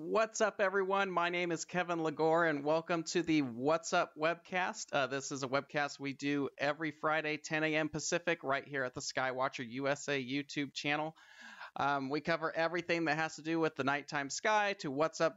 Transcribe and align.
What's 0.00 0.40
up, 0.40 0.60
everyone? 0.60 1.10
My 1.10 1.28
name 1.28 1.50
is 1.50 1.64
Kevin 1.64 2.04
Lagore, 2.04 2.44
and 2.44 2.62
welcome 2.62 3.02
to 3.08 3.20
the 3.20 3.42
What's 3.42 3.92
Up 3.92 4.12
webcast. 4.16 4.92
Uh, 4.92 5.08
this 5.08 5.32
is 5.32 5.42
a 5.42 5.48
webcast 5.48 5.98
we 5.98 6.12
do 6.12 6.50
every 6.56 6.92
Friday, 6.92 7.36
10 7.36 7.64
a.m. 7.64 7.88
Pacific, 7.88 8.44
right 8.44 8.62
here 8.64 8.84
at 8.84 8.94
the 8.94 9.00
Skywatcher 9.00 9.68
USA 9.68 10.24
YouTube 10.24 10.72
channel. 10.72 11.16
Um, 11.74 12.10
we 12.10 12.20
cover 12.20 12.54
everything 12.54 13.06
that 13.06 13.16
has 13.16 13.34
to 13.34 13.42
do 13.42 13.58
with 13.58 13.74
the 13.74 13.82
nighttime 13.82 14.30
sky 14.30 14.76
to 14.78 14.90
what's 14.92 15.20
up, 15.20 15.34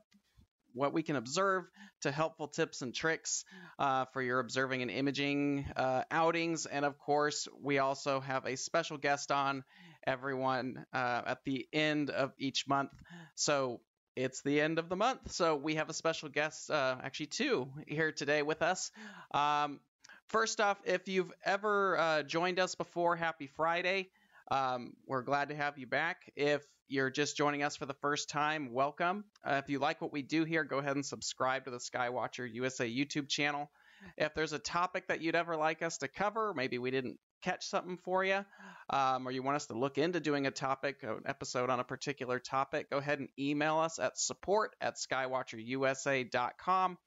what 0.74 0.94
we 0.94 1.02
can 1.02 1.16
observe, 1.16 1.64
to 2.02 2.12
helpful 2.12 2.48
tips 2.48 2.84
and 2.84 2.94
tricks 2.94 3.46
uh, 3.80 4.06
for 4.14 4.22
your 4.22 4.40
observing 4.40 4.84
and 4.84 4.92
imaging 4.92 5.66
uh, 5.76 6.04
outings. 6.12 6.68
And 6.68 6.86
of 6.86 7.00
course, 7.00 7.48
we 7.64 7.80
also 7.80 8.20
have 8.20 8.46
a 8.46 8.58
special 8.58 8.98
guest 9.00 9.32
on 9.32 9.64
everyone 10.06 10.86
uh, 10.94 11.24
at 11.26 11.40
the 11.46 11.68
end 11.74 12.12
of 12.12 12.34
each 12.38 12.68
month. 12.68 12.92
So 13.34 13.82
it's 14.16 14.42
the 14.42 14.60
end 14.60 14.80
of 14.80 14.90
the 14.90 14.96
month, 14.96 15.32
so 15.32 15.56
we 15.56 15.76
have 15.76 15.90
a 15.90 15.94
special 15.94 16.30
guest, 16.30 16.70
uh, 16.70 16.98
actually 17.04 17.28
two, 17.28 17.70
here 17.88 18.12
today 18.12 18.42
with 18.42 18.62
us. 18.62 18.92
Um, 19.34 19.80
first 20.28 20.60
off, 20.60 20.80
if 20.86 21.08
you've 21.08 21.32
ever 21.46 21.98
uh, 21.98 22.24
joined 22.24 22.60
us 22.60 22.76
before, 22.76 23.16
happy 23.16 23.48
Friday. 23.48 24.10
Um, 24.50 24.94
we're 25.08 25.22
glad 25.22 25.50
to 25.50 25.56
have 25.56 25.78
you 25.78 25.88
back. 25.88 26.30
If 26.36 26.62
you're 26.90 27.10
just 27.10 27.38
joining 27.38 27.64
us 27.64 27.78
for 27.78 27.86
the 27.86 27.94
first 27.94 28.30
time, 28.30 28.74
welcome. 28.74 29.24
Uh, 29.46 29.62
if 29.64 29.70
you 29.70 29.80
like 29.80 30.02
what 30.02 30.12
we 30.12 30.22
do 30.22 30.44
here, 30.44 30.66
go 30.66 30.80
ahead 30.80 30.96
and 30.98 31.06
subscribe 31.06 31.66
to 31.66 31.72
the 31.72 31.78
Skywatcher 31.78 32.54
USA 32.54 32.90
YouTube 32.90 33.30
channel. 33.30 33.72
If 34.18 34.34
there's 34.34 34.52
a 34.52 34.60
topic 34.60 35.08
that 35.08 35.22
you'd 35.22 35.36
ever 35.36 35.56
like 35.56 35.82
us 35.82 36.00
to 36.00 36.10
cover, 36.10 36.54
maybe 36.54 36.80
we 36.80 36.92
didn't 36.92 37.18
catch 37.42 37.68
something 37.68 37.98
for 37.98 38.24
you, 38.24 38.44
um, 38.90 39.28
or 39.28 39.32
you 39.32 39.44
want 39.44 39.56
us 39.56 39.68
to 39.68 39.74
look 39.74 39.98
into 39.98 40.20
doing 40.20 40.48
a 40.48 40.52
topic, 40.52 41.04
an 41.04 41.22
episode 41.26 41.70
on 41.70 41.80
a 41.80 41.84
particular 41.84 42.40
topic, 42.40 42.90
go 42.90 42.98
ahead 42.98 43.20
and 43.20 43.30
email 43.40 43.78
us 43.78 44.00
at 44.00 44.18
support 44.18 44.76
at 44.82 44.96
skywatcherusa.com 44.96 46.98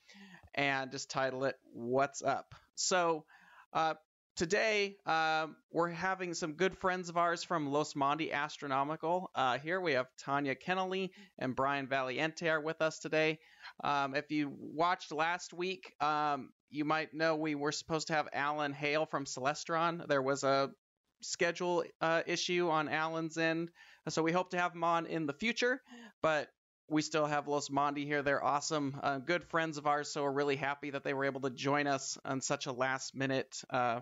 and 0.54 0.90
just 0.90 1.10
title 1.10 1.44
it 1.44 1.56
What's 1.72 2.22
Up. 2.22 2.54
So, 2.74 3.24
uh, 3.72 3.94
Today, 4.36 4.96
um, 5.06 5.54
we're 5.70 5.90
having 5.90 6.34
some 6.34 6.54
good 6.54 6.76
friends 6.76 7.08
of 7.08 7.16
ours 7.16 7.44
from 7.44 7.70
Losmandy 7.70 8.32
Astronomical. 8.32 9.30
Uh, 9.32 9.58
here 9.58 9.80
we 9.80 9.92
have 9.92 10.08
Tanya 10.18 10.56
Kennelly 10.56 11.10
and 11.38 11.54
Brian 11.54 11.86
Valente 11.86 12.50
are 12.50 12.60
with 12.60 12.82
us 12.82 12.98
today. 12.98 13.38
Um, 13.84 14.16
if 14.16 14.32
you 14.32 14.52
watched 14.58 15.12
last 15.12 15.54
week, 15.54 15.92
um, 16.00 16.50
you 16.68 16.84
might 16.84 17.14
know 17.14 17.36
we 17.36 17.54
were 17.54 17.70
supposed 17.70 18.08
to 18.08 18.14
have 18.14 18.26
Alan 18.32 18.72
Hale 18.72 19.06
from 19.06 19.24
Celestron. 19.24 20.08
There 20.08 20.22
was 20.22 20.42
a 20.42 20.70
schedule 21.22 21.84
uh, 22.00 22.22
issue 22.26 22.68
on 22.70 22.88
Alan's 22.88 23.38
end, 23.38 23.70
so 24.08 24.20
we 24.20 24.32
hope 24.32 24.50
to 24.50 24.58
have 24.58 24.74
him 24.74 24.82
on 24.82 25.06
in 25.06 25.26
the 25.26 25.32
future. 25.32 25.80
But 26.22 26.48
we 26.88 27.02
still 27.02 27.26
have 27.26 27.46
Losmandy 27.46 28.04
here. 28.04 28.22
They're 28.22 28.44
awesome, 28.44 28.98
uh, 29.00 29.18
good 29.18 29.44
friends 29.44 29.78
of 29.78 29.86
ours. 29.86 30.12
So 30.12 30.24
we're 30.24 30.32
really 30.32 30.56
happy 30.56 30.90
that 30.90 31.04
they 31.04 31.14
were 31.14 31.24
able 31.24 31.40
to 31.42 31.50
join 31.50 31.86
us 31.86 32.18
on 32.24 32.40
such 32.40 32.66
a 32.66 32.72
last 32.72 33.14
minute 33.14 33.62
uh, 33.70 34.00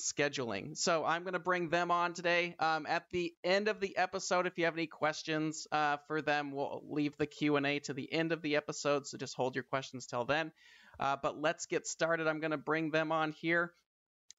scheduling. 0.00 0.76
So 0.76 1.04
I'm 1.04 1.22
going 1.22 1.34
to 1.34 1.38
bring 1.38 1.68
them 1.68 1.90
on 1.90 2.12
today. 2.14 2.54
Um, 2.58 2.86
at 2.86 3.04
the 3.10 3.34
end 3.44 3.68
of 3.68 3.80
the 3.80 3.96
episode, 3.96 4.46
if 4.46 4.58
you 4.58 4.64
have 4.64 4.74
any 4.74 4.86
questions 4.86 5.66
uh, 5.72 5.98
for 6.06 6.22
them, 6.22 6.52
we'll 6.52 6.82
leave 6.88 7.16
the 7.16 7.26
Q 7.26 7.56
and 7.56 7.66
A 7.66 7.78
to 7.80 7.92
the 7.92 8.12
end 8.12 8.32
of 8.32 8.42
the 8.42 8.56
episode. 8.56 9.06
So 9.06 9.18
just 9.18 9.34
hold 9.34 9.54
your 9.54 9.64
questions 9.64 10.06
till 10.06 10.24
then. 10.24 10.52
Uh, 10.98 11.16
but 11.22 11.40
let's 11.40 11.66
get 11.66 11.86
started. 11.86 12.26
I'm 12.26 12.40
going 12.40 12.50
to 12.50 12.58
bring 12.58 12.90
them 12.90 13.12
on 13.12 13.32
here. 13.32 13.72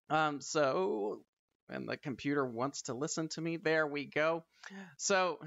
Um, 0.09 0.41
so, 0.41 1.22
and 1.69 1.88
the 1.88 1.97
computer 1.97 2.45
wants 2.45 2.83
to 2.83 2.93
listen 2.93 3.29
to 3.29 3.41
me. 3.41 3.57
There 3.57 3.88
we 3.88 4.05
go. 4.05 4.43
So, 4.97 5.39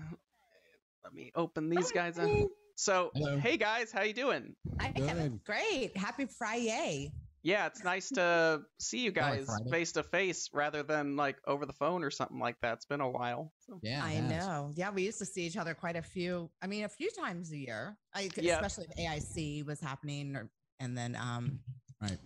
let 1.04 1.12
me 1.12 1.30
open 1.34 1.68
these 1.68 1.92
guys 1.92 2.18
up. 2.18 2.30
So, 2.76 3.10
Hello. 3.14 3.38
hey 3.38 3.56
guys, 3.56 3.92
how 3.92 4.02
you 4.02 4.14
doing? 4.14 4.56
Hi, 4.80 4.90
Good. 4.90 5.06
Kevin. 5.06 5.40
Great. 5.44 5.96
Happy 5.96 6.26
Friday. 6.26 7.12
Yeah, 7.44 7.66
it's 7.66 7.84
nice 7.84 8.08
to 8.08 8.62
see 8.80 9.00
you 9.04 9.12
guys 9.12 9.46
face 9.70 9.92
to 9.92 10.02
face 10.02 10.48
rather 10.54 10.82
than 10.82 11.14
like 11.14 11.36
over 11.46 11.66
the 11.66 11.74
phone 11.74 12.02
or 12.02 12.10
something 12.10 12.38
like 12.38 12.56
that. 12.62 12.72
It's 12.78 12.86
been 12.86 13.02
a 13.02 13.08
while. 13.10 13.52
So. 13.66 13.78
Yeah, 13.82 14.00
I 14.02 14.12
it 14.12 14.22
know. 14.22 14.72
Yeah, 14.74 14.90
we 14.90 15.02
used 15.04 15.18
to 15.18 15.26
see 15.26 15.42
each 15.42 15.58
other 15.58 15.74
quite 15.74 15.94
a 15.96 16.02
few. 16.02 16.50
I 16.62 16.66
mean, 16.66 16.84
a 16.84 16.88
few 16.88 17.10
times 17.10 17.52
a 17.52 17.58
year. 17.58 17.98
I, 18.14 18.30
Yeah. 18.36 18.54
especially 18.54 18.86
if 18.90 18.96
AIC 18.96 19.66
was 19.66 19.78
happening, 19.78 20.34
or, 20.36 20.50
and 20.80 20.96
then 20.96 21.16
um. 21.16 21.60
Right. 22.00 22.18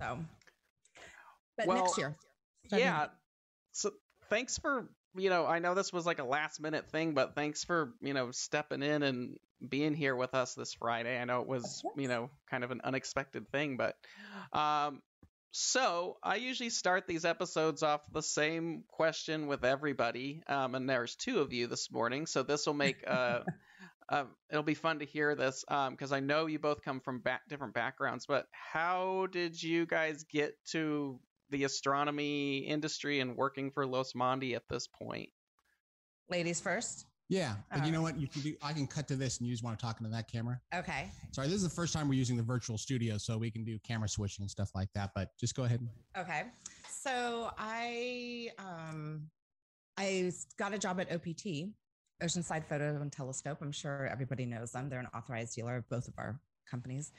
So, 0.00 0.18
but 1.56 1.66
Well, 1.68 1.76
next 1.84 1.96
year. 1.96 2.16
starting- 2.66 2.84
Yeah. 2.86 3.06
So 3.70 3.92
thanks 4.30 4.58
for 4.58 4.88
you 5.16 5.30
know 5.30 5.46
I 5.46 5.60
know 5.60 5.74
this 5.74 5.92
was 5.92 6.06
like 6.06 6.18
a 6.18 6.24
last 6.24 6.60
minute 6.60 6.90
thing, 6.90 7.14
but 7.14 7.36
thanks 7.36 7.62
for 7.62 7.94
you 8.00 8.14
know 8.14 8.32
stepping 8.32 8.82
in 8.82 9.04
and 9.04 9.38
being 9.68 9.94
here 9.94 10.16
with 10.16 10.34
us 10.34 10.54
this 10.54 10.74
Friday. 10.74 11.18
I 11.18 11.24
know 11.24 11.40
it 11.40 11.46
was 11.46 11.82
you 11.96 12.08
know 12.08 12.30
kind 12.50 12.64
of 12.64 12.70
an 12.70 12.80
unexpected 12.84 13.48
thing, 13.50 13.76
but 13.76 13.96
um. 14.52 15.02
So 15.56 16.16
I 16.20 16.34
usually 16.34 16.70
start 16.70 17.06
these 17.06 17.24
episodes 17.24 17.84
off 17.84 18.00
the 18.12 18.24
same 18.24 18.82
question 18.88 19.46
with 19.46 19.64
everybody, 19.64 20.42
um, 20.48 20.74
and 20.74 20.90
there's 20.90 21.14
two 21.14 21.38
of 21.38 21.52
you 21.52 21.68
this 21.68 21.92
morning, 21.92 22.26
so 22.26 22.42
this 22.42 22.66
will 22.66 22.74
make 22.74 23.04
uh, 23.06 23.42
uh, 24.08 24.24
it'll 24.50 24.64
be 24.64 24.74
fun 24.74 24.98
to 24.98 25.04
hear 25.04 25.34
this 25.36 25.64
because 25.68 26.12
I 26.12 26.20
know 26.20 26.46
you 26.46 26.58
both 26.58 26.82
come 26.82 27.00
from 27.00 27.20
back, 27.20 27.42
different 27.48 27.74
backgrounds. 27.74 28.26
But 28.26 28.46
how 28.50 29.28
did 29.30 29.62
you 29.62 29.86
guys 29.86 30.24
get 30.24 30.56
to 30.72 31.20
the 31.50 31.64
astronomy 31.64 32.58
industry 32.58 33.20
and 33.20 33.36
working 33.36 33.70
for 33.70 33.86
Losmandy 33.86 34.56
at 34.56 34.68
this 34.68 34.88
point? 34.88 35.30
Ladies 36.28 36.60
first. 36.60 37.06
Yeah, 37.28 37.54
but 37.70 37.80
you 37.80 37.86
All 37.86 37.90
know 37.92 38.02
what? 38.02 38.18
You 38.18 38.28
can 38.28 38.42
do. 38.42 38.54
I 38.62 38.72
can 38.72 38.86
cut 38.86 39.08
to 39.08 39.16
this, 39.16 39.38
and 39.38 39.46
you 39.46 39.54
just 39.54 39.64
want 39.64 39.78
to 39.78 39.84
talk 39.84 39.98
into 39.98 40.10
that 40.10 40.30
camera. 40.30 40.60
Okay. 40.74 41.10
Sorry, 41.32 41.48
this 41.48 41.56
is 41.56 41.62
the 41.62 41.70
first 41.70 41.92
time 41.92 42.08
we're 42.08 42.14
using 42.14 42.36
the 42.36 42.42
virtual 42.42 42.76
studio, 42.76 43.16
so 43.16 43.38
we 43.38 43.50
can 43.50 43.64
do 43.64 43.78
camera 43.78 44.08
switching 44.08 44.42
and 44.42 44.50
stuff 44.50 44.70
like 44.74 44.88
that. 44.94 45.10
But 45.14 45.30
just 45.38 45.54
go 45.54 45.64
ahead. 45.64 45.86
Okay. 46.18 46.42
So 46.90 47.50
I 47.56 48.50
um 48.58 49.22
I 49.96 50.32
got 50.58 50.74
a 50.74 50.78
job 50.78 51.00
at 51.00 51.10
OPT, 51.10 51.70
Oceanside 52.22 52.66
Photo 52.66 53.00
and 53.00 53.10
Telescope. 53.10 53.58
I'm 53.62 53.72
sure 53.72 54.08
everybody 54.10 54.44
knows 54.44 54.72
them. 54.72 54.88
They're 54.88 55.00
an 55.00 55.08
authorized 55.14 55.54
dealer 55.54 55.76
of 55.76 55.88
both 55.88 56.08
of 56.08 56.14
our 56.18 56.38
companies. 56.70 57.12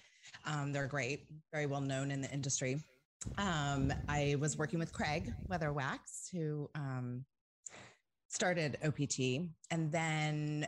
Um, 0.46 0.72
they're 0.72 0.88
great, 0.88 1.28
very 1.52 1.66
well 1.66 1.82
known 1.82 2.12
in 2.12 2.22
the 2.22 2.32
industry. 2.32 2.80
Um, 3.38 3.94
I 4.08 4.36
was 4.40 4.58
working 4.58 4.80
with 4.80 4.94
Craig 4.94 5.34
Weatherwax, 5.50 6.30
who 6.32 6.70
um, 6.76 7.26
started 8.36 8.78
OPT, 8.86 9.50
and 9.72 9.92
then 9.92 10.68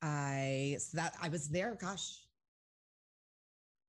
I 0.00 0.76
so 0.78 0.96
that 0.96 1.14
I 1.20 1.28
was 1.28 1.48
there. 1.48 1.76
Gosh, 1.80 2.18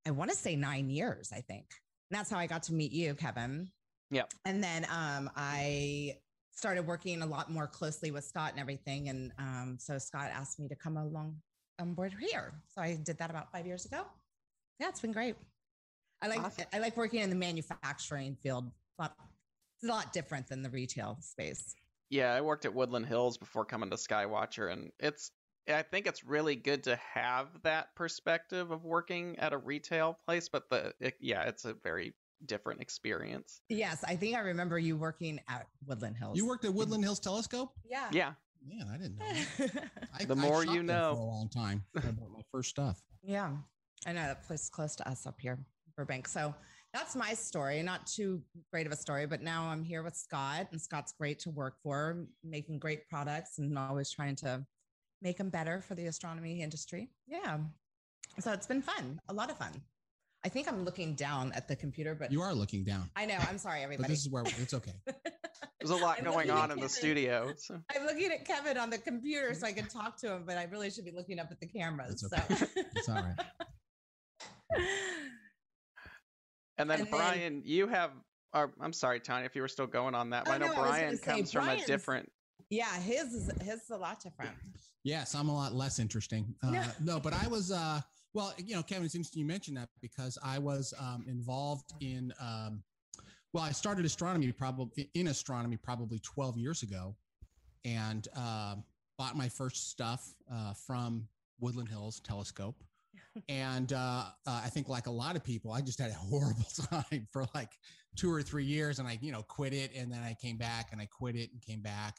I 0.06 0.12
want 0.12 0.32
to 0.32 0.36
say 0.38 0.56
nine 0.56 0.90
years. 0.90 1.32
I 1.34 1.42
think 1.42 1.66
and 2.10 2.18
that's 2.18 2.30
how 2.30 2.38
I 2.38 2.48
got 2.48 2.64
to 2.64 2.74
meet 2.74 2.92
you, 2.92 3.14
Kevin. 3.14 3.70
Yep. 4.12 4.34
And 4.46 4.64
then 4.64 4.86
um, 4.86 5.30
I 5.36 6.18
started 6.52 6.88
working 6.88 7.22
a 7.22 7.26
lot 7.26 7.52
more 7.52 7.68
closely 7.68 8.12
with 8.12 8.24
Scott 8.24 8.52
and 8.52 8.60
everything. 8.60 9.10
And 9.10 9.32
um, 9.38 9.78
so 9.80 9.98
Scott 9.98 10.32
asked 10.34 10.60
me 10.60 10.68
to 10.68 10.76
come 10.76 10.98
along 10.98 11.36
on 11.80 11.94
board 11.94 12.14
here. 12.20 12.54
So 12.74 12.82
I 12.82 12.96
did 12.96 13.20
that 13.20 13.30
about 13.30 13.52
five 13.52 13.68
years 13.68 13.86
ago. 13.86 14.02
Yeah, 14.80 14.90
it's 14.90 15.02
been 15.02 15.12
great. 15.12 15.36
I 16.22 16.28
like 16.28 16.40
Awesome. 16.40 16.66
I 16.74 16.80
like 16.80 16.98
working 16.98 17.22
in 17.22 17.30
the 17.30 17.36
manufacturing 17.36 18.36
field. 18.42 18.66
It's 18.66 19.00
a 19.00 19.02
lot, 19.04 19.16
it's 19.76 19.84
a 19.84 19.88
lot 19.88 20.12
different 20.12 20.48
than 20.48 20.64
the 20.64 20.70
retail 20.70 21.18
space. 21.22 21.76
Yeah, 22.10 22.34
I 22.34 22.42
worked 22.42 22.66
at 22.66 22.74
Woodland 22.74 23.06
Hills 23.06 23.38
before 23.38 23.66
coming 23.66 23.90
to 23.92 23.96
Skywatcher, 23.96 24.72
and 24.72 24.92
it's 25.00 25.32
I 25.68 25.84
think 25.84 26.08
it's 26.08 26.24
really 26.24 26.56
good 26.56 26.84
to 26.86 26.96
have 27.14 27.48
that 27.64 27.94
perspective 27.96 28.72
of 28.72 28.84
working 28.84 29.38
at 29.38 29.54
a 29.54 29.58
retail 29.58 30.18
place, 30.26 30.50
but 30.50 30.70
the 30.70 30.94
it, 31.00 31.16
yeah, 31.20 31.44
it's 31.44 31.66
a 31.66 31.74
very 31.74 32.14
different 32.46 32.82
experience. 32.82 33.62
Yes, 33.70 34.04
I 34.08 34.16
think 34.16 34.36
I 34.36 34.40
remember 34.40 34.80
you 34.80 34.98
working 34.98 35.40
at 35.48 35.68
Woodland 35.86 36.16
Hills. 36.18 36.38
you 36.38 36.48
worked 36.48 36.66
at 36.66 36.74
Woodland 36.74 37.04
Hills 37.04 37.20
Telescope. 37.20 37.74
yeah. 37.88 38.08
Yeah, 38.12 38.32
Yeah, 38.66 38.84
I 38.92 38.98
didn't 38.98 39.18
know. 39.20 39.70
I, 40.20 40.26
The 40.26 40.36
more 40.36 40.64
shopped 40.64 40.76
you 40.76 40.84
know. 40.84 41.16
For 41.16 41.22
a 41.22 41.26
long 41.26 41.50
time. 41.50 41.84
I 41.98 42.12
bought 42.12 42.32
my 42.32 42.42
first 42.52 42.70
stuff. 42.70 43.02
Yeah, 43.22 43.52
I 44.08 44.14
know 44.14 44.22
that 44.22 44.48
place 44.48 44.64
is 44.64 44.70
close 44.70 44.96
to 44.96 45.08
us 45.08 45.28
up 45.28 45.40
here, 45.40 45.60
Burbank. 45.96 46.28
So 46.28 46.56
that's 46.94 47.16
my 47.16 47.34
story. 47.34 47.82
Not 47.84 48.08
too 48.08 48.42
great 48.72 48.88
of 48.88 48.92
a 48.92 48.96
story, 48.96 49.26
but 49.26 49.42
now 49.42 49.66
I'm 49.70 49.84
here 49.84 50.04
with 50.04 50.16
Scott, 50.16 50.68
and 50.72 50.82
Scott's 50.82 51.14
great 51.18 51.40
to 51.40 51.50
work 51.50 51.76
for, 51.84 52.26
making 52.44 52.80
great 52.80 53.08
products 53.08 53.60
and 53.60 53.78
always 53.78 54.12
trying 54.12 54.36
to 54.38 54.66
make 55.22 55.38
them 55.38 55.50
better 55.50 55.82
for 55.82 55.96
the 55.96 56.08
astronomy 56.08 56.62
industry. 56.62 57.10
Yeah. 57.28 57.58
So 58.40 58.52
it's 58.54 58.68
been 58.68 58.82
fun, 58.82 59.20
a 59.30 59.34
lot 59.34 59.50
of 59.50 59.58
fun. 59.58 59.72
I 60.46 60.50
think 60.50 60.70
I'm 60.70 60.86
looking 60.86 61.16
down 61.16 61.52
at 61.54 61.68
the 61.68 61.76
computer, 61.76 62.16
but 62.16 62.32
You 62.32 62.42
are 62.42 62.54
looking 62.54 62.86
down, 62.86 63.10
I 63.16 63.26
know. 63.26 63.38
I'm 63.50 63.58
sorry, 63.58 63.80
but 63.80 63.84
everybody. 63.84 64.14
this 64.14 64.22
is 64.22 64.30
where 64.30 64.44
it's 64.46 64.74
okay. 64.74 64.94
there's 65.82 65.90
a 65.92 65.96
lot 65.96 66.18
I'm 66.18 66.24
going 66.24 66.50
on 66.50 66.72
at 66.72 66.78
in 66.78 66.82
the 66.82 66.90
studio. 66.90 67.54
So. 67.58 67.80
I'm 67.94 68.06
looking 68.06 68.32
at 68.32 68.46
Kevin 68.46 68.78
on 68.78 68.90
the 68.90 68.98
computer 68.98 69.54
so 69.54 69.68
I 69.68 69.74
can 69.74 69.88
talk 69.88 70.18
to 70.22 70.32
him, 70.34 70.44
but 70.46 70.58
I 70.58 70.64
really 70.72 70.90
should 70.90 71.04
be 71.06 71.12
looking 71.12 71.40
up 71.40 71.52
at 71.52 71.60
the 71.60 71.68
cameras. 71.68 72.24
It's 72.24 72.34
okay. 72.34 72.56
So. 72.56 72.66
It's 72.96 73.10
all 73.10 73.16
right. 73.16 73.36
And 76.80 76.90
then 76.90 77.02
And 77.02 77.08
then- 77.08 77.12
Brian, 77.12 77.62
you 77.66 77.88
have. 77.88 78.12
Or, 78.52 78.74
I'm 78.82 78.94
sorry, 78.94 79.20
Tony, 79.20 79.46
if 79.46 79.56
you 79.56 79.62
were 79.62 79.68
still 79.68 79.86
going 79.86 80.16
on 80.16 80.32
that. 80.32 80.48
Oh, 80.48 80.52
I 80.52 80.58
know 80.58 80.66
no, 80.68 80.74
I 80.74 80.76
was 80.76 80.78
gonna 80.78 80.90
Brian 80.90 81.18
say, 81.18 81.24
comes 81.24 81.52
from 81.52 81.70
a 81.70 81.86
different 81.86 82.32
Yeah, 82.72 82.92
his 83.00 83.32
is 83.34 83.52
his 83.62 83.82
is 83.84 83.90
a 83.92 83.98
lot 83.98 84.20
different. 84.24 84.56
Yes, 85.04 85.36
I'm 85.36 85.50
a 85.50 85.54
lot 85.54 85.74
less 85.76 86.00
interesting. 86.00 86.56
Uh, 86.64 86.72
No. 86.72 86.84
no. 87.00 87.20
but 87.20 87.34
I 87.34 87.48
was, 87.48 87.72
uh, 87.72 88.02
well, 88.34 88.54
you 88.58 88.76
know, 88.76 88.82
Kevin, 88.82 89.06
it's 89.06 89.14
interesting 89.14 89.42
you 89.42 89.46
mentioned 89.46 89.78
that 89.78 89.90
because 90.02 90.38
I 90.44 90.58
was 90.58 90.96
um, 91.00 91.26
involved 91.28 91.94
in, 92.00 92.34
um, 92.40 92.82
well, 93.54 93.64
I 93.64 93.72
started 93.72 94.04
astronomy 94.06 94.52
probably 94.52 95.12
in 95.14 95.28
astronomy 95.28 95.78
probably 95.78 96.18
12 96.20 96.58
years 96.58 96.82
ago 96.82 97.16
and 97.86 98.28
uh, 98.36 98.76
bought 99.18 99.38
my 99.38 99.48
first 99.50 99.92
stuff 99.92 100.34
uh, 100.52 100.74
from 100.74 101.28
Woodland 101.60 101.90
Hills 101.90 102.20
Telescope. 102.20 102.84
And 103.48 103.94
uh, 103.94 104.26
uh, 104.48 104.62
I 104.64 104.70
think, 104.70 104.90
like 104.90 105.08
a 105.08 105.12
lot 105.12 105.36
of 105.36 105.44
people, 105.44 105.72
I 105.72 105.82
just 105.82 106.00
had 106.00 106.12
a 106.12 106.14
horrible 106.30 106.66
time 106.90 107.28
for 107.32 107.46
like 107.54 107.70
two 108.16 108.32
or 108.32 108.42
three 108.42 108.66
years, 108.66 109.00
and 109.00 109.08
I, 109.08 109.20
you 109.22 109.32
know, 109.32 109.44
quit 109.44 109.74
it, 109.74 109.92
and 109.96 110.12
then 110.12 110.22
I 110.24 110.36
came 110.42 110.58
back, 110.58 110.90
and 110.92 111.00
I 111.00 111.06
quit 111.06 111.36
it, 111.36 111.52
and 111.52 111.62
came 111.62 111.82
back, 111.82 112.18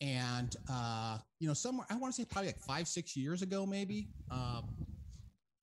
and 0.00 0.56
uh, 0.70 1.18
you 1.38 1.48
know, 1.48 1.54
somewhere 1.54 1.86
I 1.90 1.96
want 1.96 2.14
to 2.14 2.20
say 2.20 2.26
probably 2.28 2.48
like 2.48 2.60
five, 2.60 2.88
six 2.88 3.16
years 3.16 3.42
ago, 3.42 3.66
maybe 3.66 4.08
um, 4.30 4.64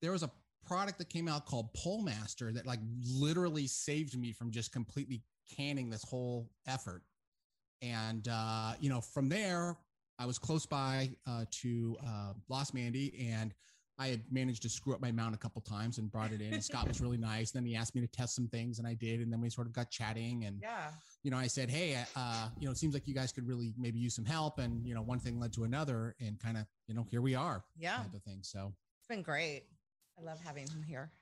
there 0.00 0.12
was 0.12 0.22
a 0.22 0.30
product 0.64 0.98
that 0.98 1.08
came 1.08 1.28
out 1.28 1.46
called 1.46 1.70
Polemaster 1.74 2.52
that 2.54 2.66
like 2.66 2.80
literally 3.02 3.66
saved 3.66 4.18
me 4.18 4.32
from 4.32 4.50
just 4.50 4.72
completely 4.72 5.22
canning 5.56 5.90
this 5.90 6.04
whole 6.04 6.50
effort. 6.66 7.02
And 7.82 8.28
uh, 8.30 8.74
you 8.80 8.90
know, 8.90 9.00
from 9.00 9.28
there, 9.28 9.76
I 10.18 10.26
was 10.26 10.38
close 10.38 10.66
by 10.66 11.10
uh, 11.26 11.44
to 11.62 11.96
uh, 12.06 12.32
Losmandy, 12.50 13.32
and 13.32 13.54
I 13.98 14.08
had 14.08 14.22
managed 14.30 14.62
to 14.62 14.68
screw 14.68 14.94
up 14.94 15.00
my 15.00 15.10
mount 15.10 15.34
a 15.34 15.38
couple 15.38 15.60
times 15.60 15.98
and 15.98 16.10
brought 16.10 16.32
it 16.32 16.40
in. 16.40 16.54
And 16.54 16.62
Scott 16.64 16.86
was 16.86 17.00
really 17.00 17.16
nice. 17.16 17.52
And 17.52 17.62
Then 17.62 17.66
he 17.66 17.74
asked 17.76 17.94
me 17.94 18.00
to 18.00 18.06
test 18.06 18.34
some 18.36 18.46
things, 18.48 18.78
and 18.78 18.86
I 18.86 18.94
did. 18.94 19.20
And 19.20 19.32
then 19.32 19.40
we 19.40 19.50
sort 19.50 19.66
of 19.66 19.72
got 19.72 19.90
chatting, 19.90 20.44
and 20.44 20.60
Yeah. 20.62 20.92
you 21.24 21.30
know, 21.32 21.36
I 21.36 21.48
said, 21.48 21.68
hey, 21.68 22.04
uh, 22.14 22.48
you 22.60 22.66
know, 22.66 22.70
it 22.72 22.78
seems 22.78 22.94
like 22.94 23.08
you 23.08 23.14
guys 23.14 23.32
could 23.32 23.46
really 23.46 23.74
maybe 23.76 23.98
use 23.98 24.14
some 24.14 24.24
help. 24.24 24.58
And 24.58 24.86
you 24.86 24.94
know, 24.94 25.02
one 25.02 25.18
thing 25.18 25.40
led 25.40 25.52
to 25.54 25.64
another, 25.64 26.14
and 26.20 26.38
kind 26.38 26.56
of, 26.56 26.66
you 26.86 26.94
know, 26.94 27.02
here 27.10 27.20
we 27.22 27.34
are, 27.34 27.64
Yeah. 27.76 27.96
type 27.98 28.14
of 28.14 28.22
thing. 28.22 28.42
So 28.42 28.72
It's 29.00 29.08
been 29.08 29.22
great. 29.22 29.64
I 30.16 30.22
love 30.22 30.38
having 30.40 30.68
him 30.68 30.82
here. 30.82 31.12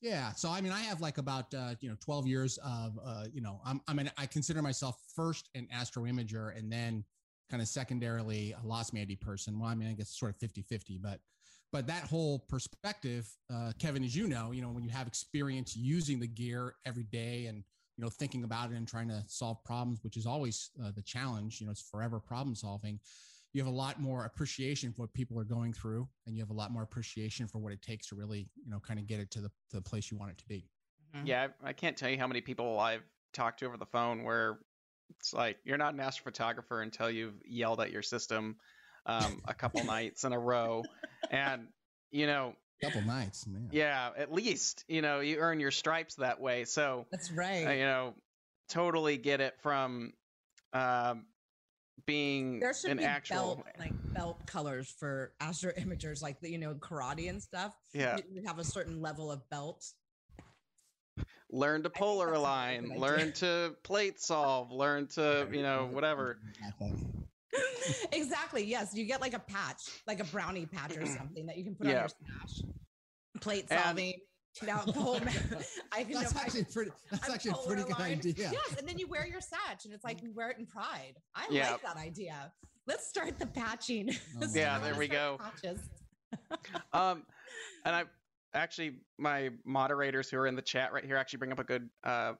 yeah. 0.00 0.32
So 0.32 0.48
I 0.50 0.60
mean, 0.60 0.72
I 0.72 0.80
have 0.80 1.00
like 1.00 1.18
about 1.18 1.52
uh, 1.54 1.74
you 1.80 1.88
know 1.88 1.96
12 2.00 2.26
years 2.26 2.58
of 2.58 2.98
uh, 3.04 3.26
you 3.32 3.40
know, 3.40 3.60
I'm 3.64 3.80
I 3.88 3.94
mean, 3.94 4.10
I 4.16 4.26
consider 4.26 4.62
myself 4.62 5.00
first 5.14 5.48
an 5.54 5.66
astro 5.72 6.04
imager 6.04 6.56
and 6.56 6.70
then 6.72 7.04
kind 7.50 7.60
of 7.62 7.68
secondarily 7.68 8.52
a 8.52 8.60
Losmandy 8.66 9.20
person. 9.20 9.58
Well, 9.58 9.68
I 9.68 9.74
mean, 9.74 9.88
I 9.88 9.92
guess 9.92 10.08
sort 10.10 10.30
of 10.34 10.38
50-50, 10.38 11.00
but 11.02 11.20
but 11.72 11.86
that 11.86 12.04
whole 12.04 12.38
perspective, 12.38 13.26
uh, 13.52 13.72
Kevin, 13.78 14.04
as 14.04 14.14
you 14.14 14.28
know, 14.28 14.52
you 14.52 14.60
know, 14.60 14.68
when 14.68 14.84
you 14.84 14.90
have 14.90 15.06
experience 15.06 15.74
using 15.74 16.20
the 16.20 16.26
gear 16.26 16.74
every 16.84 17.04
day 17.04 17.46
and 17.46 17.64
you 17.96 18.04
know 18.04 18.10
thinking 18.10 18.44
about 18.44 18.70
it 18.70 18.76
and 18.76 18.86
trying 18.86 19.08
to 19.08 19.24
solve 19.26 19.62
problems, 19.64 20.00
which 20.02 20.16
is 20.16 20.26
always 20.26 20.70
uh, 20.84 20.90
the 20.94 21.02
challenge. 21.02 21.60
You 21.60 21.66
know, 21.66 21.72
it's 21.72 21.80
forever 21.80 22.20
problem 22.20 22.54
solving. 22.54 23.00
You 23.54 23.62
have 23.62 23.72
a 23.72 23.76
lot 23.76 24.00
more 24.00 24.24
appreciation 24.24 24.92
for 24.92 25.02
what 25.02 25.14
people 25.14 25.38
are 25.38 25.44
going 25.44 25.72
through, 25.72 26.08
and 26.26 26.36
you 26.36 26.42
have 26.42 26.50
a 26.50 26.54
lot 26.54 26.70
more 26.70 26.82
appreciation 26.82 27.46
for 27.46 27.58
what 27.58 27.72
it 27.72 27.82
takes 27.82 28.06
to 28.08 28.14
really, 28.14 28.48
you 28.64 28.70
know, 28.70 28.80
kind 28.80 28.98
of 28.98 29.06
get 29.06 29.20
it 29.20 29.30
to 29.32 29.40
the, 29.40 29.48
to 29.70 29.76
the 29.76 29.82
place 29.82 30.10
you 30.10 30.16
want 30.16 30.30
it 30.30 30.38
to 30.38 30.48
be. 30.48 30.66
Mhm. 31.14 31.26
Yeah, 31.26 31.48
I, 31.62 31.68
I 31.68 31.72
can't 31.74 31.96
tell 31.96 32.08
you 32.08 32.18
how 32.18 32.26
many 32.26 32.40
people 32.40 32.78
I've 32.78 33.04
talked 33.34 33.60
to 33.60 33.66
over 33.66 33.76
the 33.76 33.86
phone 33.86 34.24
where 34.24 34.58
it's 35.10 35.34
like 35.34 35.58
you're 35.64 35.78
not 35.78 35.94
an 35.94 36.00
astrophotographer 36.00 36.82
until 36.82 37.10
you've 37.10 37.34
yelled 37.44 37.80
at 37.80 37.90
your 37.90 38.02
system 38.02 38.56
um, 39.06 39.40
a 39.46 39.54
couple 39.54 39.84
nights 39.84 40.24
in 40.24 40.32
a 40.32 40.38
row, 40.38 40.82
and 41.30 41.68
you 42.10 42.26
know, 42.26 42.54
couple 42.82 43.02
nights, 43.02 43.46
man. 43.46 43.68
yeah, 43.72 44.10
at 44.16 44.32
least 44.32 44.84
you 44.88 45.02
know 45.02 45.20
you 45.20 45.38
earn 45.38 45.60
your 45.60 45.70
stripes 45.70 46.16
that 46.16 46.40
way. 46.40 46.64
So 46.64 47.06
That's 47.10 47.30
uh, 47.30 47.34
right. 47.36 47.78
you 47.78 47.84
know, 47.84 48.14
totally 48.68 49.16
get 49.16 49.40
it 49.40 49.54
from 49.62 50.12
um, 50.72 51.26
being 52.06 52.58
there 52.60 52.74
should 52.74 52.90
an 52.90 52.96
be 52.98 53.04
actual. 53.04 53.36
belt 53.36 53.66
like 53.78 53.92
belt 54.14 54.46
colors 54.46 54.88
for 54.98 55.32
astro 55.40 55.72
imagers, 55.78 56.22
like 56.22 56.40
the 56.40 56.50
you 56.50 56.58
know 56.58 56.74
karate 56.74 57.28
and 57.30 57.42
stuff. 57.42 57.74
Yeah, 57.94 58.16
You- 58.16 58.40
You 58.40 58.42
have 58.46 58.58
a 58.58 58.64
certain 58.64 59.00
level 59.00 59.30
of 59.30 59.48
belt. 59.50 59.84
learn 61.50 61.82
to 61.82 61.90
polar 61.90 62.32
align, 62.32 62.90
learn 62.96 63.32
to 63.34 63.74
plate 63.82 64.18
solve, 64.20 64.72
learn 64.72 65.06
to 65.08 65.46
you 65.52 65.62
know 65.62 65.88
whatever. 65.92 66.38
exactly. 68.12 68.64
Yes, 68.64 68.94
you 68.94 69.04
get 69.04 69.20
like 69.20 69.34
a 69.34 69.38
patch, 69.38 69.82
like 70.06 70.20
a 70.20 70.24
brownie 70.24 70.66
patch 70.66 70.96
or 70.96 71.06
something 71.18 71.46
that 71.46 71.56
you 71.56 71.64
can 71.64 71.74
put 71.74 71.86
on 71.88 71.92
your 71.92 72.08
stash. 72.08 72.62
Plate 73.40 73.66
And- 73.70 73.80
solving. 73.80 74.14
Now, 74.66 74.80
pole 74.80 75.18
ma- 75.20 75.30
I 75.92 76.04
can 76.04 76.12
That's 76.12 76.34
know- 76.34 76.40
I- 76.40 76.44
actually 76.44 76.64
pretty. 76.64 76.90
That's 77.10 77.26
I'm 77.26 77.34
actually 77.34 77.52
a 77.52 77.66
pretty 77.66 77.82
good 77.84 77.96
idea. 78.00 78.50
Yes, 78.52 78.74
and 78.78 78.86
then 78.86 78.98
you 78.98 79.08
wear 79.08 79.26
your 79.26 79.40
satch, 79.40 79.86
and 79.86 79.94
it's 79.94 80.04
like 80.04 80.22
you 80.22 80.30
wear 80.34 80.50
it 80.50 80.58
in 80.58 80.66
pride. 80.66 81.14
I 81.34 81.46
Yeah. 81.50 81.70
like 81.72 81.82
that 81.82 81.96
idea. 81.96 82.52
Let's 82.86 83.08
start 83.08 83.38
the 83.38 83.46
patching. 83.46 84.10
Oh 84.42 84.46
Yeah, 84.54 84.78
there 84.78 84.94
we 84.94 85.08
go. 85.08 85.38
Patches. 85.40 85.80
um, 86.92 87.22
and 87.86 87.96
I 87.96 88.04
actually 88.52 88.98
my 89.18 89.50
moderators 89.64 90.28
who 90.28 90.36
are 90.36 90.46
in 90.46 90.54
the 90.54 90.60
chat 90.62 90.92
right 90.92 91.04
here 91.04 91.16
actually 91.16 91.38
bring 91.38 91.52
up 91.52 91.58
a 91.58 91.64
good 91.64 91.88
uh, 92.04 92.32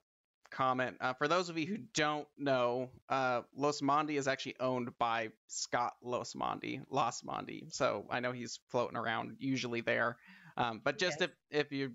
comment. 0.53 0.97
Uh, 1.01 1.15
for 1.15 1.27
those 1.29 1.49
of 1.49 1.59
you 1.59 1.67
who 1.67 1.79
don't 1.95 2.29
know, 2.39 2.91
uh, 3.09 3.43
Losmandy 3.59 4.17
is 4.19 4.29
actually 4.29 4.57
owned 4.61 4.97
by 4.99 5.31
Scott 5.49 5.95
Losmandy, 6.05 6.83
Los 6.91 7.23
Mondi. 7.23 7.73
So 7.75 8.07
I 8.11 8.21
know 8.21 8.31
he's 8.33 8.61
floating 8.71 8.97
around 8.97 9.37
usually 9.39 9.81
there. 9.81 10.17
Um, 10.57 10.81
but 10.85 10.99
just 10.99 11.21
Yes. 11.21 11.31
if 11.51 11.67
if 11.67 11.73
you're 11.73 11.93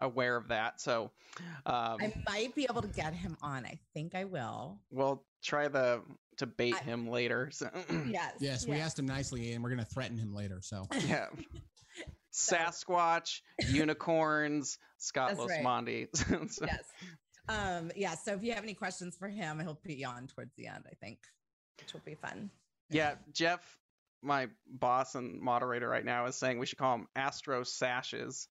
aware 0.00 0.36
of 0.36 0.48
that, 0.48 0.78
so 0.80 1.10
um, 1.64 1.96
I 2.00 2.12
might 2.28 2.54
be 2.54 2.66
able 2.68 2.82
to 2.82 2.88
get 2.88 3.14
him 3.14 3.36
on. 3.40 3.64
I 3.64 3.78
think 3.94 4.14
I 4.14 4.24
will. 4.24 4.78
we'll 4.90 5.24
try 5.42 5.68
the 5.68 6.02
to 6.36 6.46
bait 6.46 6.74
I- 6.74 6.82
him 6.84 7.08
later. 7.08 7.50
So, 7.50 7.70
Yes. 8.10 8.34
Yes, 8.40 8.66
we 8.66 8.76
yes. 8.76 8.86
asked 8.86 8.98
him 8.98 9.06
nicely, 9.06 9.52
and 9.52 9.64
we're 9.64 9.70
going 9.70 9.84
to 9.84 9.90
threaten 9.90 10.18
him 10.18 10.34
later. 10.34 10.58
So 10.60 10.84
yeah. 11.06 11.28
Sasquatch, 12.32 13.40
unicorns, 13.68 14.78
Scott 14.98 15.28
That's 15.30 15.40
Los 15.40 15.50
right. 15.50 15.64
Mondi. 15.64 16.08
So- 16.52 16.66
yes. 16.66 16.84
Um, 17.48 17.90
yeah. 17.96 18.14
So 18.14 18.32
if 18.34 18.42
you 18.42 18.52
have 18.52 18.62
any 18.62 18.74
questions 18.74 19.16
for 19.16 19.28
him, 19.28 19.60
he'll 19.60 19.74
put 19.74 19.92
you 19.92 20.06
on 20.06 20.26
towards 20.26 20.54
the 20.56 20.66
end, 20.66 20.84
I 20.90 20.94
think, 20.94 21.18
which 21.80 21.92
will 21.92 22.02
be 22.04 22.14
fun. 22.14 22.50
Yeah, 22.90 23.14
Jeff, 23.32 23.78
my 24.22 24.48
boss 24.68 25.14
and 25.14 25.40
moderator 25.40 25.88
right 25.88 26.04
now, 26.04 26.26
is 26.26 26.36
saying 26.36 26.58
we 26.58 26.66
should 26.66 26.78
call 26.78 26.94
him 26.96 27.08
Astro 27.16 27.62
Sashes. 27.62 28.48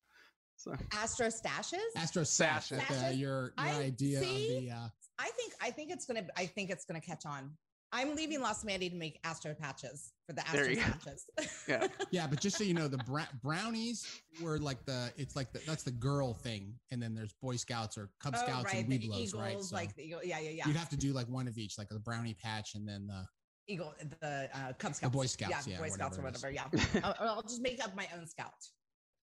So 0.57 0.73
Astro 0.93 1.27
stashes. 1.27 1.79
Astro 1.97 2.23
Sash, 2.23 2.67
Sashes. 2.69 3.03
uh, 3.03 3.09
your 3.09 3.41
your 3.41 3.53
I- 3.57 3.81
idea 3.83 4.21
see? 4.21 4.57
of 4.57 4.63
the 4.63 4.71
uh, 4.71 4.87
I 5.19 5.29
think 5.31 5.53
I 5.61 5.71
think 5.71 5.91
it's 5.91 6.05
gonna 6.05 6.25
I 6.37 6.45
think 6.45 6.69
it's 6.69 6.85
gonna 6.85 7.01
catch 7.01 7.25
on. 7.25 7.51
I'm 7.91 8.15
leaving 8.15 8.39
Losmandy 8.39 8.89
to 8.89 8.95
make 8.95 9.19
Astro 9.23 9.53
patches 9.53 10.11
for 10.27 10.33
the 10.33 10.41
Astro 10.47 10.75
patches. 10.75 11.25
Yeah. 11.67 11.87
yeah, 12.11 12.27
but 12.27 12.39
just 12.39 12.57
so 12.57 12.63
you 12.63 12.73
know, 12.73 12.87
the 12.87 12.97
bra- 12.99 13.27
brownies 13.41 14.05
were 14.41 14.59
like 14.59 14.85
the 14.85 15.11
it's 15.17 15.35
like 15.35 15.51
the, 15.51 15.61
that's 15.65 15.83
the 15.83 15.91
girl 15.91 16.33
thing, 16.33 16.73
and 16.91 17.01
then 17.01 17.15
there's 17.15 17.33
Boy 17.41 17.55
Scouts 17.55 17.97
or 17.97 18.09
Cub 18.19 18.35
oh, 18.37 18.45
Scouts 18.45 18.65
right, 18.65 18.83
and 18.83 18.91
the 18.91 18.99
Webelos, 18.99 19.15
eagles, 19.15 19.33
right? 19.33 19.61
So 19.63 19.75
like 19.75 19.95
the 19.95 20.03
eagle. 20.03 20.19
Yeah, 20.23 20.39
yeah, 20.39 20.49
yeah. 20.51 20.67
you'd 20.67 20.75
have 20.75 20.89
to 20.89 20.97
do 20.97 21.13
like 21.13 21.27
one 21.27 21.47
of 21.47 21.57
each, 21.57 21.77
like 21.77 21.87
a 21.91 21.99
brownie 21.99 22.35
patch, 22.35 22.75
and 22.75 22.87
then 22.87 23.07
the 23.07 23.25
eagle, 23.67 23.93
the 24.21 24.49
uh, 24.53 24.73
Cub 24.77 24.93
Scouts, 24.93 24.99
the 24.99 25.09
Boy 25.09 25.25
Scouts, 25.25 25.67
yeah, 25.67 25.77
Boy 25.77 25.89
Scouts 25.89 26.17
or 26.17 26.21
whatever 26.21 26.51
whatever. 26.51 26.87
Yeah, 26.93 27.01
I'll, 27.03 27.29
I'll 27.29 27.41
just 27.41 27.61
make 27.61 27.83
up 27.83 27.95
my 27.95 28.07
own 28.15 28.27
scout. 28.27 28.53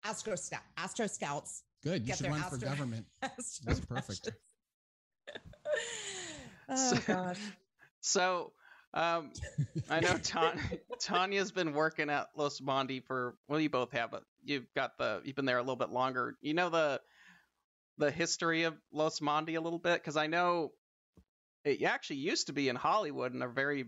Astro 0.05 0.35
Scout, 0.35 0.61
Astro 0.77 1.07
Scouts. 1.07 1.63
good. 1.83 2.01
You 2.01 2.07
Get 2.07 2.17
should 2.17 2.25
their 2.25 2.31
run 2.33 2.41
for 2.41 2.55
Astro- 2.55 2.69
government. 2.69 3.05
Astro 3.21 3.63
That's 3.65 3.79
perfect. 3.81 4.29
oh 6.69 6.99
gosh. 7.05 7.39
So 8.01 8.53
um, 8.93 9.31
I 9.89 9.99
know 9.99 10.17
Ta- 10.23 10.55
Tanya's 10.99 11.51
been 11.51 11.73
working 11.73 12.09
at 12.09 12.27
Losmandy 12.37 13.03
for 13.05 13.35
well, 13.47 13.59
you 13.59 13.69
both 13.69 13.91
have, 13.91 14.11
but 14.11 14.23
you've 14.43 14.71
got 14.75 14.97
the 14.97 15.21
you've 15.23 15.35
been 15.35 15.45
there 15.45 15.57
a 15.57 15.61
little 15.61 15.75
bit 15.75 15.89
longer. 15.89 16.35
You 16.41 16.53
know 16.53 16.69
the 16.69 17.01
the 17.97 18.11
history 18.11 18.63
of 18.63 18.75
Losmandy 18.93 19.57
a 19.57 19.61
little 19.61 19.79
bit 19.79 19.95
because 19.95 20.17
I 20.17 20.27
know 20.27 20.71
it 21.65 21.83
actually 21.83 22.17
used 22.17 22.47
to 22.47 22.53
be 22.53 22.69
in 22.69 22.75
Hollywood 22.75 23.33
in 23.33 23.41
a 23.41 23.47
very 23.47 23.85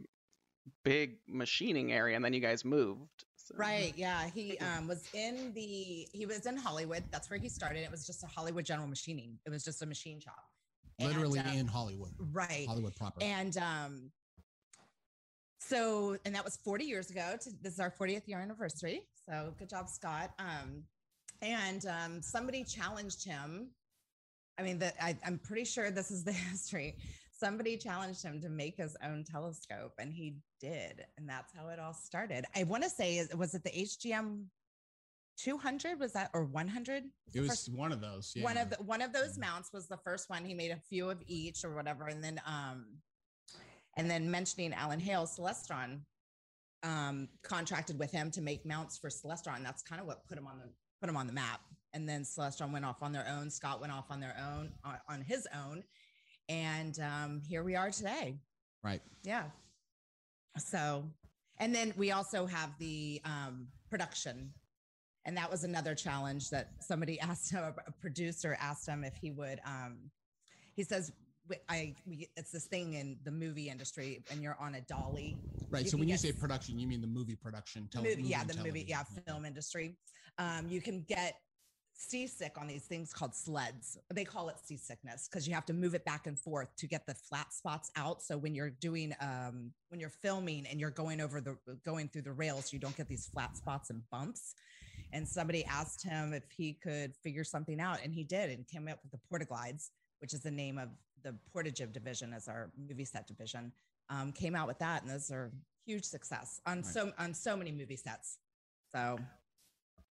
big 0.83 1.17
machining 1.27 1.91
area, 1.91 2.15
and 2.15 2.23
then 2.23 2.33
you 2.33 2.41
guys 2.41 2.65
moved. 2.65 3.09
So- 3.37 3.55
Right. 3.57 3.93
Yeah. 3.95 4.27
He 4.33 4.57
um, 4.77 4.87
was 4.87 5.03
in 5.13 5.53
the, 5.53 6.07
he 6.13 6.25
was 6.25 6.45
in 6.45 6.57
Hollywood. 6.57 7.03
That's 7.11 7.29
where 7.29 7.39
he 7.39 7.49
started. 7.49 7.79
It 7.83 7.91
was 7.91 8.05
just 8.05 8.23
a 8.23 8.27
Hollywood 8.27 8.65
general 8.65 8.87
machining. 8.87 9.39
It 9.45 9.49
was 9.49 9.63
just 9.63 9.81
a 9.81 9.85
machine 9.85 10.19
shop. 10.19 10.43
And, 11.01 11.10
Literally 11.10 11.39
um, 11.39 11.48
in 11.48 11.67
Hollywood, 11.67 12.12
Right. 12.20 12.65
Hollywood 12.67 12.96
proper. 12.96 13.22
And 13.24 13.58
um, 13.58 14.12
so, 15.60 16.17
and 16.25 16.36
that 16.36 16.43
was 16.43 16.58
40 16.58 16.86
years 16.86 17.10
ago. 17.10 17.36
To, 17.41 17.50
this 17.62 17.74
is 17.74 17.79
our 17.79 17.91
40th 17.91 18.27
year 18.27 18.39
anniversary. 18.39 19.01
So 19.27 19.53
good 19.58 19.70
job, 19.70 19.88
Scott. 19.89 20.31
Um, 20.39 20.84
and 21.41 21.86
um, 21.86 22.22
somebody 22.22 22.63
challenged 22.63 23.25
him. 23.25 23.70
I 24.60 24.63
mean, 24.63 24.79
that 24.79 24.96
I, 25.01 25.17
I'm 25.25 25.39
pretty 25.39 25.65
sure 25.65 25.89
this 25.91 26.12
is 26.12 26.24
the 26.24 26.31
history. 26.51 26.98
Somebody 27.31 27.77
challenged 27.77 28.22
him 28.24 28.39
to 28.41 28.50
make 28.50 28.77
his 28.77 28.96
own 29.03 29.24
telescope, 29.24 29.93
and 29.98 30.13
he 30.13 30.36
did, 30.60 31.05
and 31.17 31.27
that's 31.27 31.51
how 31.55 31.70
it 31.70 31.79
all 31.79 31.93
started. 31.93 32.46
I 32.55 32.63
want 32.63 32.84
to 32.84 32.89
say, 32.89 33.25
was 33.36 33.55
it 33.55 33.63
the 33.63 33.72
HGM 33.72 34.43
200? 35.43 36.00
Was 36.00 36.13
that 36.13 36.29
or 36.33 36.45
100? 36.45 37.03
it 37.33 37.41
was 37.41 37.69
one 37.69 37.91
of 37.91 38.01
those. 38.01 38.33
Yeah. 38.36 38.43
one 38.43 38.57
of 38.57 38.69
the, 38.69 38.75
one 38.77 39.01
of 39.01 39.13
those 39.13 39.38
mounts 39.38 39.71
was 39.74 39.88
the 39.88 39.98
first 39.98 40.29
one 40.29 40.43
he 40.45 40.53
made 40.53 40.71
a 40.71 40.81
few 40.89 41.10
of 41.10 41.21
each 41.27 41.63
or 41.63 41.74
whatever 41.74 42.07
and 42.07 42.24
then 42.24 42.41
um 42.45 42.86
And 43.98 44.10
then 44.10 44.31
mentioning 44.31 44.74
Alan 44.74 45.00
Hale, 45.00 45.25
Celestron 45.25 46.01
um, 46.83 47.27
contracted 47.43 48.00
with 48.00 48.12
him 48.12 48.31
to 48.31 48.41
make 48.41 48.65
mounts 48.65 48.98
for 48.98 49.10
Celestron. 49.10 49.63
That's 49.63 49.83
kind 49.83 50.01
of 50.01 50.07
what 50.07 50.25
put 50.27 50.38
him 50.38 50.48
on 50.48 50.60
the 50.60 50.69
put 51.00 51.10
him 51.10 51.17
on 51.17 51.27
the 51.27 51.33
map. 51.33 51.62
And 51.93 52.07
then 52.07 52.24
Celestron 52.24 52.71
went 52.71 52.86
off 52.86 53.03
on 53.03 53.12
their 53.12 53.27
own. 53.27 53.50
Scott 53.50 53.81
went 53.81 53.91
off 53.91 54.05
on 54.10 54.19
their 54.19 54.36
own 54.39 54.71
on, 54.83 54.98
on 55.10 55.21
his 55.21 55.48
own, 55.53 55.83
and 56.48 56.98
um, 57.00 57.41
here 57.45 57.63
we 57.63 57.75
are 57.75 57.91
today. 57.91 58.38
Right. 58.83 59.01
Yeah. 59.24 59.43
So, 60.57 61.03
and 61.57 61.74
then 61.75 61.93
we 61.98 62.12
also 62.12 62.45
have 62.45 62.71
the 62.79 63.21
um, 63.25 63.67
production. 63.89 64.53
And 65.25 65.37
that 65.37 65.51
was 65.51 65.63
another 65.63 65.95
challenge 65.95 66.49
that 66.49 66.71
somebody 66.79 67.19
asked 67.21 67.51
him, 67.51 67.63
a 67.63 67.91
producer 68.01 68.57
asked 68.59 68.87
him 68.87 69.03
if 69.03 69.15
he 69.15 69.31
would. 69.31 69.59
Um, 69.65 70.11
he 70.75 70.83
says, 70.83 71.11
I 71.69 71.95
we, 72.07 72.29
it's 72.37 72.51
this 72.51 72.65
thing 72.65 72.93
in 72.93 73.17
the 73.23 73.31
movie 73.31 73.69
industry, 73.69 74.23
and 74.31 74.41
you're 74.41 74.57
on 74.59 74.75
a 74.75 74.81
dolly. 74.81 75.37
Right. 75.69 75.83
You 75.83 75.89
so 75.89 75.97
when 75.97 76.07
you 76.07 76.17
say 76.17 76.31
production, 76.31 76.79
you 76.79 76.87
mean 76.87 77.01
the 77.01 77.07
movie 77.07 77.35
production, 77.35 77.89
tele- 77.91 78.05
movie, 78.05 78.23
yeah, 78.23 78.43
the 78.43 78.63
movie, 78.63 78.85
yeah, 78.87 79.03
film 79.27 79.45
industry. 79.45 79.95
Um, 80.37 80.67
you 80.69 80.81
can 80.81 81.03
get 81.07 81.35
seasick 81.93 82.57
on 82.57 82.67
these 82.67 82.83
things 82.83 83.13
called 83.13 83.35
sleds. 83.35 83.97
They 84.13 84.25
call 84.25 84.49
it 84.49 84.55
seasickness 84.63 85.27
because 85.27 85.47
you 85.47 85.53
have 85.53 85.65
to 85.67 85.73
move 85.73 85.93
it 85.93 86.03
back 86.05 86.25
and 86.27 86.39
forth 86.39 86.75
to 86.77 86.87
get 86.87 87.05
the 87.05 87.13
flat 87.13 87.53
spots 87.53 87.91
out. 87.95 88.21
So 88.23 88.37
when 88.37 88.55
you're 88.55 88.69
doing, 88.69 89.13
um, 89.19 89.71
when 89.89 89.99
you're 89.99 90.09
filming 90.09 90.65
and 90.67 90.79
you're 90.79 90.89
going 90.89 91.21
over 91.21 91.41
the, 91.41 91.57
going 91.85 92.07
through 92.07 92.23
the 92.23 92.31
rails, 92.31 92.73
you 92.73 92.79
don't 92.79 92.95
get 92.95 93.07
these 93.07 93.27
flat 93.27 93.55
spots 93.55 93.89
and 93.89 94.01
bumps. 94.09 94.55
And 95.13 95.27
somebody 95.27 95.65
asked 95.65 96.03
him 96.03 96.33
if 96.33 96.43
he 96.55 96.73
could 96.73 97.15
figure 97.15 97.43
something 97.43 97.79
out, 97.79 97.99
and 98.03 98.13
he 98.13 98.23
did, 98.23 98.49
and 98.49 98.67
came 98.67 98.87
up 98.87 98.99
with 99.03 99.11
the 99.11 99.19
Portaglides, 99.29 99.91
which 100.19 100.33
is 100.33 100.41
the 100.41 100.51
name 100.51 100.77
of 100.77 100.89
the 101.23 101.35
Porta 101.51 101.71
Jib 101.71 101.93
division 101.93 102.33
as 102.33 102.47
our 102.47 102.71
movie 102.77 103.05
set 103.05 103.27
division. 103.27 103.71
Um, 104.09 104.31
came 104.31 104.55
out 104.55 104.67
with 104.67 104.79
that, 104.79 105.03
and 105.03 105.11
those 105.11 105.31
are 105.31 105.51
huge 105.85 106.03
success 106.05 106.61
on 106.65 106.77
Right. 106.77 106.85
so 106.85 107.13
on 107.17 107.33
so 107.33 107.55
many 107.55 107.71
movie 107.71 107.95
sets. 107.95 108.37
So 108.91 109.17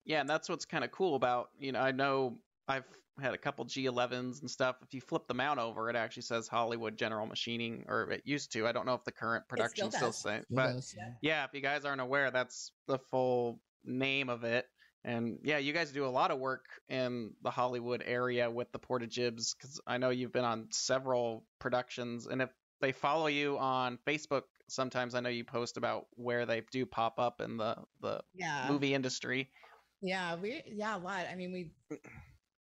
Yeah, 0.04 0.20
and 0.20 0.28
that's 0.30 0.48
what's 0.48 0.64
kind 0.64 0.84
of 0.84 0.92
cool 0.92 1.16
about, 1.16 1.50
you 1.58 1.72
know, 1.72 1.80
I 1.80 1.90
know 1.90 2.38
I've 2.68 2.84
had 3.20 3.34
a 3.34 3.38
couple 3.38 3.64
G11s 3.64 4.40
and 4.42 4.50
stuff. 4.50 4.76
If 4.82 4.92
you 4.94 5.00
flip 5.00 5.26
them 5.26 5.40
out 5.40 5.58
over, 5.58 5.88
it 5.90 5.96
actually 5.96 6.22
says 6.22 6.46
Hollywood 6.46 6.96
General 6.96 7.26
Machining, 7.26 7.84
or 7.88 8.10
it 8.12 8.22
used 8.24 8.52
to. 8.52 8.66
I 8.66 8.72
don't 8.72 8.86
know 8.86 8.94
if 8.94 9.04
the 9.04 9.12
current 9.12 9.48
production 9.48 9.90
still 9.90 10.08
does. 10.08 10.18
saying, 10.18 10.44
but 10.50 10.76
yeah. 10.96 11.12
yeah, 11.22 11.44
if 11.44 11.50
you 11.54 11.60
guys 11.60 11.84
aren't 11.84 12.00
aware, 12.00 12.30
that's 12.30 12.72
the 12.86 12.98
full 12.98 13.60
name 13.84 14.28
of 14.28 14.44
it. 14.44 14.66
And 15.06 15.38
yeah, 15.44 15.58
you 15.58 15.72
guys 15.72 15.92
do 15.92 16.04
a 16.04 16.08
lot 16.08 16.32
of 16.32 16.40
work 16.40 16.66
in 16.88 17.30
the 17.42 17.50
Hollywood 17.50 18.02
area 18.04 18.50
with 18.50 18.72
the 18.72 18.78
Porta 18.80 19.06
Jibs 19.06 19.54
because 19.54 19.80
I 19.86 19.98
know 19.98 20.10
you've 20.10 20.32
been 20.32 20.44
on 20.44 20.66
several 20.72 21.44
productions. 21.60 22.26
And 22.26 22.42
if 22.42 22.50
they 22.80 22.90
follow 22.90 23.28
you 23.28 23.56
on 23.56 23.98
Facebook, 24.04 24.42
sometimes 24.68 25.14
I 25.14 25.20
know 25.20 25.28
you 25.28 25.44
post 25.44 25.76
about 25.76 26.08
where 26.16 26.44
they 26.44 26.62
do 26.72 26.84
pop 26.84 27.20
up 27.20 27.40
in 27.40 27.56
the 27.56 27.76
the 28.02 28.20
yeah, 28.34 28.66
movie 28.68 28.94
industry. 28.94 29.48
yeah, 30.02 30.34
we 30.34 30.62
yeah 30.66 30.96
a 30.96 30.98
lot. 30.98 31.26
I 31.30 31.36
mean, 31.36 31.52
we 31.52 31.70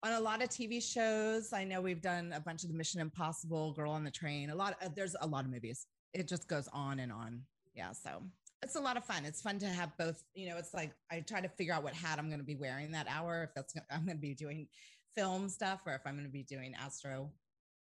on 0.03 0.11
a 0.11 0.19
lot 0.19 0.43
of 0.43 0.49
TV 0.49 0.83
shows. 0.83 1.53
I 1.53 1.63
know 1.63 1.79
we've 1.79 2.01
done 2.01 2.33
a 2.35 2.41
bunch 2.41 2.63
of 2.63 2.69
the 2.69 2.75
Mission 2.75 2.99
Impossible, 2.99 3.71
Girl 3.71 3.91
on 3.91 4.03
the 4.03 4.11
Train. 4.11 4.49
A 4.49 4.55
lot. 4.55 4.75
Of, 4.83 4.95
there's 4.95 5.15
a 5.21 5.27
lot 5.27 5.45
of 5.45 5.51
movies. 5.51 5.87
It 6.13 6.27
just 6.27 6.49
goes 6.49 6.67
on 6.73 6.99
and 6.99 7.11
on. 7.11 7.41
Yeah, 7.73 7.93
so 7.93 8.21
it's 8.63 8.75
a 8.75 8.79
lot 8.81 8.97
of 8.97 9.03
fun. 9.05 9.25
It's 9.25 9.41
fun 9.41 9.59
to 9.59 9.67
have 9.67 9.95
both. 9.97 10.23
You 10.33 10.49
know, 10.49 10.57
it's 10.57 10.73
like 10.73 10.93
I 11.11 11.19
try 11.21 11.41
to 11.41 11.49
figure 11.49 11.73
out 11.73 11.83
what 11.83 11.93
hat 11.93 12.19
I'm 12.19 12.27
going 12.27 12.39
to 12.39 12.45
be 12.45 12.55
wearing 12.55 12.91
that 12.91 13.07
hour. 13.09 13.43
If 13.43 13.53
that's 13.55 13.73
I'm 13.91 14.05
going 14.05 14.17
to 14.17 14.21
be 14.21 14.33
doing 14.33 14.67
film 15.15 15.49
stuff, 15.49 15.81
or 15.85 15.93
if 15.93 16.01
I'm 16.05 16.13
going 16.13 16.25
to 16.25 16.31
be 16.31 16.43
doing 16.43 16.73
astro 16.75 17.29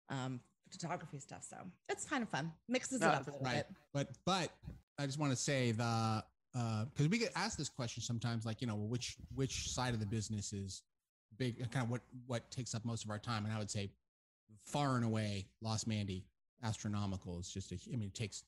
um, 0.08 0.40
photography 0.72 1.18
stuff. 1.20 1.44
So 1.48 1.56
it's 1.88 2.04
kind 2.04 2.22
of 2.22 2.28
fun. 2.28 2.52
Mixes 2.68 3.00
No, 3.00 3.08
it 3.08 3.14
up 3.14 3.26
a 3.28 3.30
little 3.30 3.44
Right. 3.44 3.54
bit. 3.56 3.66
But 3.92 4.08
but 4.24 4.50
I 4.98 5.06
just 5.06 5.18
want 5.18 5.32
to 5.32 5.36
say 5.36 5.72
the 5.72 6.24
because 6.52 7.08
we 7.08 7.18
get 7.18 7.30
asked 7.36 7.58
this 7.58 7.68
question 7.68 8.02
sometimes, 8.02 8.44
like 8.44 8.60
you 8.60 8.66
know, 8.66 8.74
which 8.76 9.16
which 9.34 9.70
side 9.70 9.94
of 9.94 10.00
the 10.00 10.06
business 10.06 10.52
is 10.52 10.82
big, 11.38 11.58
kind 11.70 11.84
of 11.84 11.90
what 11.90 12.00
what 12.26 12.50
takes 12.50 12.74
up 12.74 12.84
most 12.84 13.04
of 13.04 13.10
our 13.10 13.18
time, 13.18 13.44
and 13.44 13.54
I 13.54 13.58
would 13.58 13.70
say 13.70 13.90
far 14.66 14.96
and 14.96 15.04
away, 15.04 15.46
Losmandy 15.64 16.22
astronomical 16.62 17.38
is 17.38 17.50
just 17.52 17.72
a. 17.72 17.78
I 17.92 17.96
mean, 17.96 18.08
it 18.08 18.14
takes. 18.14 18.42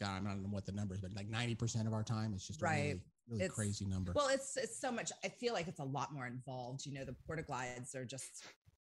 God, 0.00 0.10
I 0.26 0.28
don't 0.30 0.42
know 0.42 0.48
what 0.48 0.66
the 0.66 0.72
number 0.72 0.94
is, 0.94 1.00
but 1.00 1.14
like 1.14 1.28
ninety 1.28 1.54
percent 1.54 1.86
of 1.86 1.92
our 1.94 2.02
time. 2.02 2.32
It's 2.34 2.46
just 2.46 2.60
a 2.62 2.64
Right. 2.64 2.78
really, 2.82 3.00
really 3.28 3.44
It's- 3.44 3.54
crazy 3.54 3.84
number. 3.84 4.12
Well, 4.12 4.28
it's 4.28 4.56
it's 4.56 4.78
so 4.78 4.90
much. 4.90 5.12
I 5.24 5.28
feel 5.28 5.52
like 5.54 5.68
it's 5.68 5.80
a 5.80 5.84
lot 5.84 6.12
more 6.12 6.26
involved. 6.26 6.86
You 6.86 6.92
know, 6.94 7.04
the 7.04 7.14
Portaglides 7.28 7.94
are 7.94 8.04
just 8.04 8.42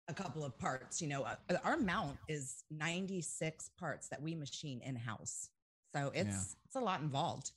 a 0.09 0.15
couple 0.15 0.45
of 0.45 0.57
parts. 0.59 1.03
You 1.03 1.09
know, 1.09 1.23
uh, 1.25 1.37
our 1.65 1.77
mount 1.77 2.19
is 2.29 2.65
96 2.71 3.71
parts 3.79 4.09
that 4.09 4.23
we 4.23 4.35
machine 4.35 4.81
in 4.83 4.97
house. 4.97 5.51
So 5.95 6.11
it's 6.15 6.29
Yeah. 6.29 6.45
it's 6.67 6.77
a 6.77 6.81
lot 6.81 7.01
involved. 7.01 7.53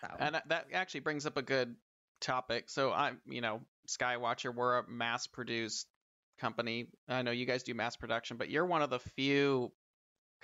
So 0.00 0.08
And 0.18 0.34
that- 0.34 0.48
that 0.48 0.72
actually 0.72 1.00
brings 1.00 1.26
up 1.26 1.36
a 1.36 1.42
good 1.42 1.76
topic. 2.20 2.68
So 2.70 2.92
I'm, 2.92 3.20
you 3.26 3.40
know, 3.40 3.64
Skywatcher, 3.88 4.54
we're 4.54 4.78
a 4.78 4.88
mass-produced 4.88 5.86
company. 6.38 6.90
I 7.08 7.22
know 7.22 7.30
you 7.30 7.46
guys 7.46 7.62
do 7.62 7.74
mass 7.74 7.96
production, 7.96 8.36
but 8.38 8.48
you're 8.50 8.66
one 8.66 8.82
of 8.82 8.90
the 8.90 8.98
few 8.98 9.72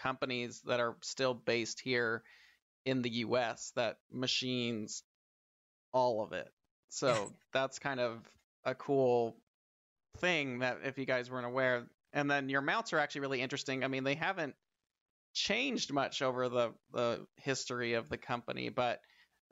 companies 0.00 0.62
that 0.66 0.80
are 0.80 0.96
still 1.02 1.34
based 1.34 1.80
here 1.80 2.22
in 2.84 3.02
the 3.02 3.10
U.S. 3.10 3.72
that 3.76 3.96
machines 4.10 5.02
all 5.92 6.22
of 6.22 6.32
it. 6.32 6.48
So 6.88 7.32
that's 7.52 7.78
kind 7.78 8.00
of 8.00 8.18
a 8.64 8.74
cool 8.74 9.36
thing 10.18 10.60
that 10.60 10.78
if 10.84 10.98
you 10.98 11.06
guys 11.06 11.30
weren't 11.30 11.46
aware. 11.46 11.86
And 12.12 12.30
then 12.30 12.48
your 12.48 12.60
mounts 12.60 12.92
are 12.92 12.98
actually 12.98 13.22
really 13.22 13.40
interesting. 13.40 13.84
I 13.84 13.88
mean, 13.88 14.04
they 14.04 14.14
haven't 14.14 14.54
changed 15.32 15.92
much 15.92 16.22
over 16.22 16.48
the 16.48 16.72
the 16.92 17.26
history 17.36 17.94
of 17.94 18.08
the 18.08 18.18
company, 18.18 18.68
but 18.68 19.00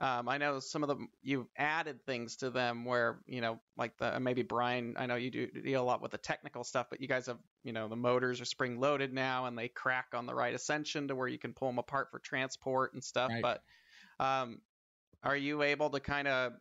um, 0.01 0.29
I 0.29 0.39
know 0.39 0.61
some 0.61 0.85
of 0.85 0.89
them 0.89 1.09
you've 1.23 1.49
added 1.57 2.05
things 2.07 2.37
to 2.37 2.51
them 2.51 2.85
where 2.85 3.19
you 3.27 3.41
know 3.41 3.59
like 3.77 3.97
the 3.99 4.21
maybe 4.21 4.43
Brian. 4.43 4.95
I 4.97 5.07
know 5.07 5.17
you 5.17 5.31
do 5.31 5.47
deal 5.49 5.83
a 5.83 5.85
lot 5.85 6.01
with 6.01 6.13
the 6.13 6.19
technical 6.19 6.63
stuff, 6.63 6.87
but 6.89 7.01
you 7.01 7.09
guys 7.09 7.27
have 7.27 7.39
you 7.65 7.73
know 7.73 7.89
the 7.89 7.97
motors 7.97 8.41
are 8.41 8.45
spring 8.45 8.79
loaded 8.79 9.13
now 9.13 9.47
and 9.47 9.59
they 9.59 9.67
crack 9.67 10.07
on 10.15 10.27
the 10.27 10.35
right 10.35 10.55
ascension 10.55 11.09
to 11.09 11.17
where 11.17 11.27
you 11.27 11.39
can 11.39 11.53
pull 11.53 11.69
them 11.69 11.79
apart 11.79 12.09
for 12.13 12.21
transport 12.21 12.95
and 12.95 13.03
stuff. 13.03 13.31
Right. 13.31 13.43
But 13.43 13.63
um, 14.25 14.61
are 15.25 15.37
you 15.37 15.63
able 15.63 15.91
to 15.91 15.99
kind 15.99 16.29
of 16.29 16.53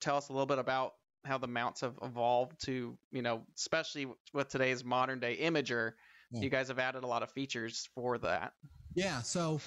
tell 0.00 0.16
us 0.16 0.30
a 0.30 0.32
little 0.32 0.46
bit 0.46 0.58
about 0.58 0.94
how 1.24 1.36
the 1.36 1.48
mounts 1.48 1.82
have 1.82 1.98
evolved 2.02 2.64
to 2.64 2.96
you 3.12 3.22
know 3.22 3.42
especially 3.54 4.06
with 4.32 4.48
today's 4.48 4.82
modern 4.82 5.20
day 5.20 5.36
imager? 5.42 5.92
Yeah. 6.30 6.40
You 6.40 6.48
guys 6.48 6.68
have 6.68 6.78
added 6.78 7.04
a 7.04 7.06
lot 7.06 7.22
of 7.22 7.30
features 7.32 7.88
for 7.94 8.16
that. 8.18 8.52
Yeah. 8.94 9.20
So, 9.20 9.60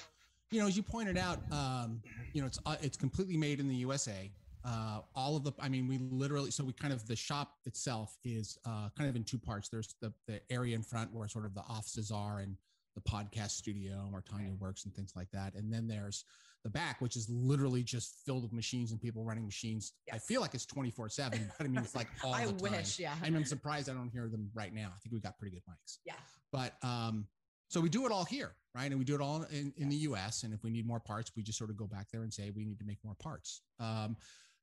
you 0.52 0.60
know, 0.60 0.66
as 0.68 0.76
you 0.76 0.82
pointed 0.82 1.16
out, 1.16 1.40
um, 1.50 2.00
you 2.32 2.40
know, 2.42 2.46
it's 2.46 2.60
uh, 2.66 2.76
it's 2.82 2.96
completely 2.96 3.36
made 3.36 3.58
in 3.58 3.68
the 3.68 3.74
USA. 3.76 4.30
Uh, 4.64 5.00
all 5.16 5.34
of 5.34 5.42
the, 5.42 5.50
I 5.58 5.68
mean, 5.68 5.88
we 5.88 5.98
literally, 5.98 6.52
so 6.52 6.62
we 6.62 6.72
kind 6.72 6.92
of 6.92 7.04
the 7.08 7.16
shop 7.16 7.54
itself 7.66 8.16
is 8.22 8.58
uh, 8.64 8.90
kind 8.96 9.10
of 9.10 9.16
in 9.16 9.24
two 9.24 9.38
parts. 9.38 9.68
There's 9.68 9.96
the 10.00 10.12
the 10.28 10.40
area 10.50 10.76
in 10.76 10.82
front 10.82 11.12
where 11.12 11.26
sort 11.26 11.46
of 11.46 11.54
the 11.54 11.62
offices 11.68 12.10
are 12.12 12.40
and 12.40 12.56
the 12.94 13.00
podcast 13.00 13.52
studio 13.52 14.06
where 14.10 14.20
Tanya 14.22 14.52
works 14.60 14.84
and 14.84 14.94
things 14.94 15.14
like 15.16 15.30
that, 15.32 15.54
and 15.54 15.72
then 15.72 15.88
there's 15.88 16.24
the 16.64 16.70
back, 16.70 17.00
which 17.00 17.16
is 17.16 17.28
literally 17.28 17.82
just 17.82 18.18
filled 18.24 18.44
with 18.44 18.52
machines 18.52 18.92
and 18.92 19.00
people 19.00 19.24
running 19.24 19.44
machines. 19.44 19.94
I 20.12 20.18
feel 20.18 20.40
like 20.40 20.54
it's 20.54 20.66
24 20.66 21.08
seven, 21.08 21.50
but 21.58 21.64
I 21.64 21.68
mean, 21.68 21.82
it's 21.82 21.96
like 21.96 22.06
all 22.22 22.34
I 22.34 22.46
the 22.46 22.52
time. 22.52 22.72
wish, 22.72 23.00
yeah. 23.00 23.14
I 23.20 23.30
mean, 23.30 23.36
I'm 23.38 23.44
surprised 23.44 23.90
I 23.90 23.94
don't 23.94 24.10
hear 24.10 24.28
them 24.28 24.48
right 24.54 24.72
now. 24.72 24.92
I 24.94 24.98
think 25.02 25.12
we 25.12 25.18
got 25.18 25.36
pretty 25.38 25.56
good 25.56 25.62
mics 25.68 25.98
yeah. 26.04 26.14
but 26.52 26.74
um 26.86 27.26
so 27.72 27.80
we 27.80 27.88
do 27.88 28.04
it 28.06 28.12
all 28.12 28.24
here 28.24 28.54
right? 28.74 28.90
And 28.90 28.98
we 28.98 29.04
do 29.04 29.14
it 29.14 29.20
all 29.20 29.42
in, 29.50 29.72
in 29.76 29.88
the 29.88 29.96
us 29.96 30.44
and 30.44 30.54
if 30.54 30.62
we 30.62 30.70
need 30.70 30.86
more 30.86 31.00
parts 31.00 31.32
we 31.36 31.42
just 31.42 31.58
sort 31.58 31.70
of 31.70 31.76
go 31.76 31.86
back 31.86 32.06
there 32.12 32.22
and 32.22 32.32
say 32.32 32.50
we 32.50 32.64
need 32.64 32.78
to 32.78 32.84
make 32.84 32.98
more 33.04 33.16
parts. 33.18 33.62
Um 33.80 34.16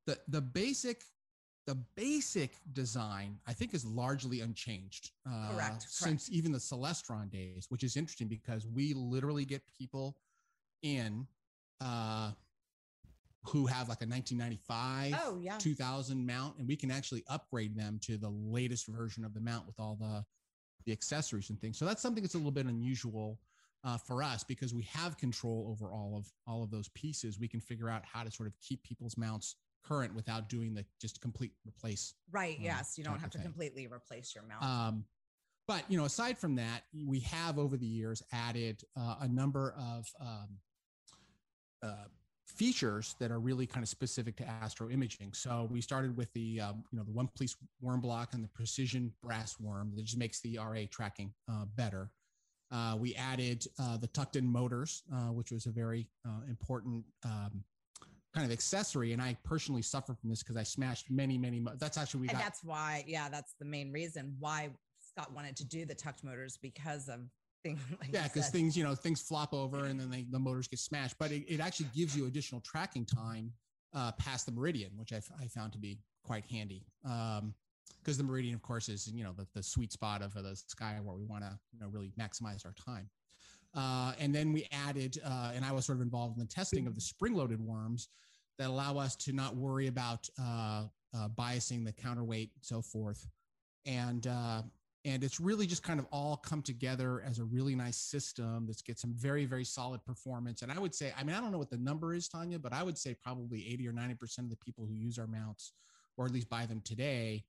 the 0.05 0.17
the 0.27 0.41
basic 0.41 1.03
the 1.67 1.75
basic 1.95 2.53
design 2.73 3.37
i 3.45 3.53
think 3.53 3.73
is 3.75 3.85
largely 3.85 4.41
unchanged 4.41 5.11
uh, 5.29 5.51
Correct, 5.51 5.85
since 5.87 6.29
even 6.31 6.51
the 6.51 6.57
celestron 6.57 7.29
days 7.29 7.67
which 7.69 7.83
is 7.83 7.95
interesting 7.95 8.27
because 8.27 8.65
we 8.65 8.93
literally 8.93 9.45
get 9.45 9.61
people 9.77 10.17
in 10.81 11.27
uh 11.81 12.31
who 13.45 13.67
have 13.67 13.87
like 13.87 14.01
a 14.01 14.07
1995 14.07 15.19
Oh 15.25 15.37
yeah. 15.39 15.57
2000 15.59 16.25
mount 16.25 16.57
and 16.57 16.67
we 16.67 16.75
can 16.75 16.91
actually 16.91 17.23
upgrade 17.27 17.75
them 17.75 17.99
to 18.03 18.17
the 18.17 18.29
latest 18.29 18.87
version 18.87 19.23
of 19.23 19.33
the 19.33 19.39
mount 19.39 19.67
with 19.67 19.79
all 19.79 19.95
the 19.99 20.25
the 20.89 20.93
accessories 20.93 21.49
and 21.51 21.59
things 21.61 21.77
so 21.77 21.85
that's 21.85 22.01
something 22.01 22.23
that's 22.23 22.33
a 22.33 22.37
little 22.37 22.51
bit 22.51 22.65
unusual 22.65 23.39
uh, 23.83 23.97
for 23.97 24.21
us 24.23 24.43
because 24.43 24.73
we 24.73 24.83
have 24.83 25.17
control 25.17 25.67
over 25.71 25.91
all 25.93 26.15
of 26.17 26.25
all 26.47 26.63
of 26.63 26.71
those 26.71 26.89
pieces 26.89 27.39
we 27.39 27.47
can 27.47 27.59
figure 27.61 27.89
out 27.89 28.03
how 28.03 28.23
to 28.23 28.31
sort 28.31 28.47
of 28.47 28.53
keep 28.59 28.81
people's 28.83 29.15
mounts 29.17 29.55
current 29.83 30.13
without 30.15 30.49
doing 30.49 30.73
the 30.73 30.83
just 30.99 31.21
complete 31.21 31.51
replace 31.67 32.13
Right. 32.31 32.57
uh, 32.59 32.63
Yes. 32.63 32.97
You 32.97 33.03
don't 33.03 33.19
have 33.19 33.29
to 33.31 33.37
thing. 33.37 33.45
completely 33.45 33.87
replace 33.87 34.33
your 34.35 34.43
mount. 34.43 34.63
um, 34.63 35.05
but 35.67 35.83
you 35.87 35.97
know, 35.99 36.05
aside 36.05 36.37
from 36.37 36.55
that, 36.55 36.81
we 37.05 37.19
have 37.19 37.59
over 37.59 37.77
the 37.77 37.85
years 37.85 38.23
added 38.33 38.81
uh, 38.97 39.15
a 39.21 39.27
number 39.27 39.73
of 39.77 40.07
um, 40.19 40.49
uh, 41.83 42.05
features 42.49 43.15
that 43.19 43.31
are 43.31 43.39
really 43.39 43.65
kind 43.65 43.83
of 43.83 43.89
specific 43.89 44.35
to 44.37 44.47
astro 44.47 44.89
imaging. 44.89 45.33
So 45.33 45.67
we 45.71 45.81
started 45.81 46.17
with 46.17 46.31
the 46.33 46.61
um, 46.61 46.83
you 46.91 46.97
know 46.97 47.03
the 47.03 47.11
one 47.11 47.29
piece 47.37 47.55
worm 47.81 48.01
block 48.01 48.33
and 48.33 48.43
the 48.43 48.47
precision 48.49 49.13
brass 49.23 49.59
worm 49.59 49.93
that 49.95 50.03
just 50.03 50.17
makes 50.17 50.41
the 50.41 50.57
RA 50.57 50.81
tracking 50.89 51.31
uh, 51.49 51.65
better. 51.75 52.09
Uh, 52.71 52.95
we 52.99 53.15
added 53.15 53.65
uh, 53.79 53.97
the 53.97 54.07
tucked 54.07 54.35
in 54.35 54.45
motors, 54.45 55.03
uh, 55.13 55.31
which 55.31 55.51
was 55.51 55.65
a 55.65 55.71
very 55.71 56.07
uh, 56.27 56.41
important 56.47 57.03
um, 57.25 57.63
kind 58.33 58.45
of 58.45 58.51
accessory. 58.51 59.13
And 59.13 59.21
I 59.21 59.35
personally 59.43 59.81
suffer 59.81 60.13
from 60.13 60.29
this 60.29 60.43
because 60.43 60.57
I 60.57 60.63
smashed 60.63 61.09
many, 61.09 61.37
many. 61.37 61.59
Mo- 61.59 61.73
that's 61.79 61.97
actually 61.97 62.21
we 62.21 62.27
and 62.27 62.37
got. 62.37 62.43
that's 62.43 62.63
why, 62.63 63.03
yeah, 63.07 63.27
that's 63.29 63.55
the 63.59 63.65
main 63.65 63.91
reason 63.91 64.35
why 64.39 64.69
Scott 64.99 65.33
wanted 65.33 65.55
to 65.57 65.65
do 65.65 65.85
the 65.85 65.95
tucked 65.95 66.23
motors 66.23 66.57
because 66.61 67.09
of 67.09 67.21
things. 67.63 67.79
Like 67.99 68.13
yeah, 68.13 68.23
because 68.23 68.49
things 68.49 68.77
you 68.77 68.83
know 68.83 68.95
things 68.95 69.21
flop 69.21 69.53
over 69.53 69.85
and 69.85 69.99
then 69.99 70.09
they, 70.09 70.25
the 70.29 70.39
motors 70.39 70.67
get 70.67 70.79
smashed. 70.79 71.15
But 71.19 71.31
it, 71.31 71.43
it 71.47 71.59
actually 71.59 71.89
gives 71.95 72.15
you 72.15 72.27
additional 72.27 72.61
tracking 72.61 73.05
time 73.05 73.51
uh, 73.93 74.11
past 74.13 74.45
the 74.45 74.51
meridian, 74.51 74.91
which 74.95 75.13
I, 75.13 75.17
f- 75.17 75.31
I 75.39 75.47
found 75.47 75.73
to 75.73 75.79
be 75.79 75.99
quite 76.23 76.45
handy. 76.45 76.85
Um, 77.05 77.53
because 78.01 78.17
the 78.17 78.23
meridian, 78.23 78.55
of 78.55 78.61
course, 78.61 78.87
is 78.87 79.11
you 79.13 79.23
know 79.23 79.33
the, 79.35 79.45
the 79.53 79.63
sweet 79.63 79.91
spot 79.91 80.21
of 80.21 80.33
the 80.33 80.55
sky 80.55 80.97
where 81.03 81.15
we 81.15 81.25
want 81.25 81.43
to 81.43 81.59
you 81.73 81.79
know 81.79 81.87
really 81.87 82.11
maximize 82.19 82.65
our 82.65 82.73
time. 82.73 83.09
Uh, 83.75 84.13
and 84.19 84.33
then 84.33 84.51
we 84.51 84.67
added, 84.71 85.19
uh, 85.23 85.51
and 85.53 85.63
I 85.63 85.71
was 85.71 85.85
sort 85.85 85.99
of 85.99 86.01
involved 86.01 86.37
in 86.37 86.43
the 86.43 86.49
testing 86.49 86.87
of 86.87 86.95
the 86.95 87.01
spring-loaded 87.01 87.61
worms 87.61 88.09
that 88.57 88.67
allow 88.67 88.97
us 88.97 89.15
to 89.17 89.31
not 89.31 89.55
worry 89.55 89.87
about 89.87 90.27
uh, 90.41 90.85
uh, 91.15 91.29
biasing 91.37 91.85
the 91.85 91.91
counterweight 91.91 92.51
and 92.55 92.63
so 92.63 92.81
forth. 92.81 93.27
And 93.85 94.25
uh, 94.25 94.63
and 95.05 95.23
it's 95.23 95.39
really 95.39 95.65
just 95.65 95.81
kind 95.83 95.99
of 95.99 96.05
all 96.11 96.37
come 96.37 96.61
together 96.61 97.21
as 97.25 97.39
a 97.39 97.43
really 97.45 97.75
nice 97.75 97.97
system 97.97 98.65
that's 98.67 98.81
get 98.81 98.99
some 98.99 99.13
very 99.15 99.45
very 99.45 99.63
solid 99.63 100.03
performance. 100.05 100.61
And 100.61 100.71
I 100.71 100.79
would 100.79 100.93
say, 100.93 101.13
I 101.17 101.23
mean, 101.23 101.35
I 101.35 101.39
don't 101.39 101.51
know 101.51 101.57
what 101.57 101.69
the 101.69 101.77
number 101.77 102.13
is, 102.13 102.27
Tanya, 102.27 102.59
but 102.59 102.73
I 102.73 102.83
would 102.83 102.97
say 102.97 103.15
probably 103.21 103.67
80 103.69 103.87
or 103.87 103.93
90 103.93 104.15
percent 104.15 104.45
of 104.45 104.49
the 104.51 104.57
people 104.57 104.85
who 104.85 104.93
use 104.93 105.17
our 105.17 105.27
mounts, 105.27 105.73
or 106.17 106.25
at 106.25 106.31
least 106.31 106.49
buy 106.49 106.65
them 106.65 106.81
today, 106.81 107.43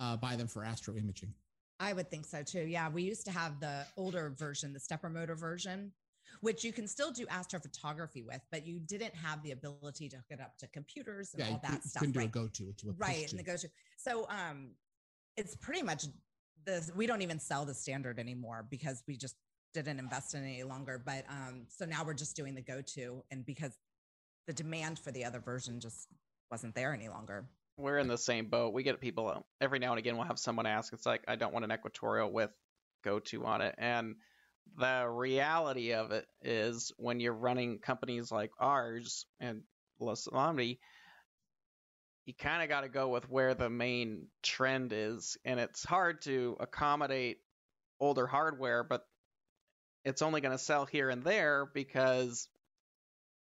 uh, 0.00 0.16
buy 0.16 0.36
them 0.36 0.48
for 0.48 0.64
astro 0.64 0.96
imaging. 0.96 1.32
I 1.78 1.92
would 1.92 2.10
think 2.10 2.26
so 2.26 2.42
too. 2.42 2.60
Yeah, 2.66 2.88
we 2.88 3.02
used 3.02 3.24
to 3.26 3.32
have 3.32 3.60
the 3.60 3.86
older 3.96 4.34
version, 4.36 4.72
the 4.72 4.80
stepper 4.80 5.10
motor 5.10 5.34
version, 5.36 5.92
which 6.40 6.64
you 6.64 6.72
can 6.72 6.88
still 6.88 7.12
do 7.12 7.26
astrophotography 7.26 8.24
with, 8.24 8.40
but 8.50 8.66
you 8.66 8.80
didn't 8.80 9.14
have 9.14 9.42
the 9.42 9.52
ability 9.52 10.08
to 10.08 10.16
hook 10.16 10.24
it 10.30 10.40
up 10.40 10.56
to 10.58 10.66
computers 10.68 11.34
and 11.34 11.42
Yeah, 11.42 11.52
all 11.52 11.60
that 11.62 11.72
you 11.72 11.80
stuff. 11.84 12.00
couldn't 12.00 12.12
do 12.14 12.20
a 12.20 12.22
right? 12.22 12.32
go-to, 12.32 12.72
to 12.72 12.94
right 12.98 13.30
and 13.30 13.38
the 13.38 13.44
go-to 13.44 13.68
so 13.98 14.26
um 14.30 14.70
it's 15.36 15.54
pretty 15.56 15.82
much 15.82 16.06
the 16.66 16.90
we 16.94 17.06
don't 17.06 17.22
even 17.22 17.38
sell 17.38 17.64
the 17.64 17.74
standard 17.74 18.18
anymore 18.18 18.66
because 18.68 19.02
we 19.06 19.16
just 19.16 19.36
didn't 19.72 19.98
invest 19.98 20.34
in 20.34 20.42
any 20.42 20.62
longer 20.62 21.00
but 21.04 21.24
um 21.28 21.66
so 21.68 21.84
now 21.84 22.04
we're 22.04 22.14
just 22.14 22.36
doing 22.36 22.54
the 22.54 22.62
go-to 22.62 23.22
and 23.30 23.44
because 23.44 23.78
the 24.46 24.52
demand 24.52 24.98
for 24.98 25.12
the 25.12 25.24
other 25.24 25.40
version 25.40 25.80
just 25.80 26.08
wasn't 26.50 26.74
there 26.74 26.92
any 26.94 27.08
longer 27.08 27.48
We're 27.76 27.98
in 27.98 28.08
the 28.08 28.16
same 28.16 28.48
boat. 28.48 28.72
We 28.72 28.82
get 28.84 29.00
people 29.00 29.44
every 29.60 29.78
now 29.78 29.90
and 29.90 29.98
again. 29.98 30.16
We'll 30.16 30.26
have 30.26 30.38
someone 30.38 30.66
ask. 30.66 30.92
It's 30.92 31.04
like 31.04 31.22
I 31.28 31.36
don't 31.36 31.52
want 31.52 31.64
an 31.64 31.72
equatorial 31.72 32.32
with 32.32 32.50
go 33.04 33.18
to 33.20 33.44
on 33.44 33.60
it, 33.60 33.74
and 33.76 34.14
the 34.78 35.06
reality 35.08 35.92
of 35.92 36.10
it 36.10 36.26
is 36.42 36.92
when 36.96 37.20
you're 37.20 37.34
running 37.34 37.78
companies 37.78 38.32
like 38.32 38.50
ours 38.58 39.26
and 39.40 39.62
Losmandy, 40.00 40.78
you 42.26 42.34
kind 42.34 42.62
of 42.62 42.68
got 42.68 42.82
to 42.82 42.88
go 42.88 43.08
with 43.08 43.30
where 43.30 43.54
the 43.54 43.70
main 43.70 44.26
trend 44.42 44.92
is, 44.92 45.38
and 45.44 45.60
it's 45.60 45.84
hard 45.84 46.22
to 46.22 46.56
accommodate 46.60 47.38
older 48.00 48.26
hardware, 48.26 48.82
but 48.82 49.06
it's 50.04 50.22
only 50.22 50.40
going 50.40 50.52
to 50.52 50.62
sell 50.62 50.86
here 50.86 51.08
and 51.08 51.22
there 51.22 51.66
because 51.72 52.48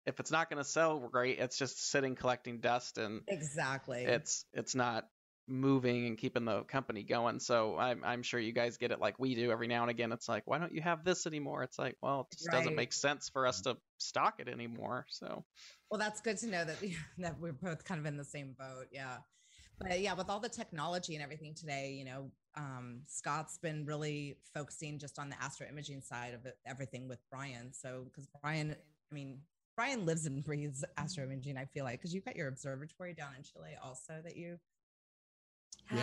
if 0.07 0.21
it's 0.21 0.31
not 0.31 0.49
going 0.49 0.63
to 0.63 0.69
sell 0.69 1.01
great, 1.01 1.39
it's 1.39 1.59
just 1.59 1.91
sitting 1.91 2.15
collecting 2.15 2.61
dust 2.61 2.99
and 2.99 3.23
exactly. 3.29 4.05
it's 4.05 4.45
it's 4.53 4.75
not 4.75 5.07
moving 5.49 6.07
and 6.07 6.19
keeping 6.19 6.45
the 6.45 6.63
company 6.63 7.03
going. 7.03 7.41
So 7.41 7.77
I'm 7.77 8.05
I'm 8.05 8.23
sure 8.23 8.39
you 8.39 8.53
guys 8.53 8.77
get 8.77 8.91
it 8.93 9.01
like 9.01 9.19
we 9.19 9.35
do 9.35 9.51
every 9.51 9.67
now 9.67 9.83
and 9.83 9.91
again. 9.91 10.13
It's 10.13 10.29
like, 10.29 10.43
why 10.47 10.59
don't 10.59 10.73
you 10.73 10.83
have 10.83 11.05
this 11.05 11.27
anymore? 11.27 11.63
It's 11.63 11.79
like, 11.79 11.97
well, 12.03 12.29
it 12.31 12.37
just 12.37 12.51
doesn't 12.51 12.75
make 12.75 12.93
sense 12.93 13.29
for 13.29 13.47
us 13.47 13.63
to 13.63 13.77
stock 13.99 14.35
it 14.39 14.49
anymore. 14.49 15.07
So 15.09 15.45
well 15.91 15.99
that's 15.99 16.21
good 16.21 16.39
to 16.39 16.47
know 16.47 16.65
that 16.65 16.77
that 17.19 17.39
we're 17.41 17.53
both 17.53 17.85
kind 17.85 18.01
of 18.01 18.07
in 18.07 18.17
the 18.17 18.25
same 18.25 18.55
boat 18.59 18.87
yeah 18.93 19.19
but 19.79 20.01
yeah 20.01 20.15
with 20.15 20.29
all 20.29 20.41
the 20.41 20.49
technology 20.49 21.15
and 21.15 21.23
everything 21.23 21.55
today 21.55 21.95
you 21.99 22.05
know 22.05 22.31
um, 22.57 23.03
scott's 23.07 23.57
been 23.59 23.85
really 23.85 24.37
focusing 24.53 24.99
just 24.99 25.19
on 25.19 25.29
the 25.29 25.41
astro 25.41 25.67
imaging 25.69 26.01
side 26.01 26.35
of 26.35 26.45
it, 26.45 26.57
everything 26.67 27.07
with 27.07 27.21
brian 27.31 27.73
so 27.73 28.05
because 28.05 28.27
brian 28.43 28.75
i 29.11 29.15
mean 29.15 29.39
brian 29.77 30.05
lives 30.05 30.27
and 30.27 30.43
breathes 30.43 30.85
astro 30.97 31.25
imaging 31.25 31.57
i 31.57 31.65
feel 31.65 31.85
like 31.85 32.01
because 32.01 32.13
you've 32.13 32.25
got 32.25 32.37
your 32.37 32.49
observatory 32.49 33.15
down 33.15 33.31
in 33.37 33.43
chile 33.43 33.77
also 33.83 34.15
that 34.25 34.37
you 34.37 34.59
have 35.89 35.99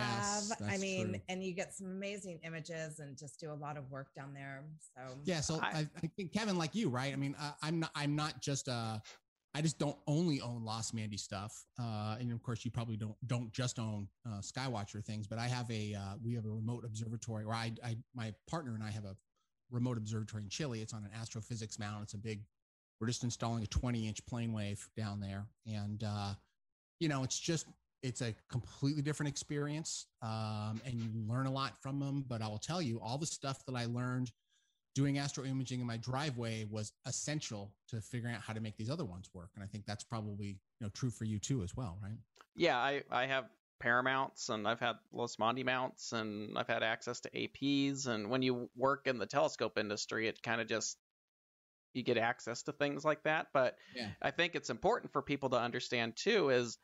Yes, 0.48 0.62
i 0.68 0.76
mean 0.78 1.08
true. 1.10 1.20
and 1.28 1.42
you 1.44 1.52
get 1.52 1.74
some 1.74 1.86
amazing 1.86 2.40
images 2.44 2.98
and 2.98 3.16
just 3.16 3.38
do 3.40 3.52
a 3.52 3.54
lot 3.54 3.76
of 3.76 3.90
work 3.90 4.08
down 4.14 4.32
there 4.34 4.64
so 4.78 5.16
Yeah, 5.24 5.40
so 5.40 5.60
I- 5.60 5.66
I, 5.80 5.88
I 6.02 6.06
think 6.16 6.32
Kevin, 6.32 6.56
like 6.58 6.74
you, 6.74 6.88
right? 6.88 7.12
I 7.12 7.16
mean, 7.16 7.34
uh, 7.38 7.52
I'm 7.62 7.80
not, 7.80 7.90
I'm 7.94 8.14
not 8.16 8.40
just, 8.40 8.68
uh, 8.68 8.98
I 9.54 9.62
just 9.62 9.78
don't 9.78 9.96
only 10.06 10.40
own 10.42 10.62
Losmandy 10.62 11.18
stuff, 11.18 11.64
uh, 11.80 12.16
and 12.20 12.30
of 12.32 12.42
course, 12.42 12.62
you 12.64 12.70
probably 12.70 12.96
don't 12.98 13.16
don't 13.26 13.50
just 13.52 13.78
own 13.78 14.06
uh, 14.28 14.40
Skywatcher 14.40 15.02
things, 15.02 15.26
but 15.26 15.38
I 15.38 15.46
have 15.48 15.70
a, 15.70 15.94
uh, 15.94 16.14
we 16.22 16.34
have 16.34 16.44
a 16.44 16.50
remote 16.50 16.84
observatory, 16.84 17.44
or 17.44 17.54
I, 17.54 17.72
I, 17.82 17.96
my 18.14 18.34
partner 18.50 18.74
and 18.74 18.84
I 18.84 18.90
have 18.90 19.06
a 19.06 19.16
remote 19.70 19.96
observatory 19.96 20.42
in 20.42 20.50
Chile. 20.50 20.82
It's 20.82 20.92
on 20.92 21.04
an 21.04 21.10
astrophysics 21.18 21.78
mount. 21.78 22.02
It's 22.02 22.12
a 22.14 22.18
big. 22.18 22.42
We're 23.00 23.06
just 23.06 23.24
installing 23.24 23.62
a 23.62 23.66
20 23.66 24.06
inch 24.08 24.24
plane 24.26 24.52
wave 24.52 24.86
down 24.96 25.20
there, 25.20 25.46
and 25.66 26.02
uh, 26.04 26.34
you 27.00 27.08
know, 27.08 27.24
it's 27.24 27.38
just 27.38 27.66
it's 28.06 28.22
a 28.22 28.34
completely 28.48 29.02
different 29.02 29.28
experience, 29.28 30.06
um, 30.22 30.80
and 30.84 30.94
you 30.94 31.10
learn 31.28 31.46
a 31.46 31.50
lot 31.52 31.80
from 31.82 31.98
them. 32.00 32.24
But 32.26 32.42
I 32.42 32.48
will 32.48 32.58
tell 32.58 32.80
you, 32.82 33.00
all 33.00 33.18
the 33.18 33.26
stuff 33.26 33.64
that 33.66 33.74
I 33.74 33.86
learned 33.86 34.32
doing 34.94 35.18
astro 35.18 35.44
imaging 35.44 35.80
in 35.80 35.86
my 35.86 35.96
driveway 35.98 36.64
was 36.70 36.92
essential 37.06 37.74
to 37.88 38.00
figuring 38.00 38.34
out 38.34 38.40
how 38.42 38.52
to 38.54 38.60
make 38.60 38.76
these 38.76 38.90
other 38.90 39.04
ones 39.04 39.30
work. 39.34 39.50
And 39.54 39.64
I 39.64 39.66
think 39.66 39.84
that's 39.86 40.04
probably 40.04 40.46
you 40.46 40.86
know 40.86 40.90
true 40.90 41.10
for 41.10 41.24
you 41.24 41.38
too 41.38 41.62
as 41.62 41.76
well, 41.76 41.98
right? 42.02 42.18
yeah, 42.54 42.78
I 42.78 43.02
I 43.10 43.26
have 43.26 43.50
Paramounts 43.78 44.48
and 44.48 44.66
I've 44.66 44.80
had 44.80 44.96
Losmandy 45.12 45.64
mounts 45.64 46.12
and 46.12 46.56
I've 46.56 46.68
had 46.68 46.82
access 46.82 47.20
to 47.20 47.30
APs. 47.30 48.06
And 48.06 48.30
when 48.30 48.42
you 48.42 48.70
work 48.74 49.06
in 49.06 49.18
the 49.18 49.26
telescope 49.26 49.76
industry, 49.78 50.28
it 50.28 50.42
kind 50.42 50.60
of 50.60 50.66
just 50.68 50.98
you 51.94 52.02
get 52.02 52.18
access 52.18 52.62
to 52.64 52.72
things 52.72 53.04
like 53.04 53.22
that. 53.24 53.48
But 53.52 53.76
Yeah. 53.94 54.10
I 54.22 54.30
think 54.30 54.54
it's 54.54 54.70
important 54.70 55.12
for 55.12 55.22
people 55.22 55.50
to 55.50 55.58
understand 55.60 56.16
too 56.16 56.50
is, 56.50 56.78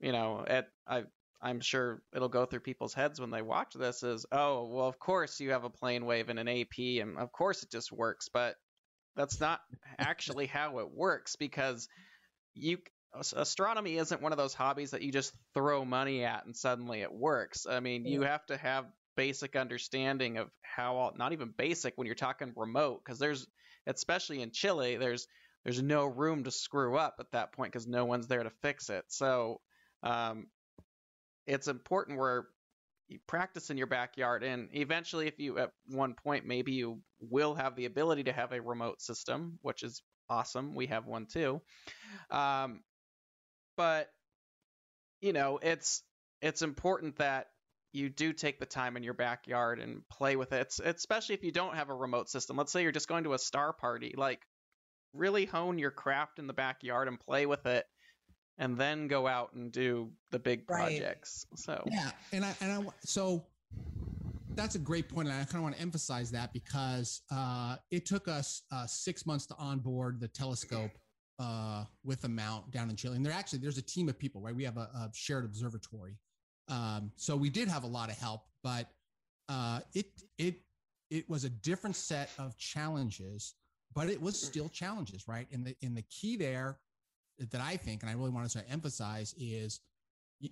you 0.00 0.12
know, 0.12 0.44
at 0.46 0.68
I 0.86 1.04
I'm 1.42 1.60
sure 1.60 2.02
it'll 2.14 2.28
go 2.28 2.44
through 2.44 2.60
people's 2.60 2.92
heads 2.92 3.20
when 3.20 3.30
they 3.30 3.40
watch 3.42 3.72
this 3.74 4.02
is, 4.02 4.26
oh, 4.30 4.68
well, 4.68 4.86
of 4.86 4.98
course 4.98 5.40
you 5.40 5.52
have 5.52 5.64
a 5.64 5.70
plane 5.70 6.04
wave 6.04 6.28
and 6.28 6.38
an 6.38 6.48
AP, 6.48 6.78
and 7.00 7.16
of 7.18 7.32
course 7.32 7.62
it 7.62 7.70
just 7.70 7.90
works, 7.90 8.28
but 8.28 8.56
that's 9.16 9.40
not 9.40 9.60
actually 9.98 10.46
how 10.46 10.78
it 10.80 10.90
works 10.90 11.36
because 11.36 11.88
you 12.54 12.78
astronomy 13.34 13.96
isn't 13.96 14.22
one 14.22 14.32
of 14.32 14.38
those 14.38 14.54
hobbies 14.54 14.92
that 14.92 15.02
you 15.02 15.10
just 15.10 15.34
throw 15.52 15.84
money 15.84 16.24
at 16.24 16.44
and 16.46 16.56
suddenly 16.56 17.00
it 17.00 17.12
works. 17.12 17.66
I 17.68 17.80
mean, 17.80 18.06
you 18.06 18.22
have 18.22 18.46
to 18.46 18.56
have 18.56 18.86
basic 19.16 19.56
understanding 19.56 20.38
of 20.38 20.48
how 20.62 20.96
all, 20.96 21.12
not 21.16 21.32
even 21.32 21.52
basic 21.56 21.94
when 21.96 22.06
you're 22.06 22.14
talking 22.14 22.52
remote 22.54 23.02
because 23.04 23.18
there's 23.18 23.46
especially 23.86 24.42
in 24.42 24.52
Chile 24.52 24.96
there's 24.96 25.26
there's 25.64 25.82
no 25.82 26.06
room 26.06 26.44
to 26.44 26.50
screw 26.50 26.96
up 26.96 27.16
at 27.18 27.32
that 27.32 27.52
point 27.52 27.72
because 27.72 27.86
no 27.86 28.04
one's 28.04 28.28
there 28.28 28.42
to 28.42 28.50
fix 28.62 28.88
it. 28.90 29.04
So 29.08 29.60
um, 30.02 30.46
it's 31.46 31.68
important 31.68 32.18
where 32.18 32.46
you 33.08 33.18
practice 33.26 33.70
in 33.70 33.78
your 33.78 33.88
backyard 33.88 34.44
and 34.44 34.68
eventually 34.72 35.26
if 35.26 35.38
you 35.38 35.58
at 35.58 35.72
one 35.88 36.14
point 36.14 36.46
maybe 36.46 36.72
you 36.72 37.00
will 37.20 37.54
have 37.54 37.74
the 37.74 37.86
ability 37.86 38.24
to 38.24 38.32
have 38.32 38.52
a 38.52 38.60
remote 38.60 39.00
system 39.02 39.58
which 39.62 39.82
is 39.82 40.02
awesome. 40.30 40.74
We 40.74 40.86
have 40.86 41.06
one 41.06 41.26
too. 41.26 41.60
Um, 42.30 42.80
but 43.76 44.08
you 45.20 45.32
know 45.32 45.58
it's 45.60 46.02
it's 46.40 46.62
important 46.62 47.16
that 47.18 47.48
you 47.92 48.08
do 48.08 48.32
take 48.32 48.60
the 48.60 48.66
time 48.66 48.96
in 48.96 49.02
your 49.02 49.14
backyard 49.14 49.80
and 49.80 50.08
play 50.08 50.36
with 50.36 50.52
it. 50.52 50.60
It's, 50.60 50.78
especially 50.78 51.34
if 51.34 51.42
you 51.42 51.50
don't 51.50 51.74
have 51.74 51.90
a 51.90 51.94
remote 51.94 52.30
system. 52.30 52.56
Let's 52.56 52.70
say 52.70 52.82
you're 52.84 52.92
just 52.92 53.08
going 53.08 53.24
to 53.24 53.34
a 53.34 53.38
star 53.38 53.72
party 53.72 54.14
like 54.16 54.40
really 55.12 55.44
hone 55.44 55.78
your 55.78 55.90
craft 55.90 56.38
in 56.38 56.46
the 56.46 56.52
backyard 56.52 57.08
and 57.08 57.18
play 57.18 57.46
with 57.46 57.66
it 57.66 57.84
and 58.60 58.76
then 58.76 59.08
go 59.08 59.26
out 59.26 59.52
and 59.54 59.72
do 59.72 60.08
the 60.30 60.38
big 60.38 60.66
Right. 60.68 60.80
projects 60.80 61.46
so 61.56 61.82
Yeah, 61.86 62.10
and 62.32 62.44
I 62.44 62.54
and 62.60 62.72
I 62.72 62.92
so 63.04 63.44
that's 64.56 64.74
a 64.74 64.78
great 64.78 65.08
point, 65.08 65.28
and 65.28 65.36
I 65.36 65.44
kind 65.44 65.56
of 65.56 65.62
want 65.62 65.76
to 65.76 65.80
emphasize 65.80 66.30
that 66.32 66.52
because 66.52 67.22
uh, 67.32 67.76
it 67.90 68.04
took 68.04 68.28
us 68.28 68.62
uh, 68.70 68.86
six 68.86 69.24
months 69.26 69.46
to 69.46 69.54
onboard 69.58 70.20
the 70.20 70.28
telescope 70.28 70.90
uh, 71.38 71.84
with 72.04 72.22
a 72.24 72.28
mount 72.28 72.70
down 72.70 72.90
in 72.90 72.96
Chile, 72.96 73.16
and 73.16 73.24
there 73.24 73.32
actually 73.32 73.60
there's 73.60 73.78
a 73.78 73.82
team 73.82 74.08
of 74.08 74.18
people, 74.18 74.40
right? 74.40 74.54
We 74.54 74.64
have 74.64 74.76
a, 74.76 74.90
a 74.94 75.10
shared 75.14 75.44
observatory, 75.44 76.18
um, 76.68 77.10
so 77.16 77.36
we 77.36 77.48
did 77.48 77.68
have 77.68 77.84
a 77.84 77.88
lot 77.88 78.10
of 78.10 78.18
help, 78.18 78.42
but 78.62 78.88
uh, 79.48 79.80
it 79.94 80.06
it 80.38 80.56
it 81.10 81.28
was 81.28 81.44
a 81.44 81.50
different 81.50 81.96
set 81.96 82.30
of 82.38 82.56
challenges, 82.58 83.54
but 83.94 84.10
it 84.10 84.20
was 84.20 84.40
still 84.40 84.68
challenges, 84.68 85.26
right? 85.26 85.46
And 85.52 85.64
the 85.64 85.74
and 85.82 85.96
the 85.96 86.04
key 86.10 86.36
there 86.36 86.78
that 87.50 87.60
I 87.60 87.76
think, 87.76 88.02
and 88.02 88.10
I 88.10 88.14
really 88.14 88.30
want 88.30 88.48
to 88.50 88.70
emphasize 88.70 89.34
is 89.38 89.80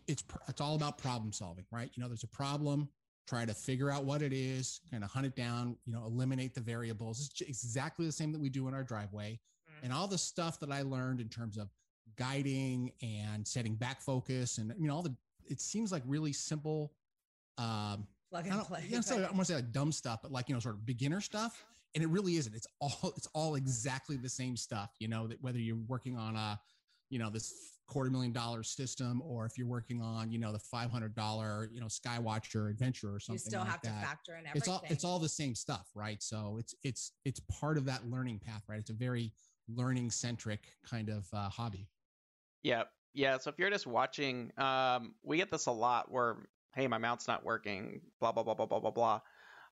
it's 0.06 0.24
it's 0.48 0.60
all 0.60 0.74
about 0.74 0.98
problem 0.98 1.32
solving, 1.32 1.64
right? 1.70 1.90
You 1.94 2.02
know, 2.02 2.08
there's 2.08 2.24
a 2.24 2.28
problem, 2.28 2.88
try 3.28 3.44
to 3.44 3.54
figure 3.54 3.90
out 3.90 4.04
what 4.04 4.22
it 4.22 4.32
is, 4.32 4.80
kind 4.90 5.04
of 5.04 5.10
hunt 5.10 5.26
it 5.26 5.36
down, 5.36 5.76
you 5.84 5.92
know, 5.92 6.04
eliminate 6.04 6.54
the 6.54 6.60
variables. 6.60 7.30
It's 7.40 7.64
exactly 7.64 8.06
the 8.06 8.12
same 8.12 8.32
that 8.32 8.40
we 8.40 8.48
do 8.48 8.68
in 8.68 8.74
our 8.74 8.84
driveway. 8.84 9.32
Mm-hmm. 9.70 9.84
And 9.84 9.92
all 9.92 10.08
the 10.08 10.18
stuff 10.18 10.60
that 10.60 10.72
I 10.72 10.82
learned 10.82 11.20
in 11.20 11.28
terms 11.28 11.56
of 11.56 11.68
guiding 12.16 12.90
and 13.02 13.46
setting 13.46 13.76
back 13.76 14.00
focus 14.00 14.58
and 14.58 14.72
you 14.76 14.88
know 14.88 14.96
all 14.96 15.02
the 15.02 15.14
it 15.46 15.60
seems 15.60 15.92
like 15.92 16.02
really 16.04 16.32
simple 16.32 16.92
um 17.58 18.06
plug 18.30 18.46
and 18.46 18.60
play. 18.62 18.84
I, 18.94 19.00
say, 19.00 19.16
I 19.16 19.22
want 19.22 19.38
to 19.38 19.44
say 19.44 19.54
like 19.54 19.72
dumb 19.72 19.92
stuff, 19.92 20.20
but 20.22 20.32
like 20.32 20.48
you 20.48 20.54
know, 20.54 20.60
sort 20.60 20.74
of 20.74 20.86
beginner 20.86 21.20
stuff. 21.20 21.64
And 21.94 22.04
it 22.04 22.08
really 22.08 22.36
isn't. 22.36 22.54
It's 22.54 22.66
all 22.80 23.12
it's 23.16 23.28
all 23.34 23.54
exactly 23.54 24.16
the 24.16 24.28
same 24.28 24.56
stuff. 24.56 24.90
You 24.98 25.08
know 25.08 25.26
that 25.26 25.42
whether 25.42 25.58
you're 25.58 25.76
working 25.88 26.16
on 26.16 26.36
a, 26.36 26.60
you 27.10 27.18
know, 27.18 27.30
this 27.30 27.52
quarter 27.86 28.10
million 28.10 28.32
dollar 28.32 28.62
system, 28.62 29.22
or 29.24 29.46
if 29.46 29.56
you're 29.56 29.66
working 29.66 30.02
on 30.02 30.30
you 30.30 30.38
know 30.38 30.52
the 30.52 30.58
five 30.58 30.90
hundred 30.90 31.14
dollar 31.14 31.68
you 31.72 31.80
know 31.80 31.86
Skywatcher 31.86 32.70
Adventure 32.70 33.14
or 33.14 33.20
something. 33.20 33.42
You 33.44 33.50
still 33.50 33.60
like 33.60 33.70
have 33.70 33.82
that. 33.82 34.00
to 34.00 34.06
factor 34.06 34.32
in 34.32 34.46
everything. 34.46 34.56
It's 34.56 34.68
all 34.68 34.82
it's 34.88 35.04
all 35.04 35.18
the 35.18 35.28
same 35.28 35.54
stuff, 35.54 35.88
right? 35.94 36.22
So 36.22 36.56
it's 36.58 36.74
it's 36.82 37.12
it's 37.24 37.40
part 37.60 37.78
of 37.78 37.84
that 37.86 38.08
learning 38.08 38.40
path, 38.40 38.62
right? 38.68 38.78
It's 38.78 38.90
a 38.90 38.94
very 38.94 39.32
learning 39.68 40.10
centric 40.10 40.60
kind 40.88 41.08
of 41.08 41.26
uh, 41.32 41.48
hobby. 41.48 41.88
Yeah, 42.62 42.84
yeah. 43.14 43.38
So 43.38 43.50
if 43.50 43.58
you're 43.58 43.70
just 43.70 43.86
watching, 43.86 44.50
um, 44.58 45.14
we 45.22 45.36
get 45.36 45.50
this 45.50 45.66
a 45.66 45.72
lot 45.72 46.10
where 46.10 46.36
hey, 46.74 46.86
my 46.86 46.98
mount's 46.98 47.26
not 47.26 47.44
working, 47.44 48.00
blah, 48.20 48.30
blah, 48.30 48.42
blah, 48.44 48.54
blah, 48.54 48.66
blah, 48.66 48.78
blah, 48.78 48.90
blah. 48.90 49.20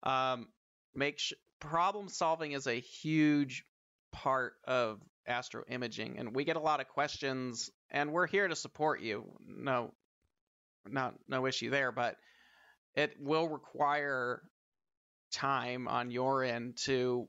Um, 0.02 0.48
make 0.94 1.18
sh- 1.18 1.34
problem 1.60 2.08
solving 2.08 2.52
is 2.52 2.66
a 2.66 2.74
huge 2.74 3.64
part 4.12 4.54
of 4.66 5.00
astro 5.26 5.64
imaging. 5.68 6.18
And 6.18 6.34
we 6.34 6.44
get 6.44 6.56
a 6.56 6.60
lot 6.60 6.80
of 6.80 6.88
questions, 6.88 7.70
and 7.90 8.12
we're 8.12 8.26
here 8.26 8.48
to 8.48 8.56
support 8.56 9.00
you. 9.00 9.24
No, 9.46 9.92
not, 10.86 11.14
no 11.28 11.46
issue 11.46 11.70
there, 11.70 11.92
but 11.92 12.16
it 12.94 13.16
will 13.20 13.48
require 13.48 14.42
time 15.32 15.88
on 15.88 16.10
your 16.10 16.42
end 16.44 16.76
to 16.84 17.28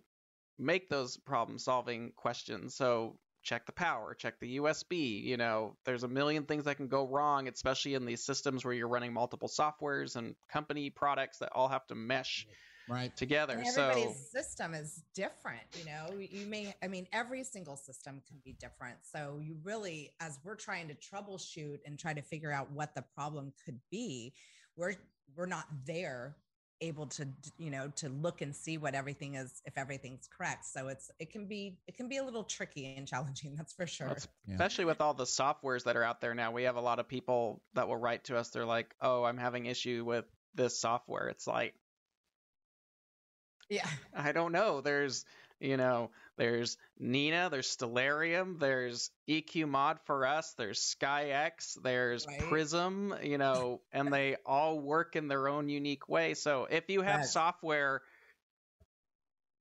make 0.57 0.89
those 0.89 1.17
problem 1.17 1.59
solving 1.59 2.11
questions. 2.15 2.75
So 2.75 3.17
check 3.43 3.65
the 3.65 3.71
power, 3.71 4.13
check 4.13 4.39
the 4.39 4.57
USB. 4.57 5.23
You 5.23 5.37
know, 5.37 5.75
there's 5.85 6.03
a 6.03 6.07
million 6.07 6.43
things 6.43 6.65
that 6.65 6.77
can 6.77 6.87
go 6.87 7.07
wrong, 7.07 7.47
especially 7.47 7.93
in 7.93 8.05
these 8.05 8.25
systems 8.25 8.65
where 8.65 8.73
you're 8.73 8.87
running 8.87 9.13
multiple 9.13 9.49
softwares 9.49 10.15
and 10.15 10.35
company 10.51 10.89
products 10.89 11.39
that 11.39 11.51
all 11.53 11.67
have 11.69 11.85
to 11.87 11.95
mesh 11.95 12.47
right 12.89 13.15
together. 13.15 13.53
And 13.53 13.67
everybody's 13.67 14.29
so, 14.31 14.39
system 14.39 14.73
is 14.73 15.01
different. 15.13 15.61
You 15.77 15.85
know, 15.85 16.17
you 16.17 16.45
may, 16.45 16.73
I 16.83 16.87
mean, 16.87 17.07
every 17.11 17.43
single 17.43 17.75
system 17.75 18.21
can 18.27 18.37
be 18.43 18.53
different. 18.53 18.97
So 19.01 19.39
you 19.41 19.57
really, 19.63 20.11
as 20.19 20.39
we're 20.43 20.55
trying 20.55 20.87
to 20.89 20.95
troubleshoot 20.95 21.79
and 21.85 21.97
try 21.97 22.13
to 22.13 22.21
figure 22.21 22.51
out 22.51 22.71
what 22.71 22.95
the 22.95 23.03
problem 23.15 23.53
could 23.65 23.79
be, 23.91 24.33
we're 24.75 24.95
we're 25.35 25.45
not 25.45 25.65
there 25.85 26.35
able 26.81 27.07
to 27.07 27.27
you 27.57 27.71
know 27.71 27.91
to 27.95 28.09
look 28.09 28.41
and 28.41 28.55
see 28.55 28.77
what 28.77 28.93
everything 28.93 29.35
is 29.35 29.61
if 29.65 29.77
everything's 29.77 30.27
correct 30.37 30.65
so 30.65 30.89
it's 30.89 31.09
it 31.19 31.31
can 31.31 31.47
be 31.47 31.77
it 31.87 31.97
can 31.97 32.07
be 32.07 32.17
a 32.17 32.23
little 32.23 32.43
tricky 32.43 32.93
and 32.95 33.07
challenging 33.07 33.55
that's 33.57 33.73
for 33.73 33.87
sure 33.87 34.09
that's, 34.09 34.27
yeah. 34.45 34.53
especially 34.53 34.85
with 34.85 35.01
all 35.01 35.13
the 35.13 35.23
softwares 35.23 35.83
that 35.85 35.97
are 35.97 36.03
out 36.03 36.21
there 36.21 36.35
now 36.35 36.51
we 36.51 36.63
have 36.63 36.75
a 36.75 36.81
lot 36.81 36.99
of 36.99 37.07
people 37.07 37.61
that 37.73 37.87
will 37.87 37.97
write 37.97 38.25
to 38.25 38.37
us 38.37 38.49
they're 38.49 38.65
like 38.65 38.93
oh 39.01 39.23
i'm 39.23 39.37
having 39.37 39.65
issue 39.65 40.03
with 40.05 40.25
this 40.53 40.79
software 40.79 41.29
it's 41.29 41.47
like 41.47 41.73
yeah 43.69 43.87
i 44.15 44.31
don't 44.31 44.51
know 44.51 44.81
there's 44.81 45.25
you 45.59 45.77
know 45.77 46.09
there's 46.37 46.77
Nina, 46.99 47.49
there's 47.49 47.75
Stellarium, 47.75 48.59
there's 48.59 49.09
EQ 49.27 49.67
Mod 49.67 49.99
for 50.05 50.25
us, 50.25 50.53
there's 50.55 50.79
SkyX, 50.79 51.81
there's 51.81 52.27
right. 52.27 52.39
Prism, 52.41 53.15
you 53.23 53.39
know, 53.39 53.81
and 53.91 54.13
they 54.13 54.37
all 54.45 54.79
work 54.79 55.15
in 55.15 55.27
their 55.27 55.47
own 55.47 55.67
unique 55.67 56.07
way. 56.07 56.35
So 56.35 56.67
if 56.69 56.89
you 56.89 57.01
have 57.01 57.17
right. 57.17 57.25
software, 57.25 58.03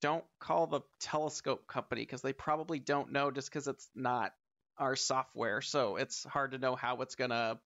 don't 0.02 0.24
call 0.38 0.66
the 0.66 0.82
telescope 1.00 1.66
company 1.66 2.02
because 2.02 2.20
they 2.20 2.34
probably 2.34 2.78
don't 2.78 3.10
know 3.10 3.30
just 3.30 3.48
because 3.48 3.66
it's 3.66 3.88
not 3.94 4.34
our 4.78 4.96
software. 4.96 5.62
So 5.62 5.96
it's 5.96 6.24
hard 6.24 6.52
to 6.52 6.58
know 6.58 6.76
how 6.76 7.00
it's 7.00 7.14
going 7.14 7.30
to 7.30 7.58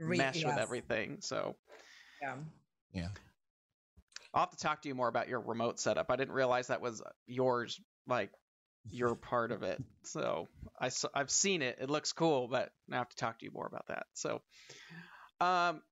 mesh 0.00 0.36
yes. 0.36 0.44
with 0.44 0.58
everything. 0.58 1.18
So, 1.20 1.54
yeah. 2.20 2.34
Yeah. 2.92 3.08
I'll 4.34 4.42
have 4.42 4.50
to 4.50 4.56
talk 4.56 4.82
to 4.82 4.88
you 4.88 4.94
more 4.94 5.08
about 5.08 5.28
your 5.28 5.40
remote 5.40 5.80
setup. 5.80 6.10
I 6.10 6.16
didn't 6.16 6.34
realize 6.34 6.68
that 6.68 6.80
was 6.80 7.02
yours 7.26 7.80
like 8.06 8.30
you're 8.90 9.14
part 9.14 9.52
of 9.52 9.62
it. 9.62 9.82
So 10.04 10.48
I 10.80 10.90
I've 11.14 11.30
seen 11.30 11.60
it. 11.60 11.76
It 11.82 11.90
looks 11.90 12.12
cool, 12.12 12.48
but 12.48 12.70
I 12.90 12.96
have 12.96 13.10
to 13.10 13.16
talk 13.16 13.40
to 13.40 13.44
you 13.44 13.50
more 13.52 13.66
about 13.66 13.88
that. 13.88 14.06
So, 14.14 14.40
um, 15.38 15.82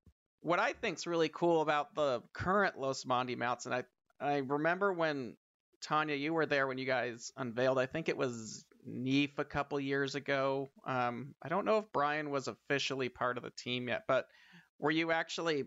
what 0.40 0.58
I 0.58 0.72
think's 0.72 1.06
really 1.06 1.28
cool 1.28 1.60
about 1.60 1.94
the 1.94 2.22
current 2.32 2.76
Losmandy 2.78 3.36
mounts, 3.36 3.66
and 3.66 3.74
I 3.74 3.84
I 4.18 4.36
remember 4.38 4.90
when 4.90 5.36
Tanya, 5.82 6.14
you 6.14 6.32
were 6.32 6.46
there 6.46 6.66
when 6.66 6.78
you 6.78 6.86
guys 6.86 7.30
unveiled. 7.36 7.78
I 7.78 7.84
think 7.84 8.08
it 8.08 8.16
was 8.16 8.64
NEAF 8.88 9.38
a 9.38 9.44
couple 9.44 9.78
years 9.80 10.14
ago. 10.14 10.70
Um, 10.86 11.34
I 11.42 11.48
don't 11.48 11.66
know 11.66 11.78
if 11.78 11.92
Brian 11.92 12.30
was 12.30 12.48
officially 12.48 13.08
part 13.08 13.36
of 13.36 13.44
the 13.44 13.50
team 13.50 13.88
yet, 13.88 14.04
but 14.08 14.26
where 14.78 14.92
you 14.92 15.12
actually 15.12 15.64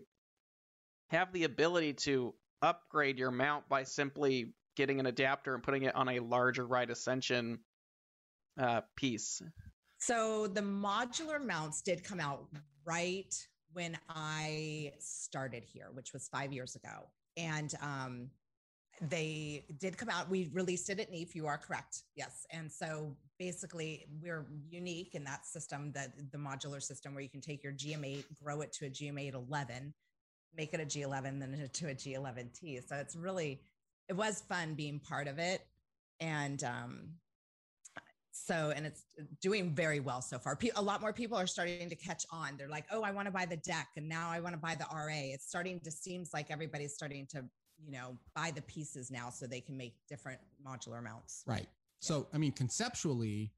have 1.08 1.32
the 1.32 1.44
ability 1.44 1.94
to 1.94 2.34
upgrade 2.62 3.18
your 3.18 3.30
mount 3.30 3.68
by 3.68 3.84
simply 3.84 4.52
getting 4.76 5.00
an 5.00 5.06
adapter 5.06 5.54
and 5.54 5.62
putting 5.62 5.84
it 5.84 5.94
on 5.94 6.08
a 6.08 6.20
larger 6.20 6.66
right 6.66 6.88
ascension 6.88 7.58
uh, 8.58 8.82
piece. 8.96 9.42
So 9.98 10.46
the 10.46 10.62
modular 10.62 11.44
mounts 11.44 11.82
did 11.82 12.02
come 12.02 12.20
out 12.20 12.46
right 12.84 13.34
when 13.72 13.96
I 14.08 14.92
started 14.98 15.64
here, 15.64 15.88
which 15.92 16.12
was 16.12 16.28
five 16.28 16.52
years 16.52 16.74
ago. 16.74 17.08
And 17.36 17.74
um, 17.82 18.30
they 19.00 19.64
did 19.78 19.96
come 19.96 20.08
out. 20.08 20.28
We 20.28 20.50
released 20.52 20.90
it 20.90 21.00
at 21.00 21.10
NEAF. 21.12 21.34
You 21.34 21.46
are 21.46 21.58
correct. 21.58 22.02
Yes. 22.16 22.46
And 22.50 22.70
so 22.70 23.16
basically, 23.38 24.06
we're 24.22 24.46
unique 24.68 25.14
in 25.14 25.24
that 25.24 25.46
system, 25.46 25.92
that 25.92 26.12
the 26.32 26.38
modular 26.38 26.82
system 26.82 27.14
where 27.14 27.22
you 27.22 27.28
can 27.28 27.40
take 27.40 27.62
your 27.62 27.72
GM8, 27.72 28.24
grow 28.42 28.60
it 28.60 28.72
to 28.74 28.86
a 28.86 28.90
GM8 28.90 29.34
11, 29.34 29.94
make 30.56 30.74
it 30.74 30.80
a 30.80 30.84
G11, 30.84 31.40
then 31.40 31.70
to 31.72 31.86
a 31.88 31.94
G11T. 31.94 32.88
So 32.88 32.96
it's 32.96 33.16
really 33.16 33.60
it 34.08 34.16
was 34.16 34.42
fun 34.48 34.74
being 34.74 34.98
part 34.98 35.28
of 35.28 35.38
it. 35.38 35.64
And 36.18 36.62
um, 36.64 37.10
so, 38.32 38.72
and 38.74 38.84
it's 38.84 39.04
doing 39.40 39.74
very 39.74 40.00
well 40.00 40.20
so 40.20 40.38
far. 40.38 40.58
a 40.74 40.82
lot 40.82 41.00
more 41.00 41.12
people 41.12 41.38
are 41.38 41.46
starting 41.46 41.88
to 41.88 41.94
catch 41.94 42.26
on. 42.32 42.56
They're 42.58 42.68
like, 42.68 42.84
oh, 42.90 43.02
I 43.02 43.12
want 43.12 43.26
to 43.26 43.32
buy 43.32 43.46
the 43.46 43.56
deck. 43.56 43.88
And 43.96 44.08
now 44.08 44.28
I 44.30 44.40
want 44.40 44.54
to 44.54 44.60
buy 44.60 44.74
the 44.74 44.86
RA. 44.92 45.06
It's 45.14 45.46
starting 45.46 45.80
to 45.80 45.90
seems 45.90 46.30
like 46.34 46.50
everybody's 46.50 46.92
starting 46.92 47.26
to, 47.30 47.44
you 47.78 47.92
know, 47.92 48.18
buy 48.34 48.50
the 48.54 48.62
pieces 48.62 49.10
now 49.10 49.30
so 49.30 49.46
they 49.46 49.60
can 49.60 49.76
make 49.76 49.94
different 50.08 50.40
modular 50.66 51.02
mounts. 51.02 51.44
Right. 51.46 51.68
So, 52.00 52.26
I 52.34 52.38
mean, 52.38 52.52
conceptually, 52.52 53.52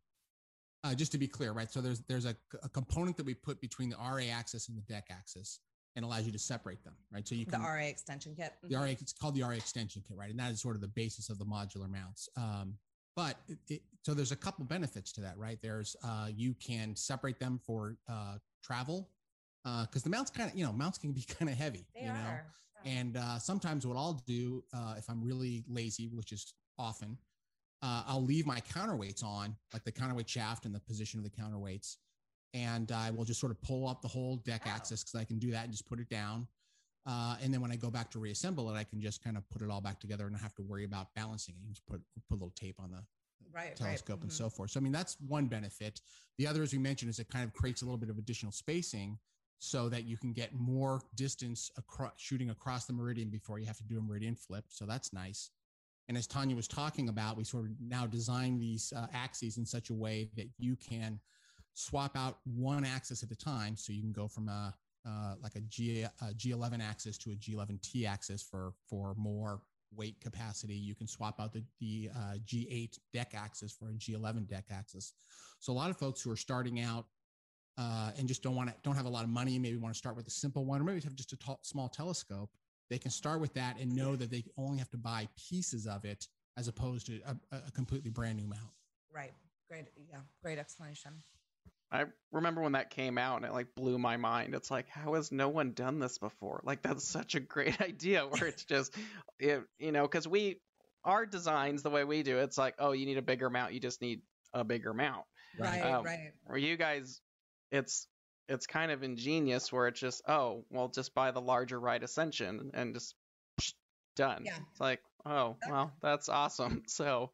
uh, 0.85 0.94
just 0.94 1.12
to 1.12 1.18
be 1.18 1.28
clear, 1.28 1.52
right? 1.52 1.70
So 1.70 1.81
there's 1.81 2.00
there's 2.09 2.26
a, 2.26 2.35
a 2.62 2.68
component 2.68 3.16
that 3.16 3.24
we 3.24 3.35
put 3.35 3.61
between 3.61 3.88
the 3.88 3.96
RA 3.96 4.24
axis 4.33 4.68
and 4.68 4.76
the 4.76 4.83
deck 4.83 5.07
axis 5.11 5.61
and 5.96 6.05
allows 6.05 6.24
you 6.24 6.33
to 6.33 6.38
separate 6.38 6.83
them, 6.85 6.94
right? 7.12 7.26
So 7.26 7.35
you 7.35 7.46
can 7.46 7.61
the 7.61 7.66
RA 7.66 7.83
extension 7.83 8.35
kit. 8.35 8.55
The 8.62 8.76
RA 8.76 8.85
it's 8.85 9.12
called 9.12 9.35
the 9.35 9.42
RA 9.42 9.50
extension 9.50 10.02
kit, 10.07 10.16
right? 10.16 10.31
And 10.31 10.38
that 10.38 10.50
is 10.50 10.61
sort 10.61 10.74
of 10.74 10.81
the 10.81 10.88
basis 10.88 11.28
of 11.28 11.38
the 11.38 11.44
modular 11.44 11.90
mounts. 11.90 12.28
Um, 12.37 12.74
but 13.14 13.37
it, 13.48 13.59
it, 13.68 13.83
so 14.02 14.14
there's 14.14 14.33
a 14.33 14.37
couple 14.37 14.64
benefits 14.64 15.12
to 15.12 15.20
that, 15.20 15.37
right? 15.37 15.59
There's 15.62 15.96
uh, 16.02 16.28
you 16.35 16.55
can 16.55 16.96
separate 16.96 17.38
them 17.38 17.61
for 17.64 17.96
uh, 18.09 18.38
travel 18.62 19.11
because 19.64 20.02
uh, 20.02 20.05
the 20.05 20.11
mounts 20.11 20.31
kind 20.31 20.50
of 20.50 20.57
you 20.57 20.64
know 20.64 20.72
mounts 20.72 20.98
can 20.98 21.12
be 21.12 21.22
kind 21.38 21.50
of 21.50 21.57
heavy, 21.57 21.87
they 21.94 22.02
you 22.02 22.09
know. 22.09 22.14
Are. 22.14 22.46
And 22.85 23.16
uh, 23.16 23.38
sometimes 23.38 23.87
what 23.87 23.96
I'll 23.96 24.20
do 24.26 24.64
uh, 24.74 24.94
if 24.98 25.09
I'm 25.09 25.22
really 25.22 25.64
lazy, 25.68 26.09
which 26.09 26.33
is 26.33 26.52
often, 26.78 27.16
uh, 27.81 28.02
I'll 28.07 28.24
leave 28.24 28.44
my 28.46 28.61
counterweights 28.61 29.22
on, 29.22 29.55
like 29.72 29.85
the 29.85 29.92
counterweight 29.92 30.28
shaft 30.28 30.64
and 30.64 30.74
the 30.74 30.81
position 30.81 31.20
of 31.20 31.24
the 31.24 31.31
counterweights 31.31 31.96
and 32.54 32.92
I 32.92 33.10
will 33.10 33.24
just 33.24 33.40
sort 33.40 33.52
of 33.52 33.60
pull 33.62 33.88
up 33.88 34.02
the 34.02 34.08
whole 34.08 34.36
deck 34.36 34.62
axis 34.66 35.02
because 35.02 35.20
I 35.20 35.24
can 35.24 35.38
do 35.38 35.50
that 35.52 35.64
and 35.64 35.72
just 35.72 35.88
put 35.88 36.00
it 36.00 36.08
down. 36.08 36.46
Uh, 37.04 37.36
and 37.42 37.52
then 37.52 37.60
when 37.60 37.72
I 37.72 37.76
go 37.76 37.90
back 37.90 38.10
to 38.12 38.18
reassemble 38.18 38.70
it, 38.70 38.78
I 38.78 38.84
can 38.84 39.00
just 39.00 39.24
kind 39.24 39.36
of 39.36 39.48
put 39.50 39.62
it 39.62 39.70
all 39.70 39.80
back 39.80 39.98
together 39.98 40.26
and 40.26 40.36
I 40.36 40.38
have 40.38 40.54
to 40.56 40.62
worry 40.62 40.84
about 40.84 41.08
balancing 41.14 41.54
it. 41.56 41.64
You 41.64 41.70
just 41.70 41.86
put 41.86 42.00
put 42.28 42.34
a 42.34 42.38
little 42.38 42.52
tape 42.54 42.76
on 42.78 42.92
the 42.92 43.02
right, 43.52 43.74
telescope 43.74 44.16
right. 44.16 44.22
and 44.22 44.30
mm-hmm. 44.30 44.44
so 44.44 44.50
forth. 44.50 44.70
So 44.70 44.80
I 44.80 44.82
mean 44.82 44.92
that's 44.92 45.16
one 45.26 45.46
benefit. 45.46 46.00
The 46.38 46.46
other, 46.46 46.62
as 46.62 46.72
we 46.72 46.78
mentioned, 46.78 47.10
is 47.10 47.18
it 47.18 47.28
kind 47.28 47.44
of 47.44 47.52
creates 47.52 47.82
a 47.82 47.84
little 47.84 47.98
bit 47.98 48.10
of 48.10 48.18
additional 48.18 48.52
spacing 48.52 49.18
so 49.58 49.88
that 49.88 50.04
you 50.04 50.16
can 50.16 50.32
get 50.32 50.52
more 50.54 51.00
distance 51.16 51.70
across 51.76 52.12
shooting 52.16 52.50
across 52.50 52.84
the 52.84 52.92
meridian 52.92 53.30
before 53.30 53.58
you 53.58 53.66
have 53.66 53.76
to 53.78 53.84
do 53.84 53.98
a 53.98 54.02
meridian 54.02 54.36
flip. 54.36 54.64
So 54.68 54.86
that's 54.86 55.12
nice. 55.12 55.50
And 56.08 56.16
as 56.16 56.26
Tanya 56.26 56.56
was 56.56 56.66
talking 56.68 57.08
about, 57.08 57.36
we 57.36 57.44
sort 57.44 57.66
of 57.66 57.70
now 57.80 58.06
design 58.06 58.58
these 58.58 58.92
uh, 58.94 59.06
axes 59.12 59.58
in 59.58 59.64
such 59.64 59.90
a 59.90 59.94
way 59.94 60.30
that 60.36 60.48
you 60.58 60.76
can 60.76 61.20
swap 61.74 62.16
out 62.16 62.38
one 62.44 62.85
axis 62.85 63.22
at 63.22 63.30
a 63.30 63.37
time. 63.37 63.76
So 63.76 63.92
you 63.92 64.02
can 64.02 64.12
go 64.12 64.28
from 64.28 64.48
a 64.48 64.74
uh, 65.06 65.35
like 65.42 65.56
a 65.56 65.61
G 65.62 66.02
a 66.02 66.11
G11 66.35 66.80
axis 66.80 67.18
to 67.18 67.32
a 67.32 67.35
G11T 67.35 68.06
axis 68.06 68.42
for 68.42 68.72
for 68.88 69.14
more 69.16 69.61
weight 69.94 70.20
capacity. 70.20 70.74
You 70.74 70.94
can 70.94 71.06
swap 71.06 71.40
out 71.40 71.52
the 71.52 71.64
the 71.80 72.11
uh, 72.14 72.35
G8 72.46 72.98
deck 73.12 73.32
axis 73.35 73.72
for 73.72 73.90
a 73.90 73.94
G11 73.94 74.48
deck 74.48 74.66
axis. 74.70 75.14
So 75.58 75.72
a 75.72 75.74
lot 75.74 75.90
of 75.90 75.96
folks 75.96 76.22
who 76.22 76.30
are 76.30 76.37
starting 76.37 76.80
out 76.80 77.06
uh, 77.78 78.11
and 78.18 78.28
just 78.28 78.42
don't 78.42 78.54
want 78.54 78.68
to 78.68 78.74
don't 78.82 78.96
have 78.96 79.06
a 79.06 79.11
lot 79.11 79.24
of 79.24 79.30
money, 79.30 79.58
maybe 79.58 79.76
want 79.76 79.94
to 79.94 79.98
start 79.98 80.16
with 80.16 80.26
a 80.26 80.30
simple 80.30 80.64
one, 80.64 80.80
or 80.80 80.85
maybe 80.85 81.00
have 81.00 81.14
just 81.14 81.32
a 81.32 81.37
t- 81.37 81.52
small 81.62 81.88
telescope. 81.88 82.50
they 82.90 82.98
can 82.98 83.11
start 83.11 83.40
with 83.40 83.54
that 83.54 83.78
and 83.80 83.94
know 83.94 84.14
that 84.16 84.30
they 84.30 84.44
only 84.58 84.78
have 84.78 84.90
to 84.90 84.98
buy 84.98 85.26
pieces 85.48 85.87
of 85.87 86.04
it 86.04 86.28
as 86.58 86.68
opposed 86.68 87.06
to 87.06 87.20
a, 87.26 87.56
a 87.66 87.70
completely 87.72 88.11
brand 88.11 88.37
new 88.37 88.46
mount. 88.46 88.70
Right. 89.12 89.32
Great. 89.68 89.87
Yeah. 90.11 90.18
Great 90.42 90.58
explanation. 90.58 91.12
I 91.92 92.05
remember 92.31 92.62
when 92.62 92.72
that 92.72 92.88
came 92.88 93.18
out 93.18 93.37
and 93.37 93.44
it 93.44 93.52
like 93.52 93.74
blew 93.76 93.98
my 93.98 94.16
mind. 94.16 94.55
It's 94.55 94.70
like, 94.70 94.88
how 94.88 95.14
has 95.14 95.31
no 95.31 95.50
one 95.50 95.72
done 95.72 95.98
this 95.98 96.16
before? 96.16 96.62
Like 96.64 96.83
that's 96.83 97.07
such 97.07 97.35
a 97.35 97.40
great 97.40 97.81
idea 97.83 98.22
where 98.22 98.46
it's 98.46 98.64
just, 98.64 98.94
it, 99.38 99.62
you 99.78 99.92
know, 99.92 100.02
because 100.02 100.26
we, 100.26 100.61
our 101.05 101.26
designs, 101.26 101.83
the 101.83 101.90
way 101.90 102.05
we 102.05 102.22
do, 102.22 102.38
it's 102.38 102.57
like, 102.57 102.76
oh, 102.78 102.92
you 102.92 103.05
need 103.05 103.18
a 103.18 103.22
bigger 103.22 103.50
mount. 103.50 103.74
You 103.74 103.81
just 103.81 104.00
need 104.00 104.22
a 104.55 104.64
bigger 104.64 104.94
mount. 104.94 105.24
Right. 105.59 105.81
Um, 105.81 106.05
right. 106.05 106.33
Where 106.46 106.57
you 106.57 106.78
guys, 106.78 107.20
it's, 107.70 108.07
it's 108.48 108.66
kind 108.66 108.90
of 108.90 109.02
ingenious 109.02 109.70
where 109.70 109.87
it's 109.88 110.00
just, 110.00 110.22
oh, 110.26 110.64
well, 110.70 110.88
just 110.88 111.14
buy 111.14 111.31
the 111.31 111.40
larger 111.40 111.78
right 111.78 112.02
ascension 112.02 112.70
and 112.72 112.94
just 112.94 113.14
psh, 113.61 113.74
done. 114.16 114.44
Yeah. 114.46 114.57
It's 114.70 114.81
like, 114.81 115.00
oh, 115.26 115.57
well, 115.68 115.92
that's 116.00 116.31
awesome. 116.31 116.85
So, 116.88 117.33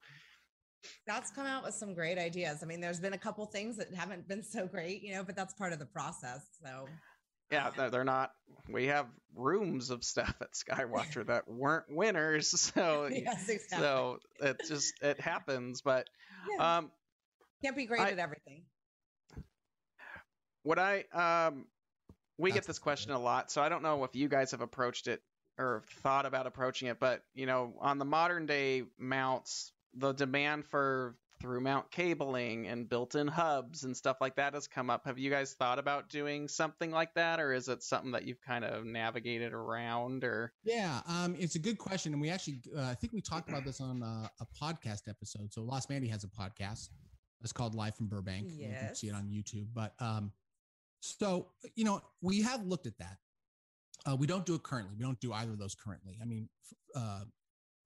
that's 1.07 1.31
come 1.31 1.47
out 1.47 1.64
with 1.64 1.75
some 1.75 1.95
great 1.95 2.19
ideas. 2.19 2.62
I 2.62 2.67
mean, 2.67 2.81
there's 2.81 3.01
been 3.01 3.12
a 3.12 3.19
couple 3.19 3.45
things 3.47 3.77
that 3.77 3.93
haven't 3.95 4.29
been 4.29 4.43
so 4.43 4.67
great, 4.67 5.03
you 5.03 5.14
know, 5.14 5.25
but 5.25 5.37
that's 5.37 5.55
part 5.55 5.73
of 5.73 5.79
the 5.79 5.87
process. 5.87 6.47
So 6.62 6.87
yeah, 7.51 7.71
they're 7.91 8.05
not. 8.05 8.33
We 8.69 8.87
have 8.87 9.07
rooms 9.35 9.91
of 9.91 10.05
stuff 10.05 10.35
at 10.41 10.53
Skywatcher 10.53 11.27
that 11.27 11.49
weren't 11.49 11.87
winners, 11.88 12.49
so 12.61 13.09
yes, 13.12 13.49
exactly. 13.49 13.79
so 13.79 14.19
it 14.41 14.61
just 14.67 14.95
it 15.03 15.21
happens. 15.21 15.81
But 15.81 16.09
yeah. 16.51 16.79
um, 16.79 16.91
can't 17.62 17.77
be 17.77 17.87
great 17.87 18.01
I, 18.01 18.11
at 18.11 18.19
everything. 18.19 18.64
What 20.62 20.79
I 20.79 21.05
um, 21.12 21.67
we 22.37 22.51
That's 22.51 22.67
get 22.67 22.67
this 22.67 22.79
question 22.79 23.12
a 23.12 23.19
lot, 23.19 23.51
so 23.51 23.62
I 23.62 23.69
don't 23.69 23.83
know 23.83 24.05
if 24.05 24.14
you 24.14 24.29
guys 24.29 24.51
have 24.51 24.61
approached 24.61 25.09
it 25.09 25.23
or 25.59 25.83
thought 26.03 26.27
about 26.27 26.47
approaching 26.47 26.88
it, 26.88 27.01
but 27.01 27.23
you 27.35 27.47
know, 27.47 27.75
on 27.81 27.99
the 27.99 28.05
modern 28.05 28.47
day 28.47 28.85
mounts, 28.99 29.73
the 29.94 30.12
demand 30.12 30.66
for 30.66 31.16
through 31.40 31.61
mount 31.61 31.90
cabling 31.90 32.66
and 32.66 32.88
built-in 32.88 33.29
hubs 33.29 33.85
and 33.85 33.96
stuff 33.96 34.16
like 34.20 34.37
that 34.37 34.55
has 34.55 34.66
come 34.66 34.90
up. 34.90 35.07
Have 35.07 35.18
you 35.18 35.31
guys 35.31 35.55
thought 35.55 35.79
about 35.79 36.09
doing 36.09 36.48
something 36.48 36.90
like 36.90 37.14
that, 37.14 37.40
or 37.40 37.53
is 37.53 37.68
it 37.68 37.83
something 37.83 38.12
that 38.12 38.24
you've 38.24 38.40
kind 38.40 38.64
of 38.64 38.85
navigated 38.85 39.53
around? 39.53 40.24
Or 40.24 40.53
yeah, 40.64 41.01
um, 41.07 41.37
it's 41.38 41.55
a 41.55 41.59
good 41.59 41.79
question, 41.79 42.12
and 42.12 42.20
we 42.20 42.31
actually 42.31 42.61
uh, 42.77 42.83
I 42.83 42.94
think 42.94 43.12
we 43.12 43.20
talked 43.20 43.48
about 43.48 43.64
this 43.64 43.81
on 43.81 44.03
a, 44.03 44.31
a, 44.40 44.46
podcast 44.61 45.09
episode. 45.09 45.53
So 45.53 45.62
Losmandy 45.62 46.11
has 46.11 46.24
a 46.24 46.29
podcast. 46.29 46.88
It's 47.42 47.53
called 47.53 47.74
Live 47.74 47.94
from 47.94 48.09
Burbank. 48.09 48.48
Yes. 48.48 48.59
You 48.59 48.87
can 48.87 48.94
see 48.94 49.07
it 49.09 49.14
on 49.14 49.29
YouTube. 49.29 49.68
But 49.72 49.94
um, 50.01 50.33
so 51.01 51.48
you 51.77 51.85
know 51.85 52.03
we 52.20 52.42
have 52.42 52.64
looked 52.66 52.87
at 52.87 52.98
that. 52.98 53.18
Uh, 54.07 54.16
we 54.16 54.27
don't 54.27 54.46
do 54.46 54.55
it 54.55 54.62
currently. 54.62 54.94
We 54.98 55.05
don't 55.05 55.20
do 55.20 55.33
either 55.33 55.53
of 55.53 55.59
those 55.59 55.74
currently. 55.74 56.18
I 56.22 56.24
mean, 56.24 56.48
uh, 56.94 57.22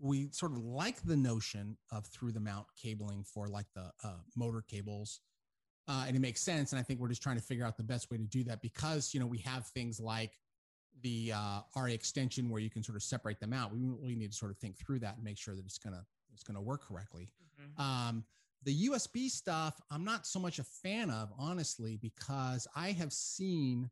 we 0.03 0.29
sort 0.33 0.53
of 0.53 0.59
like 0.59 1.01
the 1.03 1.17
notion 1.17 1.77
of 1.93 2.05
through 2.07 2.33
the 2.33 2.41
mount 2.41 2.67
cabling 2.77 3.23
for 3.23 3.49
like 3.49 3.67
the 3.75 3.91
uh, 4.05 4.19
motor 4.37 4.63
cables 4.69 5.21
uh, 5.89 6.05
and 6.07 6.17
it 6.17 6.19
makes 6.19 6.41
sense 6.41 6.73
and 6.73 6.81
i 6.81 6.83
think 6.83 7.01
we're 7.01 7.09
just 7.09 7.23
trying 7.23 7.37
to 7.37 7.43
figure 7.43 7.65
out 7.65 7.77
the 7.77 7.83
best 7.83 8.11
way 8.11 8.17
to 8.17 8.25
do 8.25 8.43
that 8.43 8.61
because 8.61 9.15
you 9.15 9.21
know 9.21 9.27
we 9.27 9.39
have 9.39 9.67
things 9.69 10.01
like 10.01 10.33
the 11.03 11.33
uh, 11.35 11.61
ra 11.77 11.85
extension 11.85 12.51
where 12.51 12.61
you 12.61 12.69
can 12.69 12.83
sort 12.83 12.97
of 12.97 13.03
separate 13.03 13.41
them 13.41 13.53
out 13.53 13.73
we 13.73 13.79
really 13.81 14.17
need 14.17 14.31
to 14.31 14.37
sort 14.37 14.51
of 14.51 14.59
think 14.59 14.77
through 14.77 14.99
that 14.99 15.15
and 15.15 15.25
make 15.25 15.39
sure 15.39 15.55
that 15.55 15.65
it's 15.65 15.79
gonna 15.79 16.05
it's 16.35 16.43
gonna 16.43 16.61
work 16.61 16.87
correctly 16.87 17.33
mm-hmm. 17.61 17.81
um, 17.81 18.25
the 18.65 18.89
usb 18.89 19.31
stuff 19.31 19.81
i'm 19.91 20.05
not 20.05 20.27
so 20.27 20.39
much 20.39 20.59
a 20.59 20.65
fan 20.65 21.11
of 21.11 21.33
honestly 21.39 21.97
because 21.97 22.67
i 22.75 22.91
have 22.91 23.13
seen 23.13 23.89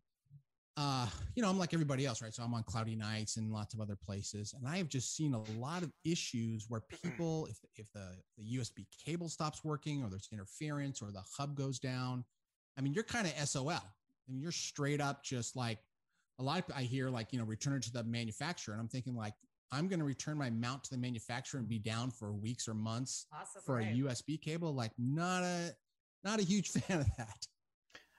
uh, 0.77 1.07
you 1.35 1.43
know, 1.43 1.51
I'm 1.51 1.59
like 1.59 1.75
everybody 1.75 2.07
else, 2.07 2.23
right? 2.23 2.33
So 2.33 2.43
I'm 2.43 2.55
on 2.55 2.63
cloudy 2.63 2.97
nights 2.97 3.37
and 3.37 3.53
lots 3.53 3.75
of 3.75 3.81
other 3.81 3.97
places, 3.97 4.55
and 4.57 4.67
I 4.67 4.77
have 4.79 4.89
just 4.89 5.17
seen 5.17 5.35
a 5.35 5.43
lot 5.59 5.83
of 5.83 5.93
issues 6.05 6.67
where 6.69 6.81
people, 6.81 7.47
if 7.47 7.59
if 7.77 7.93
the 7.93 8.17
the 8.39 8.59
USB 8.59 8.87
cable 9.05 9.29
stops 9.29 9.65
working, 9.65 10.03
or 10.03 10.09
there's 10.09 10.29
interference, 10.33 11.03
or 11.03 11.11
the 11.11 11.23
hub 11.37 11.57
goes 11.57 11.79
down, 11.79 12.25
I 12.79 12.81
mean, 12.81 12.95
you're 12.95 13.05
kind 13.05 13.27
of 13.27 13.49
SOL. 13.49 13.71
I 13.71 14.33
mean, 14.33 14.41
you're 14.41 14.53
straight 14.53 15.01
up 15.01 15.25
just 15.25 15.57
like 15.57 15.79
a 16.39 16.43
lot 16.43 16.59
of 16.59 16.75
I 16.75 16.83
hear 16.83 17.11
like 17.11 17.33
you 17.33 17.39
know, 17.39 17.45
return 17.45 17.75
it 17.75 17.83
to 17.83 17.93
the 17.93 18.05
manufacturer, 18.05 18.75
and 18.75 18.81
I'm 18.81 18.89
thinking 18.89 19.15
like 19.15 19.35
I'm 19.73 19.89
going 19.89 20.01
to 20.01 20.05
return 20.05 20.37
my 20.37 20.51
mount 20.51 20.85
to 20.85 20.91
the 20.91 20.99
manufacturer 20.99 21.61
and 21.61 21.69
be 21.69 21.79
down 21.79 22.11
for 22.11 22.33
weeks 22.33 22.67
or 22.67 22.75
months 22.75 23.27
awesome, 23.33 23.63
for 23.65 23.77
right. 23.77 23.93
a 23.93 23.97
USB 23.97 24.41
cable. 24.41 24.75
Like, 24.75 24.93
not 24.99 25.43
a 25.43 25.75
not 26.25 26.41
a 26.41 26.43
huge 26.43 26.69
fan 26.73 27.01
of 27.01 27.07
that. 27.19 27.47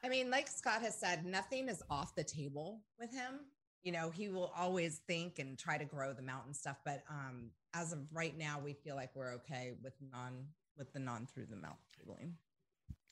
I 0.03 0.09
mean, 0.09 0.29
like 0.29 0.47
Scott 0.47 0.81
has 0.81 0.95
said, 0.95 1.25
nothing 1.25 1.69
is 1.69 1.83
off 1.89 2.15
the 2.15 2.23
table 2.23 2.81
with 2.99 3.13
him. 3.13 3.41
You 3.83 3.91
know, 3.91 4.09
he 4.09 4.29
will 4.29 4.51
always 4.55 5.01
think 5.07 5.39
and 5.39 5.57
try 5.57 5.77
to 5.77 5.85
grow 5.85 6.13
the 6.13 6.21
mountain 6.21 6.53
stuff. 6.53 6.77
But 6.85 7.03
um, 7.09 7.49
as 7.73 7.93
of 7.93 7.99
right 8.11 8.37
now, 8.37 8.59
we 8.63 8.73
feel 8.73 8.95
like 8.95 9.09
we're 9.15 9.33
okay 9.35 9.73
with 9.83 9.93
non 10.11 10.45
with 10.77 10.91
the 10.93 10.99
non 10.99 11.27
through 11.33 11.47
the 11.47 11.55
mount 11.55 11.77
cabling. 11.97 12.35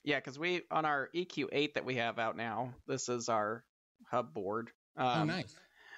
Yeah, 0.04 0.18
because 0.18 0.40
we 0.40 0.62
on 0.72 0.86
our 0.86 1.10
EQ8 1.16 1.74
that 1.74 1.86
we 1.86 1.96
have 1.96 2.20
out 2.20 2.38
now, 2.38 2.74
this 2.88 3.10
is 3.10 3.30
our 3.30 3.64
hub 4.10 4.34
board. 4.34 4.70
Oh, 4.98 5.06
um, 5.06 5.22
oh, 5.22 5.24
nice. 5.26 5.56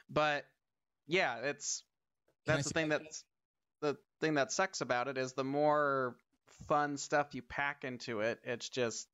But 0.09 0.45
yeah, 1.07 1.37
it's 1.43 1.83
that's 2.45 2.63
the 2.65 2.69
thing 2.71 2.89
that's 2.89 3.23
the 3.81 3.97
thing 4.19 4.35
that 4.35 4.51
sucks 4.51 4.81
about 4.81 5.07
it 5.07 5.17
is 5.17 5.33
the 5.33 5.43
more 5.43 6.15
fun 6.67 6.97
stuff 6.97 7.33
you 7.33 7.41
pack 7.41 7.83
into 7.83 8.21
it, 8.21 8.39
it's 8.43 8.69
just 8.69 9.07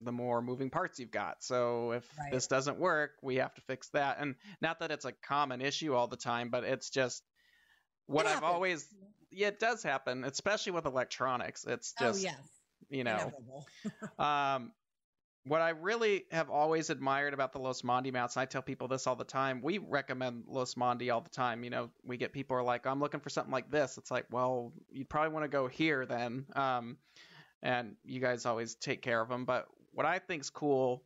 the 0.00 0.12
more 0.12 0.42
moving 0.42 0.70
parts 0.70 0.98
you've 0.98 1.10
got. 1.10 1.42
So 1.42 1.92
if 1.92 2.08
right. 2.18 2.32
this 2.32 2.46
doesn't 2.46 2.78
work, 2.78 3.12
we 3.22 3.36
have 3.36 3.54
to 3.54 3.60
fix 3.62 3.88
that. 3.90 4.18
And 4.20 4.34
not 4.60 4.80
that 4.80 4.90
it's 4.90 5.04
a 5.04 5.12
common 5.12 5.60
issue 5.60 5.94
all 5.94 6.06
the 6.06 6.16
time, 6.16 6.50
but 6.50 6.64
it's 6.64 6.90
just 6.90 7.22
what 8.06 8.26
I've 8.26 8.42
always 8.42 8.86
yeah, 9.30 9.48
it 9.48 9.58
does 9.58 9.82
happen, 9.82 10.24
especially 10.24 10.72
with 10.72 10.86
electronics. 10.86 11.64
It's 11.66 11.92
oh, 12.00 12.06
just 12.06 12.20
oh, 12.20 12.30
yes. 12.30 12.50
you 12.88 13.04
know 13.04 13.32
um 14.18 14.72
what 15.46 15.62
I 15.62 15.70
really 15.70 16.24
have 16.32 16.50
always 16.50 16.90
admired 16.90 17.32
about 17.32 17.52
the 17.52 17.60
Losmandy 17.60 18.12
mounts, 18.12 18.34
and 18.34 18.42
I 18.42 18.46
tell 18.46 18.62
people 18.62 18.88
this 18.88 19.06
all 19.06 19.14
the 19.14 19.24
time, 19.24 19.60
we 19.62 19.78
recommend 19.78 20.44
Losmandy 20.52 21.12
all 21.12 21.20
the 21.20 21.30
time. 21.30 21.62
You 21.62 21.70
know, 21.70 21.90
we 22.04 22.16
get 22.16 22.32
people 22.32 22.56
are 22.56 22.64
like, 22.64 22.84
I'm 22.84 22.98
looking 22.98 23.20
for 23.20 23.30
something 23.30 23.52
like 23.52 23.70
this. 23.70 23.96
It's 23.96 24.10
like, 24.10 24.26
well, 24.32 24.72
you'd 24.90 25.08
probably 25.08 25.32
want 25.32 25.44
to 25.44 25.48
go 25.48 25.68
here 25.68 26.04
then. 26.04 26.46
Um, 26.56 26.96
and 27.62 27.94
you 28.04 28.20
guys 28.20 28.44
always 28.44 28.74
take 28.74 29.02
care 29.02 29.20
of 29.20 29.28
them. 29.28 29.44
But 29.44 29.66
what 29.96 30.04
I 30.04 30.18
think's 30.18 30.50
cool, 30.50 31.02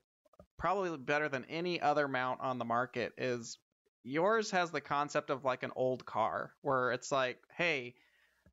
probably 0.59 0.97
better 0.99 1.29
than 1.29 1.45
any 1.49 1.81
other 1.81 2.09
mount 2.09 2.41
on 2.41 2.59
the 2.59 2.65
market, 2.65 3.13
is 3.17 3.57
yours 4.03 4.51
has 4.51 4.73
the 4.73 4.81
concept 4.81 5.31
of 5.31 5.45
like 5.45 5.63
an 5.63 5.71
old 5.77 6.05
car 6.05 6.51
where 6.63 6.91
it's 6.91 7.13
like, 7.13 7.39
hey, 7.57 7.95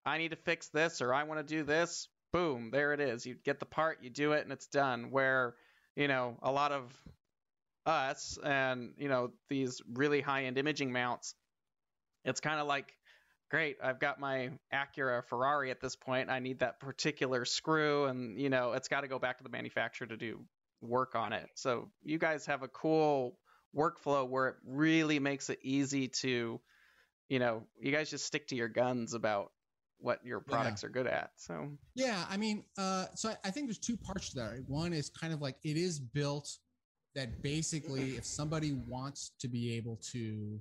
I 0.05 0.19
need 0.19 0.29
to 0.29 0.35
fix 0.35 0.67
this 0.67 1.01
or 1.01 1.11
I 1.11 1.23
want 1.23 1.39
to 1.39 1.55
do 1.55 1.63
this. 1.63 2.07
Boom, 2.31 2.69
there 2.71 2.93
it 2.93 2.99
is. 2.99 3.25
You 3.25 3.35
get 3.43 3.59
the 3.59 3.65
part, 3.65 4.03
you 4.03 4.11
do 4.11 4.33
it, 4.33 4.43
and 4.43 4.51
it's 4.51 4.67
done. 4.67 5.09
Where, 5.09 5.55
you 5.95 6.07
know, 6.07 6.37
a 6.43 6.51
lot 6.51 6.71
of 6.71 6.93
us 7.87 8.37
and, 8.43 8.91
you 8.99 9.09
know, 9.09 9.31
these 9.49 9.81
really 9.91 10.21
high 10.21 10.43
end 10.43 10.59
imaging 10.59 10.91
mounts, 10.91 11.33
it's 12.25 12.41
kind 12.41 12.59
of 12.59 12.67
like, 12.67 12.93
great, 13.49 13.77
I've 13.83 13.99
got 13.99 14.19
my 14.19 14.51
Acura 14.73 15.23
Ferrari 15.25 15.71
at 15.71 15.81
this 15.81 15.95
point. 15.95 16.29
I 16.29 16.39
need 16.39 16.59
that 16.59 16.79
particular 16.79 17.45
screw, 17.45 18.05
and 18.05 18.39
you 18.39 18.49
know, 18.49 18.73
it's 18.73 18.87
got 18.87 19.01
to 19.01 19.07
go 19.07 19.19
back 19.19 19.37
to 19.37 19.43
the 19.43 19.49
manufacturer 19.49 20.07
to 20.07 20.17
do 20.17 20.39
work 20.81 21.15
on 21.15 21.33
it. 21.33 21.47
So 21.55 21.89
you 22.03 22.17
guys 22.17 22.45
have 22.45 22.63
a 22.63 22.67
cool 22.67 23.37
workflow 23.75 24.27
where 24.27 24.47
it 24.49 24.55
really 24.65 25.19
makes 25.19 25.49
it 25.49 25.59
easy 25.61 26.07
to, 26.07 26.59
you 27.29 27.39
know, 27.39 27.63
you 27.79 27.91
guys 27.91 28.09
just 28.09 28.25
stick 28.25 28.47
to 28.49 28.55
your 28.55 28.67
guns 28.67 29.13
about 29.13 29.51
what 29.99 30.23
your 30.23 30.39
products 30.39 30.83
yeah. 30.83 30.87
are 30.87 30.91
good 30.91 31.07
at. 31.07 31.31
So 31.37 31.69
yeah, 31.95 32.25
I 32.29 32.37
mean, 32.37 32.63
uh, 32.77 33.05
so 33.15 33.29
I, 33.29 33.37
I 33.45 33.51
think 33.51 33.67
there's 33.67 33.79
two 33.79 33.97
parts 33.97 34.29
to 34.29 34.35
that. 34.37 34.63
One 34.67 34.93
is 34.93 35.09
kind 35.09 35.33
of 35.33 35.41
like 35.41 35.55
it 35.63 35.77
is 35.77 35.99
built 35.99 36.49
that 37.15 37.41
basically, 37.41 38.11
if 38.15 38.25
somebody 38.25 38.73
wants 38.87 39.31
to 39.39 39.47
be 39.47 39.75
able 39.75 39.99
to 40.11 40.59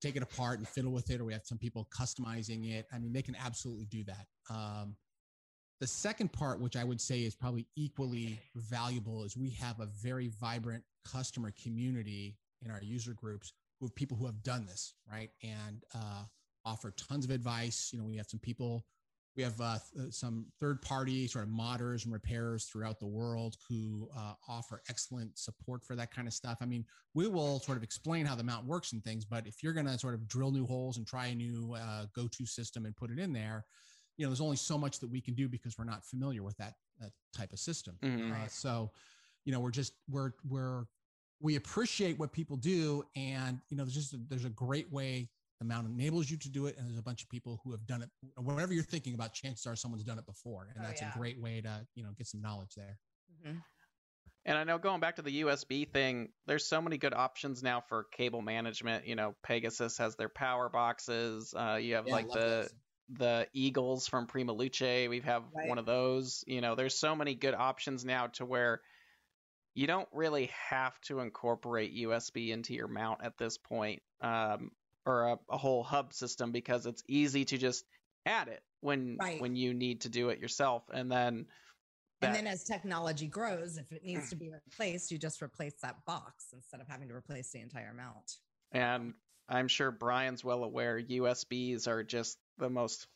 take 0.00 0.16
it 0.16 0.22
apart 0.22 0.58
and 0.58 0.66
fiddle 0.66 0.92
with 0.92 1.10
it, 1.10 1.20
or 1.20 1.24
we 1.24 1.32
have 1.32 1.44
some 1.44 1.58
people 1.58 1.88
customizing 1.94 2.72
it. 2.72 2.86
I 2.92 2.98
mean, 2.98 3.12
they 3.12 3.22
can 3.22 3.36
absolutely 3.36 3.86
do 3.86 4.04
that. 4.04 4.26
Um, 4.48 4.96
the 5.80 5.86
second 5.86 6.32
part, 6.32 6.60
which 6.60 6.76
I 6.76 6.84
would 6.84 7.00
say 7.00 7.20
is 7.20 7.34
probably 7.34 7.66
equally 7.76 8.38
valuable, 8.54 9.24
is 9.24 9.36
we 9.36 9.50
have 9.50 9.80
a 9.80 9.86
very 9.86 10.28
vibrant 10.28 10.84
customer 11.10 11.52
community 11.62 12.36
in 12.62 12.70
our 12.70 12.82
user 12.82 13.14
groups 13.14 13.52
with 13.80 13.94
people 13.94 14.16
who 14.16 14.26
have 14.26 14.42
done 14.42 14.66
this, 14.66 14.94
right? 15.10 15.30
And 15.42 15.82
uh, 15.94 16.24
offer 16.64 16.92
tons 16.92 17.24
of 17.24 17.30
advice. 17.30 17.90
You 17.92 17.98
know, 17.98 18.04
we 18.04 18.16
have 18.18 18.26
some 18.28 18.40
people 18.40 18.84
we 19.36 19.42
have 19.42 19.60
uh, 19.60 19.78
th- 19.94 20.08
uh, 20.08 20.10
some 20.10 20.46
third 20.58 20.82
party 20.82 21.26
sort 21.26 21.44
of 21.44 21.50
modders 21.50 22.04
and 22.04 22.12
repairers 22.12 22.64
throughout 22.64 22.98
the 22.98 23.06
world 23.06 23.56
who 23.68 24.08
uh, 24.16 24.32
offer 24.48 24.82
excellent 24.88 25.38
support 25.38 25.84
for 25.84 25.94
that 25.94 26.12
kind 26.12 26.26
of 26.26 26.34
stuff. 26.34 26.58
I 26.60 26.66
mean, 26.66 26.84
we 27.14 27.28
will 27.28 27.60
sort 27.60 27.78
of 27.78 27.84
explain 27.84 28.26
how 28.26 28.34
the 28.34 28.42
mount 28.42 28.66
works 28.66 28.92
and 28.92 29.02
things, 29.02 29.24
but 29.24 29.46
if 29.46 29.62
you're 29.62 29.72
going 29.72 29.86
to 29.86 29.98
sort 29.98 30.14
of 30.14 30.26
drill 30.26 30.50
new 30.50 30.66
holes 30.66 30.96
and 30.96 31.06
try 31.06 31.26
a 31.26 31.34
new 31.34 31.74
uh, 31.74 32.06
go 32.14 32.26
to 32.26 32.46
system 32.46 32.86
and 32.86 32.96
put 32.96 33.10
it 33.10 33.18
in 33.18 33.32
there, 33.32 33.64
you 34.16 34.26
know, 34.26 34.30
there's 34.30 34.40
only 34.40 34.56
so 34.56 34.76
much 34.76 34.98
that 34.98 35.08
we 35.08 35.20
can 35.20 35.34
do 35.34 35.48
because 35.48 35.78
we're 35.78 35.84
not 35.84 36.04
familiar 36.04 36.42
with 36.42 36.56
that, 36.58 36.74
that 36.98 37.12
type 37.34 37.52
of 37.52 37.58
system. 37.58 37.96
Mm-hmm. 38.02 38.32
Uh, 38.32 38.48
so, 38.48 38.90
you 39.44 39.52
know, 39.52 39.60
we're 39.60 39.70
just, 39.70 39.94
we're, 40.10 40.32
we're, 40.46 40.84
we 41.40 41.56
appreciate 41.56 42.18
what 42.18 42.32
people 42.32 42.56
do. 42.56 43.02
And, 43.16 43.60
you 43.70 43.76
know, 43.76 43.84
there's 43.84 43.94
just, 43.94 44.12
a, 44.12 44.18
there's 44.28 44.44
a 44.44 44.50
great 44.50 44.92
way 44.92 45.30
the 45.60 45.66
mount 45.66 45.86
enables 45.86 46.28
you 46.30 46.38
to 46.38 46.48
do 46.48 46.66
it, 46.66 46.76
and 46.78 46.88
there's 46.88 46.98
a 46.98 47.02
bunch 47.02 47.22
of 47.22 47.28
people 47.28 47.60
who 47.62 47.70
have 47.72 47.86
done 47.86 48.02
it. 48.02 48.10
Whatever 48.36 48.72
you're 48.72 48.82
thinking 48.82 49.14
about, 49.14 49.34
chances 49.34 49.66
are 49.66 49.76
someone's 49.76 50.04
done 50.04 50.18
it 50.18 50.26
before, 50.26 50.64
and 50.74 50.82
Oh, 50.82 50.88
that's 50.88 51.02
yeah. 51.02 51.14
a 51.14 51.18
great 51.18 51.40
way 51.40 51.60
to 51.60 51.86
you 51.94 52.02
know 52.02 52.10
get 52.16 52.26
some 52.26 52.40
knowledge 52.40 52.74
there. 52.74 52.98
Mhm. 53.44 53.62
And 54.46 54.56
I 54.56 54.64
know 54.64 54.78
going 54.78 55.00
back 55.00 55.16
to 55.16 55.22
the 55.22 55.30
USB 55.42 55.84
thing, 55.84 56.32
there's 56.46 56.66
so 56.66 56.80
many 56.80 56.96
good 56.96 57.12
options 57.12 57.62
now 57.62 57.82
for 57.82 58.04
cable 58.04 58.40
management. 58.40 59.06
You 59.06 59.14
know, 59.14 59.34
Pegasus 59.42 59.98
has 59.98 60.16
their 60.16 60.30
power 60.30 60.70
boxes. 60.70 61.52
Uh, 61.54 61.78
you 61.80 61.94
have 61.96 62.06
Yeah, 62.06 62.14
like 62.14 62.32
the 62.32 62.70
those. 62.70 62.74
the 63.10 63.48
Eagles 63.52 64.08
from 64.08 64.26
Prima 64.28 64.52
Luce. 64.52 64.80
We 64.80 65.20
have 65.20 65.44
Right. 65.52 65.68
one 65.68 65.78
of 65.78 65.84
those. 65.84 66.42
You 66.46 66.62
know, 66.62 66.74
there's 66.74 66.98
so 66.98 67.14
many 67.14 67.34
good 67.34 67.54
options 67.54 68.04
now 68.04 68.28
to 68.28 68.46
where 68.46 68.80
you 69.74 69.86
don't 69.86 70.08
really 70.12 70.46
have 70.68 71.00
to 71.02 71.20
incorporate 71.20 71.92
USB 71.92 72.50
into 72.50 72.74
your 72.74 72.88
mount 72.88 73.22
at 73.22 73.36
this 73.38 73.58
point, 73.58 74.02
um, 74.20 74.70
or 75.10 75.28
a, 75.28 75.38
a 75.50 75.56
whole 75.58 75.82
hub 75.82 76.12
system 76.12 76.52
because 76.52 76.86
it's 76.86 77.02
easy 77.08 77.44
to 77.44 77.58
just 77.58 77.84
add 78.26 78.48
it 78.48 78.62
when 78.80 79.16
Right. 79.20 79.40
when 79.40 79.56
you 79.56 79.74
need 79.74 80.02
to 80.02 80.08
do 80.08 80.28
it 80.30 80.38
yourself, 80.38 80.84
and 80.92 81.10
then 81.10 81.46
And 82.22 82.34
then 82.34 82.46
as 82.46 82.64
technology 82.64 83.26
grows, 83.26 83.78
if 83.78 83.90
it 83.92 84.04
needs 84.04 84.28
to 84.30 84.36
be 84.36 84.50
replaced, 84.50 85.10
you 85.10 85.18
just 85.18 85.42
replace 85.42 85.74
that 85.82 86.04
box 86.04 86.48
instead 86.52 86.80
of 86.80 86.86
having 86.86 87.08
to 87.08 87.14
replace 87.14 87.50
the 87.50 87.60
entire 87.60 87.94
mount. 87.94 88.36
And 88.72 89.14
I'm 89.48 89.68
sure 89.68 89.90
Brian's 89.90 90.44
well 90.44 90.62
aware 90.62 91.00
USBs 91.00 91.88
are 91.88 92.04
just 92.04 92.38
the 92.58 92.68
most 92.68 93.06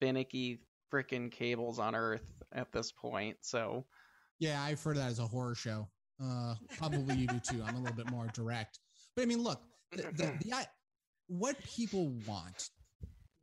finicky 0.00 0.60
freaking 0.90 1.30
cables 1.30 1.78
on 1.78 1.94
earth 1.94 2.24
at 2.52 2.72
this 2.72 2.90
point. 2.90 3.36
So, 3.42 3.84
Yeah, 4.38 4.62
I've 4.62 4.82
heard 4.82 4.96
that 4.96 5.10
as 5.10 5.18
a 5.18 5.26
horror 5.26 5.54
show. 5.54 5.88
Uh, 6.22 6.54
probably 6.78 7.16
you 7.16 7.26
do 7.26 7.40
too. 7.40 7.62
I'm 7.62 7.76
a 7.76 7.78
little 7.80 7.96
bit 7.96 8.10
more 8.10 8.28
direct, 8.28 8.78
but 9.14 9.22
I 9.22 9.26
mean, 9.26 9.42
look, 9.42 9.60
the, 9.92 10.02
the, 10.04 10.38
the 10.42 10.54
I, 10.54 10.66
what 11.26 11.62
people 11.64 12.10
want, 12.26 12.70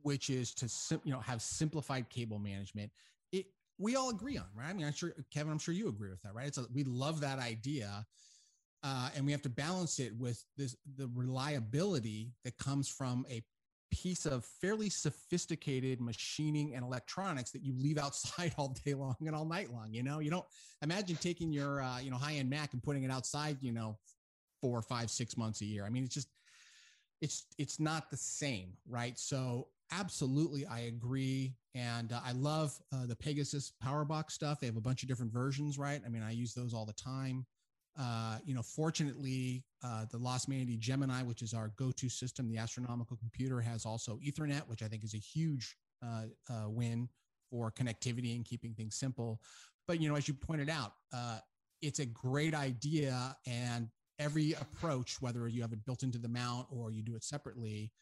which 0.02 0.30
is 0.30 0.54
to 0.54 1.00
you 1.04 1.12
know 1.12 1.20
have 1.20 1.42
simplified 1.42 2.08
cable 2.10 2.38
management. 2.38 2.90
It 3.32 3.46
we 3.78 3.96
all 3.96 4.10
agree 4.10 4.38
on, 4.38 4.46
right? 4.56 4.68
I 4.68 4.72
mean, 4.72 4.86
I'm 4.86 4.92
sure 4.92 5.12
Kevin, 5.32 5.52
I'm 5.52 5.58
sure 5.58 5.74
you 5.74 5.88
agree 5.88 6.10
with 6.10 6.22
that, 6.22 6.34
right? 6.34 6.46
It's 6.46 6.58
a, 6.58 6.66
we 6.72 6.84
love 6.84 7.20
that 7.20 7.38
idea, 7.38 8.06
uh, 8.82 9.10
and 9.16 9.26
we 9.26 9.32
have 9.32 9.42
to 9.42 9.48
balance 9.48 9.98
it 9.98 10.14
with 10.16 10.44
this 10.56 10.76
the 10.96 11.10
reliability 11.14 12.32
that 12.44 12.56
comes 12.58 12.88
from 12.88 13.26
a 13.30 13.42
piece 13.90 14.24
of 14.24 14.44
fairly 14.44 14.88
sophisticated 14.88 16.00
machining 16.00 16.74
and 16.74 16.82
electronics 16.82 17.50
that 17.50 17.62
you 17.62 17.74
leave 17.76 17.98
outside 17.98 18.54
all 18.58 18.74
day 18.84 18.94
long 18.94 19.16
and 19.20 19.36
all 19.36 19.44
night 19.44 19.72
long. 19.72 19.92
You 19.92 20.02
know, 20.02 20.18
you 20.20 20.30
don't 20.30 20.46
imagine 20.82 21.16
taking 21.16 21.52
your 21.52 21.82
uh, 21.82 21.98
you 21.98 22.10
know 22.10 22.16
high 22.16 22.34
end 22.34 22.48
Mac 22.50 22.72
and 22.72 22.82
putting 22.82 23.02
it 23.04 23.10
outside. 23.10 23.58
You 23.60 23.72
know, 23.72 23.98
four, 24.60 24.80
five, 24.80 25.10
six 25.10 25.36
months 25.36 25.60
a 25.60 25.64
year. 25.64 25.84
I 25.84 25.90
mean, 25.90 26.04
it's 26.04 26.14
just 26.14 26.28
it's 27.22 27.46
it's 27.56 27.78
not 27.80 28.10
the 28.10 28.16
same, 28.16 28.72
right? 28.86 29.18
So 29.18 29.68
absolutely, 29.92 30.66
I 30.66 30.80
agree, 30.80 31.54
and 31.74 32.12
uh, 32.12 32.20
I 32.24 32.32
love 32.32 32.78
uh, 32.92 33.06
the 33.06 33.16
Pegasus 33.16 33.72
PowerBox 33.82 34.32
stuff. 34.32 34.60
They 34.60 34.66
have 34.66 34.76
a 34.76 34.80
bunch 34.82 35.02
of 35.02 35.08
different 35.08 35.32
versions, 35.32 35.78
right? 35.78 36.02
I 36.04 36.08
mean, 36.08 36.22
I 36.22 36.32
use 36.32 36.52
those 36.52 36.74
all 36.74 36.84
the 36.84 36.92
time. 36.92 37.46
Uh, 37.98 38.38
you 38.44 38.54
know, 38.54 38.62
fortunately, 38.62 39.64
uh, 39.84 40.06
the 40.10 40.18
Losmandy 40.18 40.78
Gemini, 40.78 41.22
which 41.22 41.42
is 41.42 41.54
our 41.54 41.72
go-to 41.76 42.08
system, 42.08 42.48
the 42.48 42.58
astronomical 42.58 43.16
computer, 43.16 43.60
has 43.60 43.86
also 43.86 44.18
Ethernet, 44.18 44.66
which 44.66 44.82
I 44.82 44.88
think 44.88 45.04
is 45.04 45.14
a 45.14 45.18
huge 45.18 45.76
uh, 46.04 46.24
uh, 46.50 46.68
win 46.68 47.08
for 47.50 47.70
connectivity 47.70 48.34
and 48.34 48.44
keeping 48.44 48.74
things 48.74 48.96
simple. 48.96 49.40
But 49.86 50.00
you 50.00 50.08
know, 50.08 50.16
as 50.16 50.26
you 50.26 50.34
pointed 50.34 50.70
out, 50.70 50.94
it's 51.80 52.00
a 52.00 52.06
great 52.06 52.54
idea, 52.54 53.36
and 53.46 53.88
every 54.22 54.52
approach, 54.54 55.20
whether 55.20 55.46
you 55.48 55.62
have 55.62 55.72
it 55.72 55.84
built 55.84 56.02
into 56.02 56.18
the 56.18 56.28
mount 56.28 56.66
or 56.70 56.90
you 56.90 57.02
do 57.02 57.14
it 57.16 57.24
separately, 57.24 57.92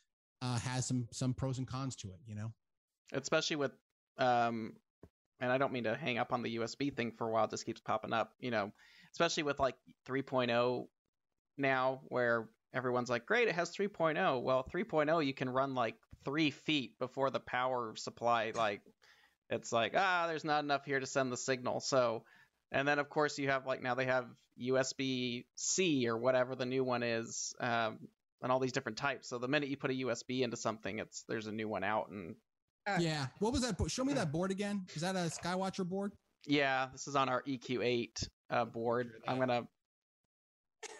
uh, 0.42 0.58
has 0.58 0.86
some 0.86 1.08
some 1.12 1.34
pros 1.34 1.58
and 1.58 1.66
cons 1.66 1.96
to 1.96 2.08
it. 2.08 2.20
You 2.26 2.34
know. 2.34 2.52
especially 3.12 3.56
with, 3.56 3.72
um, 4.18 4.74
and 5.40 5.50
I 5.50 5.58
don't 5.58 5.72
mean 5.72 5.84
to 5.84 5.96
hang 5.96 6.18
up 6.18 6.32
on 6.32 6.42
the 6.42 6.56
USB 6.58 6.94
thing 6.94 7.12
for 7.12 7.26
a 7.26 7.30
while, 7.30 7.48
just 7.48 7.66
keeps 7.66 7.80
popping 7.80 8.12
up, 8.12 8.32
you 8.38 8.50
know, 8.50 8.72
especially 9.12 9.42
with 9.42 9.58
like 9.58 9.76
3.0 10.06 10.86
now, 11.58 12.00
where 12.08 12.48
everyone's 12.74 13.10
like, 13.10 13.26
great, 13.26 13.48
it 13.48 13.54
has 13.54 13.74
3.0. 13.74 14.42
Well, 14.42 14.68
3.0, 14.72 15.26
you 15.26 15.34
can 15.34 15.48
run 15.48 15.74
like 15.74 15.96
three 16.24 16.50
feet 16.50 16.98
before 16.98 17.30
the 17.30 17.40
power 17.40 17.94
supply, 17.96 18.52
like, 18.54 18.82
it's 19.48 19.72
like, 19.72 19.94
ah, 19.96 20.26
there's 20.28 20.44
not 20.44 20.62
enough 20.62 20.84
here 20.84 21.00
to 21.00 21.06
send 21.06 21.32
the 21.32 21.36
signal. 21.36 21.80
So, 21.80 22.22
and 22.72 22.86
then 22.86 22.98
of 22.98 23.08
course 23.08 23.38
you 23.38 23.48
have 23.50 23.66
like 23.66 23.82
now 23.82 23.94
they 23.94 24.06
have 24.06 24.26
USB 24.60 25.44
C 25.56 26.08
or 26.08 26.16
whatever 26.16 26.54
the 26.54 26.66
new 26.66 26.84
one 26.84 27.02
is, 27.02 27.54
um, 27.60 27.98
and 28.42 28.50
all 28.52 28.58
these 28.58 28.72
different 28.72 28.98
types. 28.98 29.28
So 29.28 29.38
the 29.38 29.48
minute 29.48 29.68
you 29.68 29.76
put 29.76 29.90
a 29.90 29.94
USB 29.94 30.42
into 30.42 30.56
something, 30.56 30.98
it's 30.98 31.24
there's 31.28 31.46
a 31.46 31.52
new 31.52 31.68
one 31.68 31.84
out, 31.84 32.08
and 32.10 32.36
Uh, 32.86 32.96
Yeah. 33.00 33.26
What 33.40 33.52
was 33.52 33.62
that? 33.62 33.76
bo- 33.76 33.88
Show 33.88 34.04
me 34.04 34.14
that 34.14 34.32
board 34.32 34.50
again. 34.50 34.86
Is 34.94 35.02
that 35.02 35.14
a 35.14 35.28
Skywatcher 35.30 35.86
board? 35.86 36.12
Yeah, 36.46 36.88
this 36.92 37.06
is 37.06 37.14
on 37.16 37.28
our 37.28 37.42
EQ8 37.42 38.26
uh, 38.48 38.64
board. 38.64 39.12
I'm 39.28 39.38
gonna 39.38 39.68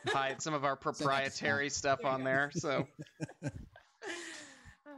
hide 0.07 0.43
some 0.43 0.53
of 0.55 0.65
our 0.65 0.77
proprietary 0.87 1.71
stuff 1.71 2.05
on 2.05 2.23
there, 2.25 2.51
so 2.55 2.87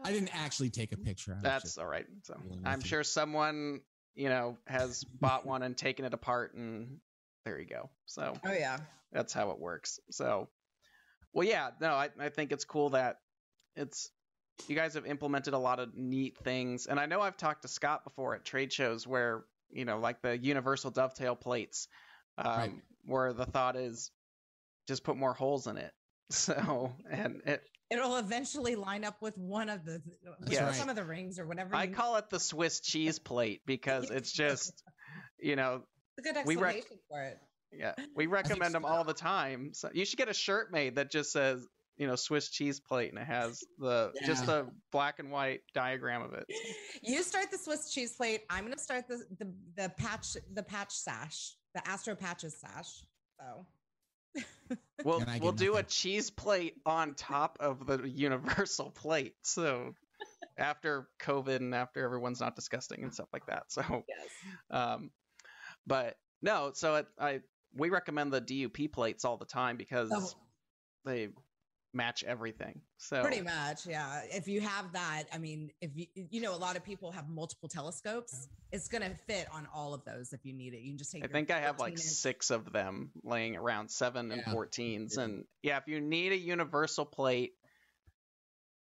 I 0.04 0.10
didn't 0.12 0.34
actually 0.34 0.70
take 0.70 0.92
a 0.92 0.96
picture. 0.96 1.32
I 1.32 1.34
was 1.36 1.42
that's 1.42 1.78
all 1.78 1.86
right. 1.86 2.06
So 2.24 2.34
I'm 2.64 2.80
sure 2.80 3.04
someone 3.04 3.80
you 4.14 4.28
know 4.28 4.58
has 4.66 5.04
bought 5.04 5.46
one 5.46 5.62
and 5.62 5.76
taken 5.76 6.04
it 6.04 6.14
apart, 6.14 6.54
and 6.54 6.98
there 7.44 7.58
you 7.58 7.66
go. 7.66 7.90
So 8.06 8.34
Oh 8.44 8.52
yeah. 8.52 8.78
that's 9.12 9.32
how 9.32 9.50
it 9.50 9.58
works. 9.58 10.00
So, 10.10 10.48
well, 11.32 11.46
yeah, 11.46 11.70
no, 11.80 11.92
I, 11.92 12.10
I 12.18 12.28
think 12.28 12.52
it's 12.52 12.64
cool 12.64 12.90
that 12.90 13.16
it's 13.76 14.10
you 14.68 14.76
guys 14.76 14.94
have 14.94 15.06
implemented 15.06 15.54
a 15.54 15.58
lot 15.58 15.80
of 15.80 15.94
neat 15.94 16.36
things, 16.38 16.86
and 16.86 17.00
I 17.00 17.06
know 17.06 17.20
I've 17.20 17.36
talked 17.36 17.62
to 17.62 17.68
Scott 17.68 18.04
before 18.04 18.34
at 18.34 18.44
trade 18.44 18.72
shows 18.72 19.06
where 19.06 19.44
you 19.70 19.86
know, 19.86 19.98
like 19.98 20.20
the 20.20 20.36
universal 20.36 20.90
dovetail 20.90 21.34
plates, 21.34 21.88
um, 22.36 22.56
Right. 22.56 22.72
where 23.06 23.32
the 23.32 23.46
thought 23.46 23.74
is 23.76 24.10
just 24.86 25.02
put 25.02 25.16
more 25.16 25.32
holes 25.34 25.66
in 25.66 25.76
it. 25.78 25.92
So, 26.30 26.92
and 27.10 27.42
it, 27.44 27.62
It'll 27.92 28.16
eventually 28.16 28.74
line 28.74 29.04
up 29.04 29.20
with 29.20 29.36
one 29.36 29.68
of 29.68 29.84
the 29.84 30.00
with 30.40 30.48
That's 30.50 30.78
some 30.78 30.88
of 30.88 30.96
the 30.96 31.04
rings 31.04 31.38
or 31.38 31.46
whatever. 31.46 31.74
I 31.76 31.84
you- 31.84 31.94
call 31.94 32.16
it 32.16 32.30
the 32.30 32.40
Swiss 32.40 32.80
cheese 32.80 33.18
plate 33.18 33.60
because 33.66 34.10
it's 34.10 34.32
just, 34.44 34.82
you 35.38 35.56
know, 35.56 35.82
It's 36.16 36.26
a 36.28 36.32
good 36.32 36.46
we 36.46 36.56
rec- 36.56 36.84
for 37.08 37.22
it. 37.22 37.38
yeah, 37.72 37.94
we 38.16 38.26
recommend 38.26 38.74
them 38.74 38.84
all 38.84 39.04
the 39.04 39.14
time. 39.14 39.72
So 39.74 39.90
you 39.92 40.04
should 40.04 40.18
get 40.18 40.28
a 40.28 40.34
shirt 40.34 40.72
made 40.72 40.96
that 40.96 41.10
just 41.10 41.32
says, 41.32 41.66
you 41.98 42.06
know, 42.06 42.16
Swiss 42.16 42.48
cheese 42.48 42.80
plate, 42.80 43.10
and 43.12 43.18
it 43.20 43.26
has 43.26 43.62
the 43.78 44.12
just 44.24 44.46
the 44.46 44.66
black 44.90 45.18
and 45.18 45.30
white 45.30 45.60
diagram 45.74 46.22
of 46.22 46.32
it. 46.32 46.46
You 47.02 47.22
start 47.22 47.50
the 47.50 47.58
Swiss 47.58 47.92
cheese 47.92 48.14
plate. 48.16 48.42
I'm 48.48 48.64
gonna 48.64 48.78
start 48.78 49.06
the 49.08 49.22
the, 49.38 49.52
the 49.76 49.88
patch 49.90 50.36
the 50.54 50.62
patch 50.62 50.92
sash, 50.92 51.54
the 51.74 51.86
Astro 51.86 52.14
patches 52.14 52.56
sash. 52.58 53.04
So 53.38 53.66
We'll 55.04 55.20
And 55.20 55.30
I 55.30 55.38
we'll 55.40 55.52
do 55.52 55.76
a 55.76 55.82
cheese 55.82 56.30
plate 56.30 56.74
on 56.86 57.14
top 57.14 57.58
of 57.60 57.86
the 57.86 58.08
universal 58.08 58.90
plate. 58.90 59.34
So 59.42 59.94
after 60.58 61.08
COVID 61.20 61.56
and 61.56 61.74
after 61.74 62.04
everyone's 62.04 62.40
not 62.40 62.54
disgusting 62.56 63.02
and 63.02 63.12
stuff 63.12 63.28
like 63.32 63.46
that. 63.46 63.64
So 63.72 63.82
yes. 64.08 64.28
um 64.70 65.10
but 65.86 66.16
no, 66.42 66.72
so 66.74 66.96
it, 66.96 67.06
I 67.18 67.40
we 67.74 67.88
recommend 67.88 68.32
the 68.32 68.40
DUP 68.40 68.92
plates 68.92 69.24
all 69.24 69.36
the 69.36 69.46
time 69.46 69.76
because 69.76 70.10
Oh. 70.12 70.28
they 71.04 71.28
match 71.94 72.24
everything. 72.24 72.80
So 72.98 73.22
Pretty 73.22 73.42
much, 73.42 73.86
yeah. 73.86 74.22
If 74.30 74.48
you 74.48 74.60
have 74.60 74.92
that, 74.92 75.24
I 75.32 75.38
mean, 75.38 75.70
if 75.80 75.90
you 75.94 76.06
you 76.14 76.40
know, 76.40 76.54
a 76.54 76.56
lot 76.56 76.76
of 76.76 76.84
people 76.84 77.12
have 77.12 77.28
multiple 77.28 77.68
telescopes. 77.68 78.48
It's 78.70 78.88
gonna 78.88 79.14
fit 79.26 79.46
on 79.52 79.68
all 79.74 79.92
of 79.92 80.04
those 80.04 80.32
if 80.32 80.40
you 80.44 80.52
need 80.54 80.72
it. 80.74 80.80
You 80.80 80.92
can 80.92 80.98
just 80.98 81.12
take. 81.12 81.24
I 81.24 81.28
think 81.28 81.50
I 81.50 81.60
have 81.60 81.78
like 81.78 81.92
inch- 81.92 82.00
six 82.00 82.50
of 82.50 82.72
them 82.72 83.10
laying 83.22 83.56
around, 83.56 83.90
seven 83.90 84.32
and 84.32 84.42
Yeah. 84.46 84.52
14s. 84.54 85.16
Yeah. 85.16 85.22
And 85.24 85.44
yeah, 85.62 85.76
if 85.76 85.86
you 85.88 86.00
need 86.00 86.32
a 86.32 86.38
universal 86.38 87.04
plate, 87.04 87.52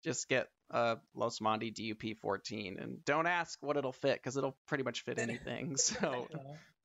just 0.03 0.29
get 0.29 0.47
a 0.69 0.97
Losmandy 1.15 1.73
DUP 1.73 2.17
14 2.17 2.79
and 2.79 3.03
don't 3.05 3.27
ask 3.27 3.61
what 3.61 3.75
it'll 3.77 3.91
fit 3.91 4.13
because 4.15 4.37
it'll 4.37 4.57
pretty 4.67 4.83
much 4.83 5.03
fit 5.03 5.19
anything. 5.19 5.75
So 5.77 6.27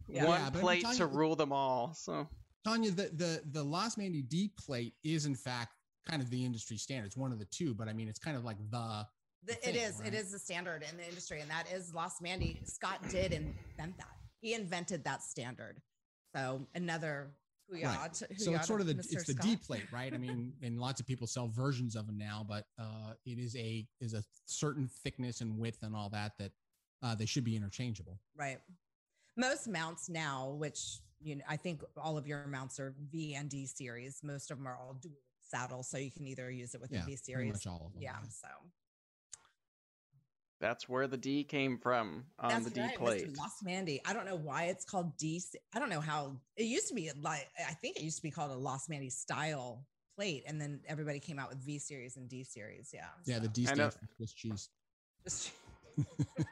Yeah. 0.09 0.25
one 0.27 0.41
Yeah, 0.41 0.51
plate 0.51 0.87
to 0.97 1.07
rule 1.07 1.37
them 1.37 1.53
all. 1.53 1.95
So 1.95 2.29
Tanya, 2.65 2.91
the 2.91 3.11
the 3.13 3.43
the 3.45 3.65
Losmandy 3.65 4.29
D 4.29 4.51
plate 4.59 4.95
is 5.05 5.25
in 5.27 5.37
fact 5.37 5.76
kind 6.07 6.23
of 6.23 6.31
the 6.31 6.45
industry 6.45 6.77
standard. 6.77 7.07
It's 7.07 7.17
one 7.17 7.33
of 7.33 7.39
the 7.39 7.47
two, 7.47 7.75
but 7.75 7.89
I 7.89 7.93
mean, 7.93 8.09
it's 8.09 8.19
kind 8.19 8.37
of 8.37 8.45
like 8.45 8.59
the 8.71 9.07
The, 9.45 9.55
thing, 9.55 9.75
it 9.75 9.79
is. 9.79 9.99
right? 9.99 10.09
It 10.09 10.15
is 10.15 10.33
the 10.33 10.39
standard 10.39 10.85
in 10.91 10.97
the 10.97 11.07
industry, 11.07 11.41
and 11.41 11.51
that 11.51 11.65
is 11.73 11.93
Losmandy. 11.93 12.67
Scott 12.69 13.01
did 13.11 13.33
invent 13.33 13.97
that. 13.99 14.17
He 14.41 14.55
invented 14.55 15.05
that 15.05 15.23
standard. 15.23 15.81
So 16.35 16.67
another 16.75 17.33
Right. 17.69 17.83
Huyat, 17.83 18.15
so 18.39 18.55
it's 18.55 18.69
sort 18.69 18.81
of 18.81 18.87
the 18.87 18.95
Mr. 18.95 19.15
it's 19.15 19.25
the 19.27 19.35
D 19.35 19.57
plate, 19.57 19.91
right? 19.91 20.15
I 20.15 20.19
mean, 20.19 20.53
and 20.63 20.79
lots 20.79 21.01
of 21.01 21.07
people 21.07 21.27
sell 21.27 21.49
versions 21.49 21.97
of 21.97 22.07
them 22.07 22.17
now, 22.17 22.47
but 22.49 22.65
uh, 22.79 23.15
it 23.25 23.41
is 23.41 23.57
a 23.57 23.85
is 24.01 24.15
a 24.15 24.23
certain 24.45 24.89
thickness 25.03 25.41
and 25.41 25.59
width 25.59 25.83
and 25.83 25.97
all 25.97 26.09
that 26.11 26.33
that 26.39 26.53
uh, 27.03 27.17
they 27.17 27.27
should 27.27 27.43
be 27.43 27.57
interchangeable. 27.57 28.21
Right. 28.39 28.59
Most 29.37 29.67
mounts 29.67 30.09
now, 30.09 30.51
which 30.59 31.01
you 31.21 31.35
know, 31.37 31.45
I 31.49 31.57
think 31.57 31.83
all 32.01 32.17
of 32.17 32.29
your 32.29 32.47
mounts 32.47 32.79
are 32.79 32.95
V 33.11 33.35
and 33.35 33.51
D 33.51 33.67
series. 33.67 34.21
Most 34.23 34.53
of 34.53 34.59
them 34.59 34.69
are 34.69 34.77
all 34.77 34.95
dual 35.03 35.15
saddle, 35.49 35.83
so 35.83 35.99
you 35.99 36.11
can 36.11 36.27
either 36.27 36.51
use 36.51 36.75
it 36.75 36.81
with 36.81 36.91
Yeah, 36.93 37.01
the 37.01 37.07
V 37.13 37.17
series. 37.17 37.53
much 37.53 37.67
all 37.67 37.87
of 37.87 37.93
them. 37.95 38.03
Yeah. 38.03 38.17
So 38.29 38.49
That's 40.61 40.89
where 40.89 41.07
the 41.07 41.17
D 41.19 41.45
came 41.45 41.77
from 41.79 42.25
on 42.39 42.49
That's 42.51 42.65
the 42.65 42.71
D 42.71 42.81
right, 42.81 42.95
Mr. 42.95 42.99
plate. 42.99 43.35
Losmandy. 43.35 44.01
I 44.07 44.13
don't 44.15 44.25
know 44.25 44.37
why 44.37 44.65
it's 44.65 44.85
called 44.87 45.17
D. 45.19 45.43
I 45.75 45.79
don't 45.79 45.91
know 45.91 46.01
how 46.01 46.37
it 46.57 46.65
used 46.65 46.89
to 46.89 46.95
be 46.95 47.11
like. 47.21 47.47
I 47.69 47.75
think 47.75 47.97
it 47.97 48.03
used 48.03 48.17
to 48.17 48.23
be 48.23 48.31
called 48.31 48.51
a 48.53 48.55
Losmandy 48.55 49.13
style 49.13 49.85
plate, 50.17 50.45
and 50.47 50.59
then 50.61 50.81
everybody 50.89 51.21
came 51.21 51.39
out 51.39 51.51
with 51.51 51.59
V 51.59 51.79
series 51.79 52.17
and 52.17 52.27
D 52.29 52.43
series. 52.43 52.91
Yeah. 52.95 53.07
Yeah, 53.27 53.39
the 53.39 53.47
so- 53.47 53.53
D 53.53 53.63
I 53.69 53.71
know. 53.71 53.75
stands 53.91 53.97
for 53.97 54.07
Swiss 54.17 54.33
cheese. 54.33 54.69
Just- 55.25 55.51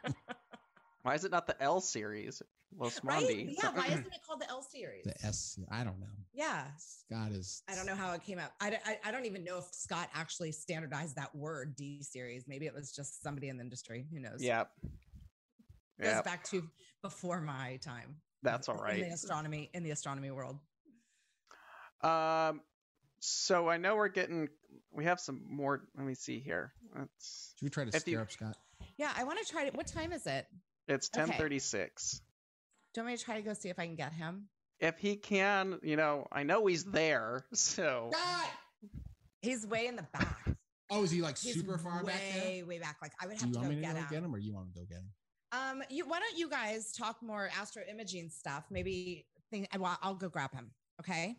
Why 1.03 1.14
is 1.14 1.24
it 1.24 1.30
not 1.30 1.47
the 1.47 1.61
L 1.62 1.80
series? 1.80 2.42
Los 2.79 3.03
right? 3.05 3.25
Mondi. 3.25 3.55
Yeah. 3.62 3.70
Why 3.72 3.87
isn't 3.89 4.07
it 4.07 4.20
called 4.27 4.41
the 4.41 4.49
L 4.51 4.62
series? 4.62 5.05
The 5.05 5.14
S. 5.27 5.59
I 5.70 5.85
don't 5.85 6.01
know. 6.01 6.07
Yeah. 6.33 6.64
Scott 6.79 7.33
is. 7.33 7.62
I 7.68 7.75
don't 7.75 7.87
know 7.87 7.95
how 7.95 8.12
it 8.14 8.22
came 8.25 8.39
out. 8.39 8.51
I, 8.61 8.79
I, 8.85 8.99
I 9.05 9.11
don't 9.12 9.27
even 9.27 9.45
know 9.45 9.59
if 9.59 9.64
Scott 9.72 10.09
actually 10.14 10.53
standardized 10.53 11.16
that 11.16 11.35
word 11.35 11.77
D 11.77 12.03
series. 12.03 12.45
Maybe 12.49 12.66
it 12.66 12.75
was 12.75 12.91
just 12.93 13.22
somebody 13.22 13.49
in 13.49 13.57
the 13.59 13.62
industry. 13.64 14.07
Who 14.12 14.18
knows? 14.20 14.43
Yep. 14.43 14.70
Goes 16.01 16.11
Yep. 16.12 16.25
back 16.25 16.45
to 16.51 16.62
before 17.03 17.41
my 17.41 17.79
time. 17.83 18.16
That's 18.43 18.68
all 18.68 18.77
right. 18.77 18.99
In 18.99 19.09
the 19.09 19.14
astronomy 19.14 19.70
in 19.72 19.85
the 19.85 19.91
astronomy 19.93 20.31
world. 20.31 20.59
Um, 22.03 22.61
so 23.20 23.68
I 23.68 23.77
know 23.79 23.97
we're 23.97 24.09
getting. 24.09 24.49
We 24.93 25.05
have 25.05 25.20
some 25.20 25.43
more. 25.49 25.83
Let 25.97 26.07
me 26.07 26.14
see 26.14 26.41
here. 26.41 26.72
Let's, 26.99 27.55
Should 27.59 27.66
we 27.66 27.70
try 27.70 27.85
to 27.85 27.89
If 27.89 28.07
you- 28.07 28.14
scare 28.14 28.20
up 28.22 28.31
Scott? 28.33 28.57
Yeah, 28.97 29.11
I 29.16 29.25
want 29.25 29.39
to 29.45 29.51
try 29.51 29.64
it. 29.64 29.75
What 29.75 29.87
time 29.87 30.12
is 30.12 30.27
it? 30.27 30.47
it's 30.89 31.09
Okay. 31.16 31.33
10:36. 31.33 32.20
Do 32.95 33.01
you 33.01 33.05
want 33.05 33.12
me 33.14 33.16
to 33.18 33.24
try 33.24 33.34
to 33.36 33.42
go 33.42 33.53
see 33.55 33.68
if 33.68 33.78
I 33.78 33.86
can 33.86 33.97
get 33.97 34.12
him? 34.12 34.49
If 34.80 34.99
he 34.99 35.16
can, 35.16 35.78
you 35.82 35.97
know, 35.97 36.26
I 36.32 36.45
know 36.45 36.66
he's 36.66 36.84
there. 36.84 37.45
So 37.55 38.11
Scott! 38.12 38.51
He's 39.42 39.66
way 39.66 39.86
in 39.88 39.97
the 39.97 40.07
back. 40.12 40.38
Oh, 40.90 41.03
is 41.03 41.11
he 41.11 41.20
like 41.20 41.36
He's 41.38 41.55
super 41.55 41.76
far 41.76 42.05
way, 42.05 42.12
back 42.12 42.20
there? 42.42 42.66
way 42.66 42.78
back. 42.78 42.97
Like 43.03 43.12
I 43.20 43.26
would 43.26 43.36
Do 43.38 43.40
have 43.40 43.49
you 43.49 43.55
to 43.55 43.59
want 43.61 43.70
go 43.70 43.74
me 43.74 43.80
to 43.80 43.86
get 43.86 43.95
go 43.95 44.01
him. 44.01 44.07
get 44.11 44.22
him, 44.22 44.34
or 44.34 44.38
you 44.38 44.53
want 44.55 44.72
to 44.72 44.80
go 44.80 44.86
get 44.86 44.99
him? 44.99 45.11
Um, 45.53 45.82
you 45.90 46.07
why 46.09 46.20
don't 46.20 46.38
you 46.38 46.49
guys 46.49 46.92
talk 46.92 47.22
more 47.22 47.49
astro 47.59 47.82
imaging 47.88 48.30
stuff? 48.30 48.64
Maybe 48.70 49.26
think. 49.51 49.68
Well, 49.78 49.99
I'll 50.03 50.14
go 50.14 50.28
grab 50.28 50.53
him. 50.55 50.70
Okay. 51.01 51.36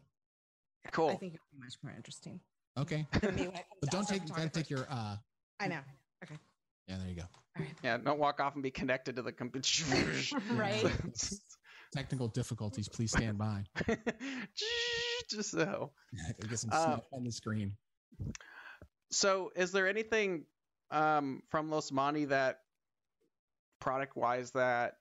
Cool. 0.91 1.09
I 1.09 1.15
think 1.15 1.33
it'd 1.33 1.41
be 1.51 1.59
much 1.59 1.75
more 1.83 1.93
interesting. 1.95 2.39
Okay, 2.77 3.07
than 3.21 3.35
me 3.35 3.43
when 3.43 3.51
it 3.51 3.53
comes 3.53 3.65
but 3.81 3.89
don't 3.91 4.07
take 4.07 4.25
don't 4.25 4.53
take 4.53 4.69
your. 4.69 4.85
uh 4.89 5.15
I 5.59 5.67
know. 5.67 5.79
Yeah, 6.87 6.97
there 6.97 7.07
you 7.09 7.15
go. 7.15 7.65
Yeah, 7.83 7.97
don't 7.97 8.19
walk 8.19 8.39
off 8.39 8.53
and 8.53 8.63
be 8.63 8.71
connected 8.71 9.15
to 9.15 9.21
the 9.21 9.31
computer. 9.31 10.37
Right. 10.51 10.85
Technical 11.93 12.27
difficulties. 12.27 12.89
Please 12.89 13.11
stand 13.11 13.37
by. 13.37 13.63
Just 15.29 15.51
so. 15.51 15.91
I 16.27 16.45
get 16.45 16.59
some 16.59 16.69
Uh, 16.73 16.97
on 17.13 17.23
the 17.23 17.31
screen. 17.31 17.77
So, 19.11 19.51
is 19.55 19.71
there 19.71 19.87
anything 19.87 20.45
um, 20.91 21.41
from 21.49 21.69
Losmandy 21.69 22.29
that 22.29 22.59
product 23.79 24.15
wise 24.15 24.51
that 24.51 24.97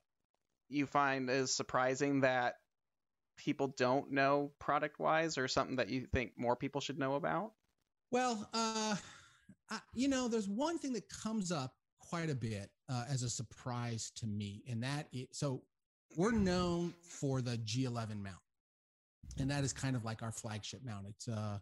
you 0.69 0.87
find 0.87 1.29
is 1.29 1.55
surprising 1.55 2.21
that 2.21 2.55
people 3.37 3.69
don't 3.77 4.13
know 4.13 4.53
product 4.61 4.99
wise 5.01 5.37
or 5.37 5.49
something 5.49 5.77
that 5.77 5.89
you 5.89 6.07
think 6.07 6.33
more 6.37 6.55
people 6.55 6.81
should 6.81 6.99
know 6.99 7.15
about? 7.15 7.53
Well, 8.11 8.49
uh, 8.55 8.97
I, 9.71 9.79
you 9.95 10.09
know, 10.09 10.29
there's 10.29 10.49
one 10.49 10.79
thing 10.79 10.93
that 10.95 11.09
comes 11.09 11.51
up 11.51 11.75
quite 11.99 12.31
a 12.31 12.35
bit 12.35 12.71
uh, 12.89 13.05
as 13.09 13.23
a 13.23 13.31
surprise 13.31 14.11
to 14.17 14.27
me, 14.27 14.63
and 14.69 14.83
that 14.83 15.09
is, 15.13 15.27
so 15.33 15.63
we're 16.17 16.33
known 16.33 16.95
for 17.03 17.41
the 17.41 17.57
G11 17.59 18.23
mount, 18.23 18.37
and 19.39 19.51
that 19.51 19.65
is 19.65 19.73
kind 19.73 19.97
of 19.97 20.05
like 20.05 20.23
our 20.23 20.33
flagship 20.33 20.81
mount. 20.85 21.07
It's 21.09 21.29
uh, 21.29 21.59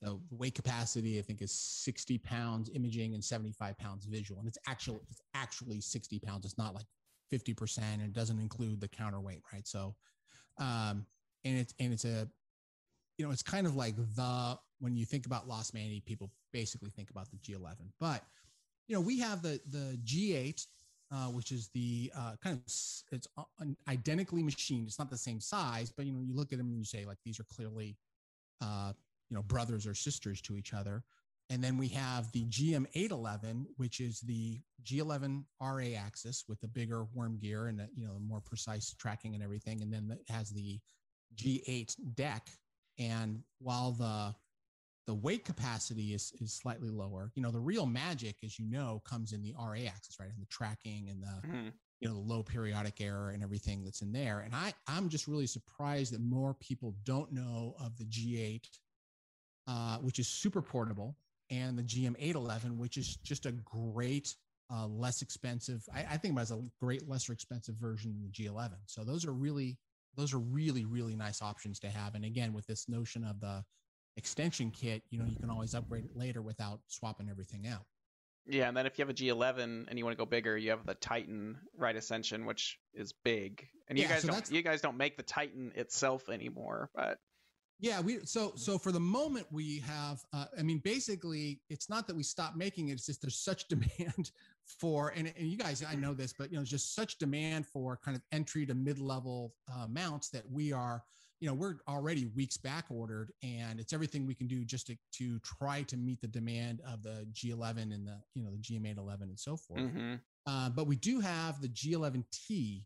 the 0.00 0.18
weight 0.30 0.54
capacity 0.54 1.18
I 1.18 1.22
think 1.22 1.42
is 1.42 1.52
60 1.52 2.18
pounds 2.18 2.70
imaging 2.74 3.14
and 3.14 3.22
75 3.22 3.76
pounds 3.78 4.06
visual, 4.06 4.40
and 4.40 4.48
it's 4.48 4.58
actually 4.68 5.00
it's 5.10 5.22
actually 5.34 5.80
60 5.80 6.18
pounds. 6.20 6.44
It's 6.44 6.58
not 6.58 6.74
like 6.74 6.86
50 7.30 7.54
percent, 7.54 8.00
and 8.00 8.02
it 8.02 8.12
doesn't 8.12 8.38
include 8.38 8.80
the 8.80 8.88
counterweight, 8.88 9.42
right? 9.52 9.66
So, 9.66 9.94
um, 10.58 11.04
and 11.44 11.58
it's 11.58 11.74
and 11.78 11.92
it's 11.92 12.04
a 12.04 12.28
you 13.20 13.26
know, 13.26 13.32
it's 13.32 13.42
kind 13.42 13.66
of 13.66 13.76
like 13.76 13.96
the 14.16 14.58
when 14.80 14.96
you 14.96 15.04
think 15.04 15.26
about 15.26 15.48
Losmandy, 15.48 16.04
people 16.04 16.30
basically 16.52 16.90
think 16.90 17.10
about 17.10 17.28
the 17.30 17.36
G11. 17.36 17.76
But 18.00 18.24
you 18.88 18.94
know, 18.94 19.00
we 19.00 19.20
have 19.20 19.42
the 19.42 19.60
the 19.70 19.98
G8, 20.04 20.66
uh, 21.12 21.26
which 21.26 21.52
is 21.52 21.68
the 21.68 22.10
uh, 22.16 22.36
kind 22.42 22.56
of 22.56 22.62
it's 22.66 23.28
identically 23.88 24.42
machined. 24.42 24.88
It's 24.88 24.98
not 24.98 25.10
the 25.10 25.18
same 25.18 25.40
size, 25.40 25.92
but 25.96 26.06
you 26.06 26.12
know, 26.12 26.22
you 26.22 26.34
look 26.34 26.52
at 26.52 26.58
them 26.58 26.68
and 26.68 26.78
you 26.78 26.84
say 26.84 27.04
like 27.04 27.18
these 27.24 27.38
are 27.38 27.44
clearly, 27.44 27.96
uh, 28.60 28.92
you 29.28 29.36
know, 29.36 29.42
brothers 29.42 29.86
or 29.86 29.94
sisters 29.94 30.40
to 30.42 30.56
each 30.56 30.74
other. 30.74 31.04
And 31.50 31.62
then 31.62 31.76
we 31.76 31.88
have 31.88 32.30
the 32.30 32.44
GM811, 32.44 33.64
which 33.76 33.98
is 33.98 34.20
the 34.20 34.60
G11 34.84 35.44
RA 35.60 35.98
axis 35.98 36.44
with 36.48 36.60
the 36.60 36.68
bigger 36.68 37.06
worm 37.12 37.38
gear 37.38 37.66
and 37.66 37.80
the, 37.80 37.88
you 37.94 38.06
know 38.06 38.18
more 38.20 38.40
precise 38.40 38.94
tracking 38.98 39.34
and 39.34 39.42
everything. 39.42 39.82
And 39.82 39.92
then 39.92 40.10
it 40.12 40.32
has 40.32 40.50
the 40.50 40.78
G8 41.36 41.94
deck. 42.14 42.48
And 42.98 43.42
while 43.58 43.92
the 43.92 44.34
the 45.10 45.14
weight 45.16 45.44
capacity 45.44 46.14
is 46.14 46.32
is 46.40 46.52
slightly 46.52 46.88
lower, 46.88 47.32
you 47.34 47.42
know, 47.42 47.50
the 47.50 47.58
real 47.58 47.84
magic, 47.84 48.36
as 48.44 48.60
you 48.60 48.66
know, 48.70 49.02
comes 49.04 49.32
in 49.32 49.42
the 49.42 49.52
RA 49.58 49.80
axis, 49.88 50.20
right? 50.20 50.28
And 50.30 50.40
the 50.40 50.46
tracking 50.46 51.08
and 51.10 51.20
the 51.20 51.42
Mhm. 51.44 51.72
you 51.98 52.06
know 52.08 52.14
the 52.14 52.20
low 52.20 52.44
periodic 52.44 53.00
error 53.00 53.30
and 53.30 53.42
everything 53.42 53.82
that's 53.82 54.02
in 54.02 54.12
there. 54.12 54.38
And 54.38 54.54
I 54.54 54.72
I'm 54.86 55.08
just 55.08 55.26
really 55.26 55.48
surprised 55.48 56.12
that 56.14 56.20
more 56.20 56.54
people 56.54 56.94
don't 57.02 57.32
know 57.32 57.74
of 57.80 57.96
the 57.98 58.04
G8, 58.04 58.68
uh, 59.66 59.98
which 59.98 60.20
is 60.20 60.28
super 60.28 60.62
portable, 60.62 61.16
and 61.50 61.76
the 61.76 61.82
GM811, 61.82 62.78
which 62.78 62.96
is 62.96 63.16
just 63.16 63.46
a 63.46 63.52
great, 63.52 64.36
uh, 64.72 64.86
less 64.86 65.22
expensive. 65.22 65.84
I, 65.92 66.04
I 66.12 66.16
think 66.18 66.38
it 66.38 66.40
as 66.40 66.52
a 66.52 66.62
great, 66.78 67.08
lesser 67.08 67.32
expensive 67.32 67.74
version 67.74 68.12
than 68.12 68.22
the 68.22 68.28
G11. 68.30 68.78
So 68.86 69.02
those 69.02 69.26
are 69.26 69.32
really 69.34 69.76
those 70.14 70.32
are 70.34 70.38
really 70.38 70.84
really 70.84 71.16
nice 71.16 71.42
options 71.42 71.80
to 71.80 71.90
have. 71.90 72.14
And 72.14 72.24
again, 72.24 72.52
with 72.52 72.66
this 72.68 72.88
notion 72.88 73.24
of 73.24 73.40
the 73.40 73.64
extension 74.20 74.70
kit, 74.70 75.02
you 75.10 75.18
know, 75.18 75.24
you 75.24 75.36
can 75.36 75.50
always 75.50 75.74
upgrade 75.74 76.04
it 76.04 76.14
later 76.14 76.42
without 76.42 76.80
swapping 76.86 77.30
everything 77.30 77.66
out. 77.66 77.86
Yeah, 78.46 78.68
and 78.68 78.76
then 78.76 78.86
if 78.86 78.98
you 78.98 79.02
have 79.02 79.10
a 79.10 79.14
G11 79.14 79.86
and 79.88 79.98
you 79.98 80.04
want 80.04 80.16
to 80.16 80.18
go 80.18 80.26
bigger, 80.26 80.56
you 80.56 80.70
have 80.70 80.86
the 80.86 80.94
Titan 80.94 81.58
Right 81.76 81.96
Ascension, 81.96 82.46
which 82.46 82.78
is 82.94 83.12
big. 83.24 83.66
And 83.88 83.98
you 83.98 84.04
Yeah, 84.04 84.10
guys 84.10 84.22
so 84.22 84.28
don't 84.28 84.50
you 84.50 84.62
guys 84.62 84.80
don't 84.80 84.96
make 84.96 85.16
the 85.16 85.22
Titan 85.22 85.72
itself 85.74 86.28
anymore, 86.28 86.90
but 86.94 87.18
Yeah, 87.78 88.00
we 88.00 88.20
so 88.24 88.52
so 88.56 88.78
for 88.78 88.92
the 88.92 89.00
moment 89.00 89.46
we 89.50 89.78
have 89.80 90.22
uh, 90.32 90.46
I 90.58 90.62
mean 90.62 90.78
basically 90.78 91.60
it's 91.70 91.88
not 91.88 92.06
that 92.08 92.16
we 92.16 92.22
stopped 92.22 92.56
making 92.56 92.88
it 92.88 92.92
it's 92.92 93.06
just 93.06 93.22
there's 93.22 93.38
such 93.38 93.68
demand 93.74 94.32
for 94.64 95.12
and, 95.16 95.32
and 95.36 95.48
you 95.48 95.56
guys 95.56 95.82
I 95.82 95.94
know 95.94 96.14
this 96.14 96.32
but 96.32 96.50
you 96.52 96.58
know 96.58 96.64
just 96.64 96.94
such 96.94 97.18
demand 97.18 97.66
for 97.66 97.96
kind 98.04 98.16
of 98.16 98.22
entry 98.32 98.66
to 98.66 98.74
mid-level 98.74 99.54
uh, 99.72 99.86
mounts 99.88 100.28
that 100.30 100.50
we 100.50 100.72
are 100.72 101.02
you 101.40 101.48
know 101.48 101.54
we're 101.54 101.76
already 101.88 102.26
weeks 102.36 102.56
back 102.56 102.84
ordered 102.90 103.32
and 103.42 103.80
it's 103.80 103.92
everything 103.92 104.26
we 104.26 104.34
can 104.34 104.46
do 104.46 104.64
just 104.64 104.86
to, 104.88 104.96
to 105.12 105.38
try 105.40 105.82
to 105.82 105.96
meet 105.96 106.20
the 106.20 106.28
demand 106.28 106.82
of 106.86 107.02
the 107.02 107.26
G11 107.32 107.94
and 107.94 108.06
the 108.06 108.18
you 108.34 108.42
know 108.42 108.50
the 108.50 108.58
GM811 108.58 109.22
and 109.22 109.38
so 109.38 109.56
forth. 109.56 109.80
Mhm. 109.80 110.20
Uh, 110.46 110.70
but 110.70 110.86
we 110.86 110.96
do 110.96 111.20
have 111.20 111.60
the 111.60 111.68
G11T, 111.68 112.84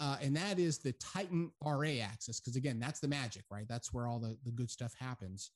uh, 0.00 0.16
and 0.20 0.36
that 0.36 0.58
is 0.58 0.78
the 0.78 0.92
Titan 0.92 1.50
RA 1.64 2.00
axis. 2.02 2.40
Because 2.40 2.56
again, 2.56 2.78
that's 2.78 3.00
the 3.00 3.08
magic, 3.08 3.44
right? 3.50 3.66
That's 3.68 3.92
where 3.92 4.06
all 4.06 4.18
the, 4.18 4.36
the 4.44 4.50
good 4.52 4.70
stuff 4.70 4.94
happens. 4.98 5.50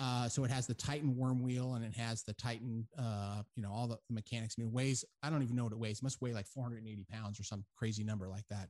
Uh, 0.00 0.28
so 0.28 0.44
it 0.44 0.50
has 0.50 0.66
the 0.66 0.74
Titan 0.74 1.16
worm 1.16 1.40
wheel 1.42 1.74
and 1.74 1.84
it 1.84 1.94
has 1.94 2.24
the 2.24 2.32
Titan, 2.34 2.86
uh, 2.98 3.42
you 3.54 3.62
know, 3.62 3.70
all 3.72 3.86
the, 3.86 3.96
the 4.08 4.14
mechanics. 4.14 4.56
I 4.58 4.62
mean, 4.62 4.68
it 4.68 4.74
weighs, 4.74 5.04
I 5.22 5.30
don't 5.30 5.42
even 5.42 5.54
know 5.54 5.64
what 5.64 5.72
it 5.72 5.78
weighs. 5.78 5.98
It 5.98 6.02
must 6.02 6.20
weigh 6.20 6.34
like 6.34 6.46
480 6.46 7.04
pounds 7.10 7.38
or 7.38 7.44
some 7.44 7.64
crazy 7.76 8.02
number 8.02 8.28
like 8.28 8.46
that. 8.50 8.68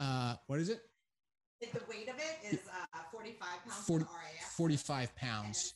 Uh, 0.00 0.34
what 0.48 0.58
is 0.58 0.68
it? 0.68 0.80
The 1.60 1.80
weight 1.90 2.08
of 2.08 2.16
it 2.16 2.52
is 2.52 2.60
uh, 2.68 2.98
45 3.12 3.48
pounds 3.64 3.86
40 3.86 4.04
RAF. 4.04 4.52
45 4.56 5.16
pounds. 5.16 5.74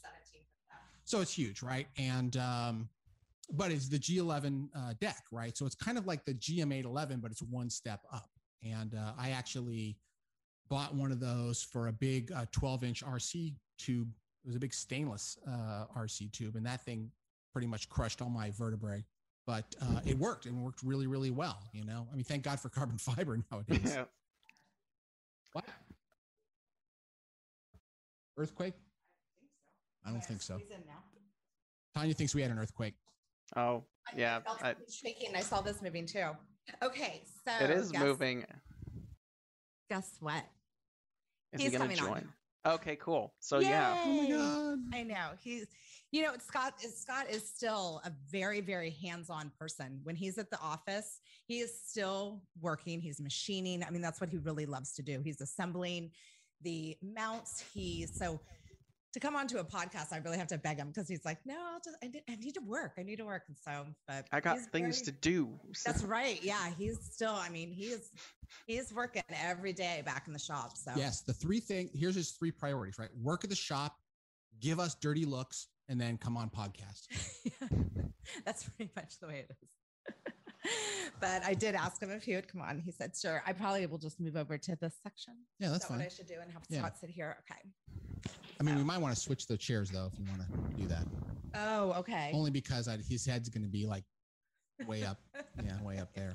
So 1.04 1.20
it's 1.20 1.34
huge, 1.34 1.62
right? 1.62 1.88
And 1.98 2.36
um, 2.36 2.88
but 3.52 3.70
it's 3.70 3.88
the 3.88 3.98
G11 3.98 4.68
uh, 4.74 4.94
deck, 5.00 5.24
right? 5.30 5.56
So 5.56 5.66
it's 5.66 5.74
kind 5.74 5.98
of 5.98 6.06
like 6.06 6.24
the 6.24 6.34
GM811, 6.34 7.20
but 7.20 7.30
it's 7.30 7.42
one 7.42 7.68
step 7.68 8.00
up. 8.12 8.30
And 8.62 8.94
uh, 8.94 9.12
I 9.18 9.30
actually 9.30 9.98
bought 10.68 10.94
one 10.94 11.12
of 11.12 11.20
those 11.20 11.62
for 11.62 11.88
a 11.88 11.92
big 11.92 12.32
uh, 12.32 12.46
12 12.52 12.84
inch 12.84 13.04
RC 13.04 13.54
tube. 13.78 14.08
It 14.44 14.48
was 14.48 14.56
a 14.56 14.60
big 14.60 14.72
stainless 14.72 15.38
uh, 15.46 15.84
RC 15.96 16.32
tube, 16.32 16.56
and 16.56 16.64
that 16.66 16.84
thing 16.84 17.10
pretty 17.52 17.66
much 17.66 17.88
crushed 17.88 18.22
all 18.22 18.30
my 18.30 18.50
vertebrae. 18.50 19.04
But 19.46 19.74
uh, 19.82 20.00
it 20.06 20.16
worked 20.16 20.46
and 20.46 20.62
worked 20.62 20.82
really, 20.82 21.08
really 21.08 21.30
well. 21.30 21.58
You 21.72 21.84
know, 21.84 22.06
I 22.10 22.14
mean, 22.14 22.24
thank 22.24 22.44
God 22.44 22.60
for 22.60 22.68
carbon 22.68 22.96
fiber 22.98 23.38
nowadays. 23.50 23.94
Yeah. 23.96 24.04
What? 25.52 25.64
Earthquake? 28.36 28.74
I 30.04 30.10
don't 30.10 30.24
think 30.24 30.42
so. 30.42 30.56
He's 30.56 30.70
in 30.70 30.82
now. 30.86 31.02
Tanya 31.94 32.14
thinks 32.14 32.34
we 32.34 32.42
had 32.42 32.50
an 32.50 32.58
earthquake. 32.58 32.94
Oh, 33.56 33.84
I 34.10 34.16
yeah. 34.16 34.40
felt 34.40 34.62
I, 34.64 34.74
shaking. 34.90 35.36
I 35.36 35.40
saw 35.40 35.60
this 35.60 35.82
moving 35.82 36.06
too. 36.06 36.30
Okay, 36.82 37.22
so 37.44 37.52
it 37.64 37.70
is 37.70 37.92
guess- 37.92 38.02
moving. 38.02 38.44
Guess 39.90 40.16
what? 40.20 40.42
Is 41.52 41.60
He's 41.60 41.72
he 41.72 41.76
going 41.78 41.90
to 41.90 41.96
coming 41.96 42.12
on. 42.16 42.28
Join? 42.64 42.74
Okay, 42.74 42.96
cool. 42.96 43.34
So 43.40 43.58
yeah, 43.58 43.96
Oh 44.04 44.22
my 44.22 44.28
god. 44.28 44.78
I 44.92 45.02
know 45.02 45.30
he's, 45.42 45.66
you 46.10 46.22
know, 46.22 46.32
Scott 46.38 46.74
is 46.84 46.96
Scott 46.96 47.26
is 47.30 47.48
still 47.48 48.00
a 48.04 48.12
very 48.30 48.60
very 48.60 48.90
hands-on 48.90 49.52
person. 49.58 50.00
When 50.02 50.16
he's 50.16 50.38
at 50.38 50.50
the 50.50 50.60
office, 50.60 51.20
he 51.46 51.60
is 51.60 51.72
still 51.84 52.42
working. 52.60 53.00
He's 53.00 53.20
machining. 53.20 53.82
I 53.84 53.90
mean, 53.90 54.02
that's 54.02 54.20
what 54.20 54.30
he 54.30 54.38
really 54.38 54.66
loves 54.66 54.92
to 54.94 55.02
do. 55.02 55.20
He's 55.24 55.40
assembling 55.40 56.10
the 56.62 56.96
mounts. 57.02 57.64
He 57.72 58.06
so 58.06 58.40
to 59.12 59.20
come 59.20 59.36
onto 59.36 59.58
a 59.58 59.64
podcast, 59.64 60.12
I 60.12 60.18
really 60.18 60.38
have 60.38 60.46
to 60.48 60.58
beg 60.58 60.78
him 60.78 60.88
because 60.88 61.08
he's 61.08 61.24
like, 61.24 61.38
no, 61.44 61.54
I'll 61.54 61.80
just 61.84 61.96
I, 62.02 62.08
need- 62.08 62.22
I 62.30 62.36
need 62.36 62.54
to 62.54 62.60
work. 62.62 62.92
I 62.98 63.02
need 63.02 63.16
to 63.16 63.24
work. 63.24 63.42
And 63.48 63.56
so, 63.58 63.86
but 64.08 64.26
I 64.32 64.40
got 64.40 64.58
things 64.72 65.00
very- 65.00 65.04
to 65.06 65.12
do. 65.12 65.50
So- 65.74 65.90
That's 65.92 66.02
right. 66.04 66.42
Yeah, 66.42 66.70
he's 66.78 66.98
still. 67.10 67.34
I 67.34 67.48
mean, 67.50 67.70
he's, 67.70 68.10
he's 68.66 68.92
working 68.92 69.22
every 69.30 69.72
day 69.72 70.02
back 70.04 70.24
in 70.26 70.32
the 70.32 70.38
shop. 70.38 70.76
So 70.76 70.92
Yes, 70.96 71.20
the 71.22 71.34
three 71.34 71.60
thing 71.60 71.90
here's 71.94 72.14
his 72.14 72.30
three 72.32 72.50
priorities, 72.52 72.98
right? 72.98 73.10
Work 73.20 73.44
at 73.44 73.50
the 73.50 73.56
shop, 73.56 73.96
give 74.60 74.80
us 74.80 74.94
dirty 74.94 75.24
looks, 75.24 75.68
and 75.88 76.00
then 76.00 76.16
come 76.16 76.36
on 76.36 76.48
podcast. 76.50 77.06
That's 78.46 78.64
pretty 78.64 78.90
much 78.96 79.18
the 79.20 79.26
way 79.26 79.46
it 79.48 79.50
is. 79.50 79.68
but 81.20 81.44
I 81.44 81.54
did 81.54 81.74
ask 81.74 82.00
him 82.02 82.10
if 82.10 82.22
he 82.22 82.34
would 82.34 82.48
come 82.48 82.60
on. 82.60 82.78
He 82.78 82.90
said, 82.92 83.12
sure. 83.16 83.42
I 83.46 83.52
probably 83.52 83.86
will 83.86 83.98
just 83.98 84.20
move 84.20 84.36
over 84.36 84.56
to 84.58 84.76
this 84.80 84.94
section. 85.02 85.34
Yeah, 85.58 85.68
that's 85.70 85.86
that 85.86 85.98
what. 85.98 86.04
I 86.04 86.08
should 86.08 86.26
do 86.26 86.34
and 86.42 86.50
have 86.52 86.62
Yeah. 86.68 86.78
Scott 86.80 86.98
sit 86.98 87.10
here. 87.10 87.36
Okay. 87.50 87.60
I 88.60 88.62
mean, 88.62 88.76
we 88.76 88.84
might 88.84 88.98
want 88.98 89.14
to 89.14 89.20
switch 89.20 89.46
the 89.46 89.56
chairs 89.56 89.90
though 89.90 90.10
if 90.12 90.18
you 90.18 90.24
want 90.26 90.42
to 90.42 90.80
do 90.80 90.86
that. 90.88 91.04
Oh, 91.54 91.92
okay. 92.00 92.30
Only 92.32 92.50
because 92.50 92.88
I, 92.88 92.96
his 92.96 93.26
head's 93.26 93.48
going 93.48 93.64
to 93.64 93.68
be 93.70 93.86
like 93.86 94.04
way 94.86 95.02
up. 95.04 95.18
Yeah, 95.64 95.80
way 95.82 95.98
up 95.98 96.14
there. 96.14 96.34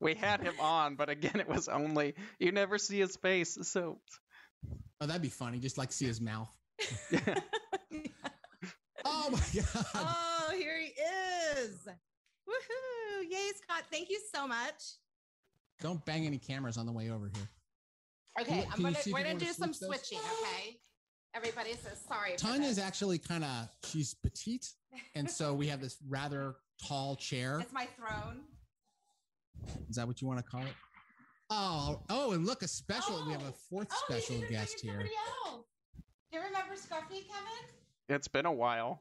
we 0.00 0.14
had 0.14 0.40
him 0.40 0.54
on, 0.60 0.96
but 0.96 1.08
again, 1.08 1.36
it 1.36 1.48
was 1.48 1.68
only 1.68 2.14
you 2.40 2.50
never 2.52 2.78
see 2.78 2.98
his 2.98 3.16
face. 3.16 3.56
So 3.62 3.98
Oh, 5.00 5.06
that'd 5.06 5.22
be 5.22 5.28
funny. 5.28 5.58
Just 5.58 5.78
like 5.78 5.92
see 5.92 6.06
his 6.06 6.20
mouth. 6.20 6.50
Oh 9.04 9.30
my 9.30 9.38
god. 9.54 9.86
oh, 9.94 10.52
here 10.58 10.76
he 10.80 10.86
is. 10.88 10.97
Woohoo. 12.48 13.30
Yay, 13.30 13.50
Scott. 13.62 13.84
Thank 13.90 14.08
you 14.10 14.18
so 14.34 14.46
much. 14.46 14.96
Don't 15.80 16.04
bang 16.04 16.26
any 16.26 16.38
cameras 16.38 16.76
on 16.76 16.86
the 16.86 16.92
way 16.92 17.10
over 17.10 17.30
here. 17.34 17.48
Okay, 18.40 18.60
you- 18.60 18.66
I'm 18.72 18.82
gonna 18.82 18.96
we're 19.06 19.12
gonna 19.12 19.34
wanna 19.34 19.38
do 19.38 19.52
some 19.52 19.72
switch 19.72 19.88
those? 19.90 20.06
switching, 20.08 20.18
okay? 20.42 20.80
Everybody 21.34 21.74
says 21.74 22.00
sorry. 22.08 22.32
for 22.32 22.38
Tanya's 22.38 22.78
actually 22.78 23.18
kind 23.18 23.44
of 23.44 23.68
she's 23.84 24.14
petite, 24.14 24.66
and 25.14 25.30
so 25.30 25.54
we 25.54 25.66
have 25.68 25.80
this 25.80 25.96
rather 26.08 26.56
tall 26.84 27.16
chair. 27.16 27.58
It's 27.60 27.72
my 27.72 27.86
throne. 27.96 28.40
Is 29.90 29.96
that 29.96 30.06
what 30.06 30.20
you 30.20 30.26
want 30.28 30.38
to 30.38 30.44
call 30.50 30.62
it? 30.62 30.74
Oh, 31.50 32.02
oh, 32.10 32.32
and 32.32 32.46
look, 32.46 32.62
a 32.62 32.68
special. 32.68 33.24
we 33.26 33.32
have 33.32 33.42
a 33.42 33.48
oh, 33.48 33.54
fourth 33.70 33.88
Oh, 33.90 34.02
special 34.08 34.36
even 34.36 34.50
guest 34.50 34.80
here. 34.80 35.00
else. 35.46 35.64
Do 36.30 36.38
you 36.38 36.44
remember 36.44 36.74
Scruffy, 36.74 37.26
Kevin? 37.26 37.68
it's 38.08 38.28
been 38.28 38.46
a 38.46 38.52
while. 38.52 39.00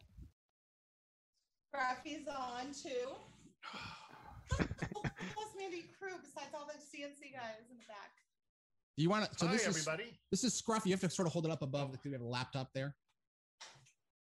Scruffy's 1.74 2.28
on 2.28 2.74
too. 2.74 3.10
Plus 4.50 5.50
Mandy 5.60 5.84
crew 6.00 6.14
besides 6.22 6.54
all 6.54 6.66
the 6.68 6.74
CNC 6.74 7.34
guys 7.34 7.66
in 7.70 7.78
the 7.78 7.84
back. 7.88 8.12
Do 8.98 9.04
you 9.04 9.10
want 9.10 9.32
to? 9.32 9.38
So 9.38 9.46
Hi, 9.48 9.52
this 9.54 9.68
is 9.68 9.88
everybody. 9.88 10.18
this 10.32 10.44
is 10.44 10.60
Scruffy. 10.62 10.88
You 10.88 10.92
have 10.94 11.02
to 11.02 11.10
sort 11.10 11.28
of 11.28 11.34
hold 11.34 11.46
it 11.46 11.52
up 11.52 11.62
above 11.62 11.92
because 11.92 12.06
we 12.06 12.12
have 12.14 12.22
a 12.22 12.26
laptop 12.28 12.70
there. 12.74 12.96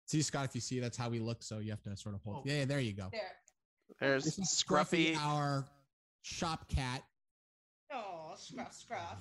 See, 0.08 0.22
Scott, 0.22 0.46
if 0.46 0.56
you 0.56 0.62
see, 0.62 0.80
that's 0.80 0.98
how 0.98 1.10
we 1.10 1.20
look. 1.20 1.44
So 1.44 1.60
you 1.60 1.72
have 1.72 1.82
to 1.84 1.96
sort 1.98 2.16
of 2.16 2.22
hold. 2.24 2.38
Oh. 2.38 2.42
Yeah, 2.46 2.60
yeah, 2.60 2.66
there 2.66 2.80
you 2.80 2.94
go. 2.94 3.10
There. 3.12 3.22
There's 4.00 4.24
This 4.26 4.38
is 4.40 4.64
Scruffy, 4.64 5.16
our 5.18 5.66
shop 6.22 6.68
cat. 6.70 7.04
Oh, 7.92 8.34
scruff, 8.38 8.74
scruff. 8.74 9.18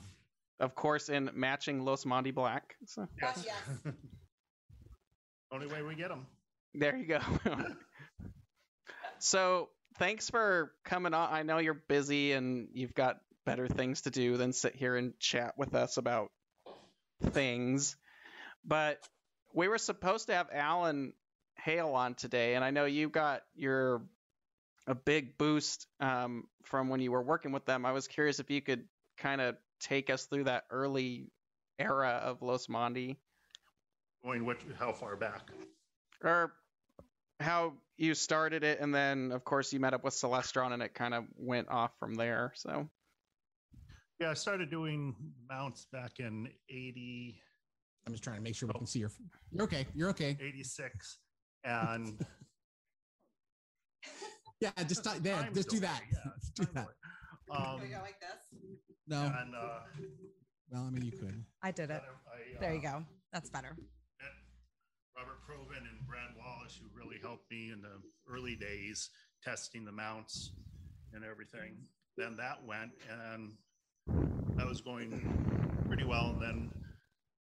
of 0.61 0.75
course, 0.75 1.09
in 1.09 1.31
matching 1.35 1.81
Losmandy 1.83 2.35
Black. 2.35 2.75
So 2.87 3.09
Yes. 3.23 3.45
yes. 3.47 3.95
Only 5.53 5.67
way 5.69 5.81
we 5.83 5.95
get 5.95 6.11
them. 6.11 6.27
there 6.75 6.95
you 6.97 7.07
go. 7.07 7.21
so 9.19 9.71
thanks 9.99 10.31
for 10.31 10.73
coming 10.85 11.15
on. 11.15 11.33
I 11.33 11.43
know 11.43 11.59
you're 11.59 11.75
busy 11.75 12.33
and 12.33 12.69
you've 12.73 12.95
got 12.95 13.19
better 13.45 13.69
things 13.69 14.03
to 14.03 14.11
do 14.11 14.37
than 14.37 14.53
sit 14.53 14.75
here 14.75 14.97
and 14.97 15.19
chat 15.19 15.55
with 15.57 15.75
us 15.75 15.97
about 15.97 16.31
things. 17.23 17.97
But 18.65 18.99
we 19.55 19.69
were 19.69 19.79
supposed 19.79 20.27
to 20.27 20.35
have 20.35 20.49
Alan 20.53 21.13
Hale 21.57 21.89
on 21.91 22.15
today, 22.15 22.55
and 22.55 22.65
I 22.65 22.71
know 22.71 22.85
you 22.85 23.09
got 23.09 23.43
your 23.55 24.03
a 24.87 24.95
big 24.95 25.37
boost 25.37 25.87
um, 26.01 26.45
from 26.65 26.89
when 26.89 27.01
you 27.01 27.13
were 27.13 27.23
working 27.23 27.53
with 27.53 27.67
them. 27.67 27.85
I 27.85 27.93
was 27.93 28.09
curious 28.09 28.41
if 28.41 28.51
you 28.51 28.63
could 28.63 28.85
kind 29.19 29.41
of 29.41 29.57
take 29.81 30.09
us 30.09 30.25
through 30.25 30.45
that 30.45 30.65
early 30.71 31.31
era 31.79 32.21
of 32.25 32.41
Losmandy, 32.41 33.17
Going 34.25 34.45
what? 34.45 34.59
How 34.79 34.93
far 34.93 35.15
back? 35.17 35.51
or 36.25 36.53
how 37.39 37.75
you 37.99 38.15
started 38.15 38.63
it, 38.65 38.81
and 38.81 38.95
then 38.95 39.33
of 39.33 39.45
course 39.45 39.73
you 39.73 39.81
met 39.81 39.93
up 39.93 40.05
with 40.05 40.15
Celestron, 40.15 40.73
and 40.73 40.83
it 40.83 40.95
kind 40.95 41.13
of 41.15 41.25
went 41.37 41.69
off 41.69 41.91
from 41.99 42.15
there. 42.15 42.53
So 42.55 42.89
Yeah, 44.21 44.31
I 44.31 44.35
started 44.35 44.71
doing 44.71 45.15
mounts 45.49 45.87
back 45.93 46.21
in 46.21 46.49
80, 46.71 47.41
I'm 48.07 48.13
just 48.13 48.25
trying 48.25 48.37
to 48.37 48.43
make 48.43 48.55
sure 48.57 48.69
we 48.69 48.73
can 48.79 48.87
see 48.87 49.01
your. 49.01 49.11
You're 49.51 49.65
okay. 49.65 49.87
You're 49.95 50.09
okay. 50.11 50.37
86. 50.41 51.19
And 51.65 52.25
Yeah, 54.61 54.71
just 54.87 55.05
t- 55.05 55.19
there. 55.21 55.37
Time 55.37 55.53
Just 55.55 55.69
do 55.69 55.81
that. 55.81 56.01
yeah, 56.13 56.31
do 56.55 56.65
that. 56.73 56.75
delay. 56.75 56.87
Um, 57.51 57.79
Can 57.79 57.89
we 57.89 57.95
go 57.95 58.01
like 58.01 58.19
this? 58.21 58.61
No. 59.07 59.23
and 59.23 59.55
uh, 59.55 59.81
Well, 60.71 60.83
I 60.85 60.91
mean, 60.91 61.05
you 61.05 61.13
could. 61.13 61.45
I 61.63 61.71
did 61.73 61.91
it. 61.91 62.01
I, 62.03 62.57
uh, 62.57 62.61
There 62.61 62.75
you 62.75 62.81
go. 62.81 63.05
That's 63.33 63.51
better. 63.51 63.77
Robert 65.19 65.43
Proven 65.43 65.83
and 65.83 66.07
Brad 66.07 66.31
Wallace, 66.39 66.79
who 66.81 66.87
really 66.97 67.19
helped 67.21 67.51
me 67.51 67.73
in 67.73 67.83
the 67.83 67.99
early 68.33 68.55
days 68.55 69.11
testing 69.43 69.85
the 69.85 69.91
mounts 69.91 70.53
and 71.13 71.25
everything. 71.25 71.77
Then 72.17 72.37
that 72.37 72.65
went, 72.65 72.93
and 73.11 73.55
that 74.57 74.67
was 74.67 74.81
going 74.81 75.11
pretty 75.89 76.05
well. 76.05 76.31
And 76.31 76.41
then 76.41 76.71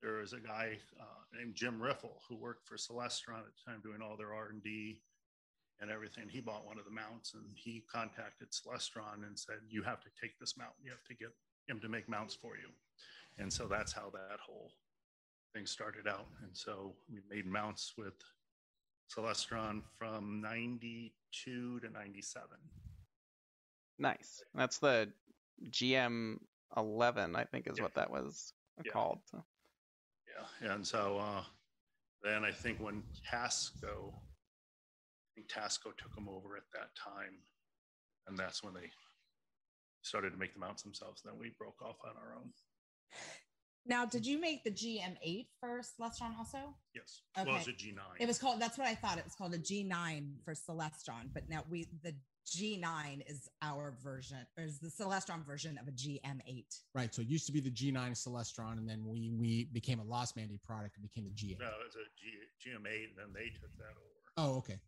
there 0.02 0.14
was 0.14 0.32
a 0.32 0.40
guy 0.40 0.78
uh, 1.00 1.38
named 1.38 1.54
Jim 1.54 1.80
Riffle 1.80 2.20
who 2.28 2.36
worked 2.36 2.66
for 2.66 2.76
Celestron 2.76 3.38
at 3.38 3.54
the 3.54 3.70
time, 3.70 3.80
doing 3.80 4.02
all 4.02 4.16
their 4.16 4.34
R 4.34 4.48
and 4.50 4.62
D 4.62 4.98
and 5.80 5.88
everything. 5.88 6.24
He 6.28 6.40
bought 6.40 6.66
one 6.66 6.78
of 6.78 6.84
the 6.84 6.90
mounts, 6.90 7.34
and 7.34 7.44
he 7.54 7.84
contacted 7.92 8.48
Celestron 8.50 9.24
and 9.24 9.38
said, 9.38 9.58
"You 9.68 9.82
have 9.84 10.00
to 10.00 10.10
take 10.20 10.36
this 10.40 10.56
mount. 10.56 10.74
You 10.82 10.90
have 10.90 11.04
to 11.04 11.14
get 11.14 11.30
him 11.68 11.78
to 11.80 11.88
make 11.88 12.08
mounts 12.08 12.34
for 12.34 12.56
you." 12.56 12.70
And 13.38 13.52
so 13.52 13.68
that's 13.68 13.92
how 13.92 14.10
that 14.10 14.40
whole 14.40 14.72
thing 15.52 15.66
started 15.66 16.06
out. 16.08 16.26
And 16.42 16.56
so 16.56 16.94
we 17.10 17.20
made 17.28 17.46
mounts 17.46 17.94
with 17.96 18.14
Celestron 19.14 19.82
from 19.98 20.40
92 20.40 21.80
to 21.80 21.88
97. 21.90 22.48
nice. 23.98 24.42
That's 24.54 24.78
the 24.78 25.12
GM 25.70 26.38
11, 26.76 27.36
I 27.36 27.44
think, 27.44 27.66
is 27.68 27.76
Yeah. 27.78 27.84
what 27.84 27.94
that 27.94 28.10
was 28.10 28.52
Yeah. 28.84 28.90
called. 28.92 29.20
So. 29.26 29.44
Yeah. 30.26 30.72
And 30.72 30.86
so 30.86 31.18
uh, 31.18 31.44
then 32.22 32.44
I 32.44 32.50
think 32.52 32.80
when 32.80 33.02
Tasco, 33.30 34.14
I 34.14 35.34
think 35.34 35.48
Tasco 35.48 35.96
took 35.96 36.14
them 36.14 36.28
over 36.28 36.56
at 36.56 36.70
that 36.72 36.94
time. 36.96 37.42
And 38.26 38.38
that's 38.38 38.62
when 38.62 38.72
they 38.74 38.90
started 40.02 40.30
to 40.30 40.36
make 40.36 40.54
the 40.54 40.60
mounts 40.60 40.82
themselves. 40.82 41.22
Then 41.22 41.38
we 41.38 41.50
broke 41.50 41.82
off 41.82 41.98
on 42.04 42.16
our 42.16 42.34
own. 42.34 42.52
Now, 43.84 44.04
did 44.04 44.24
you 44.24 44.40
make 44.40 44.62
the 44.62 44.70
GM8 44.70 45.46
for 45.58 45.80
Celestron 45.80 46.38
also? 46.38 46.74
Yes. 46.94 47.22
Well, 47.36 47.48
it 47.48 47.52
was 47.52 47.68
a 47.68 47.72
G9. 47.72 47.98
It 48.20 48.28
was 48.28 48.38
called. 48.38 48.60
That's 48.60 48.78
what 48.78 48.86
I 48.86 48.94
thought. 48.94 49.18
It 49.18 49.24
was 49.24 49.34
called 49.34 49.54
a 49.54 49.58
G9 49.58 50.44
for 50.44 50.54
Celestron. 50.54 51.32
But 51.32 51.48
now 51.48 51.64
we 51.68 51.88
the 52.02 52.14
G9 52.46 53.28
is 53.28 53.48
our 53.60 53.94
version, 54.02 54.38
or 54.56 54.64
is 54.64 54.78
the 54.78 54.88
Celestron 54.88 55.44
version 55.44 55.78
of 55.78 55.88
a 55.88 55.92
GM8. 55.92 56.64
Right. 56.94 57.12
So 57.14 57.22
it 57.22 57.28
used 57.28 57.46
to 57.46 57.52
be 57.52 57.60
the 57.60 57.70
G9 57.70 58.12
Celestron, 58.12 58.78
and 58.78 58.88
then 58.88 59.04
we 59.04 59.30
we 59.30 59.64
became 59.72 59.98
a 59.98 60.04
Losmandy 60.04 60.62
product 60.62 60.96
and 60.96 61.02
became 61.02 61.24
the 61.24 61.30
G8. 61.30 61.58
no, 61.58 61.66
it 61.66 61.84
was 61.84 61.96
a 61.96 62.06
G, 62.16 62.70
GM8, 62.70 63.08
and 63.08 63.16
then 63.16 63.32
they 63.34 63.50
took 63.60 63.76
that 63.78 63.94
over. 63.96 64.12
Oh, 64.36 64.58
okay. 64.58 64.78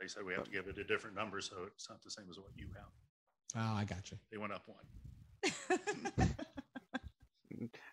They 0.00 0.08
said 0.08 0.24
we 0.26 0.34
have 0.34 0.44
to 0.44 0.50
give 0.50 0.66
it 0.66 0.76
a 0.78 0.84
different 0.84 1.16
number, 1.16 1.40
so 1.40 1.56
it's 1.66 1.88
not 1.88 2.02
the 2.02 2.10
same 2.10 2.26
as 2.30 2.38
what 2.38 2.50
you 2.56 2.66
have. 2.74 2.90
Oh, 3.56 3.76
I 3.76 3.84
got 3.84 4.10
you. 4.10 4.18
They 4.30 4.36
went 4.36 4.52
up 4.52 4.64
one. 4.66 6.28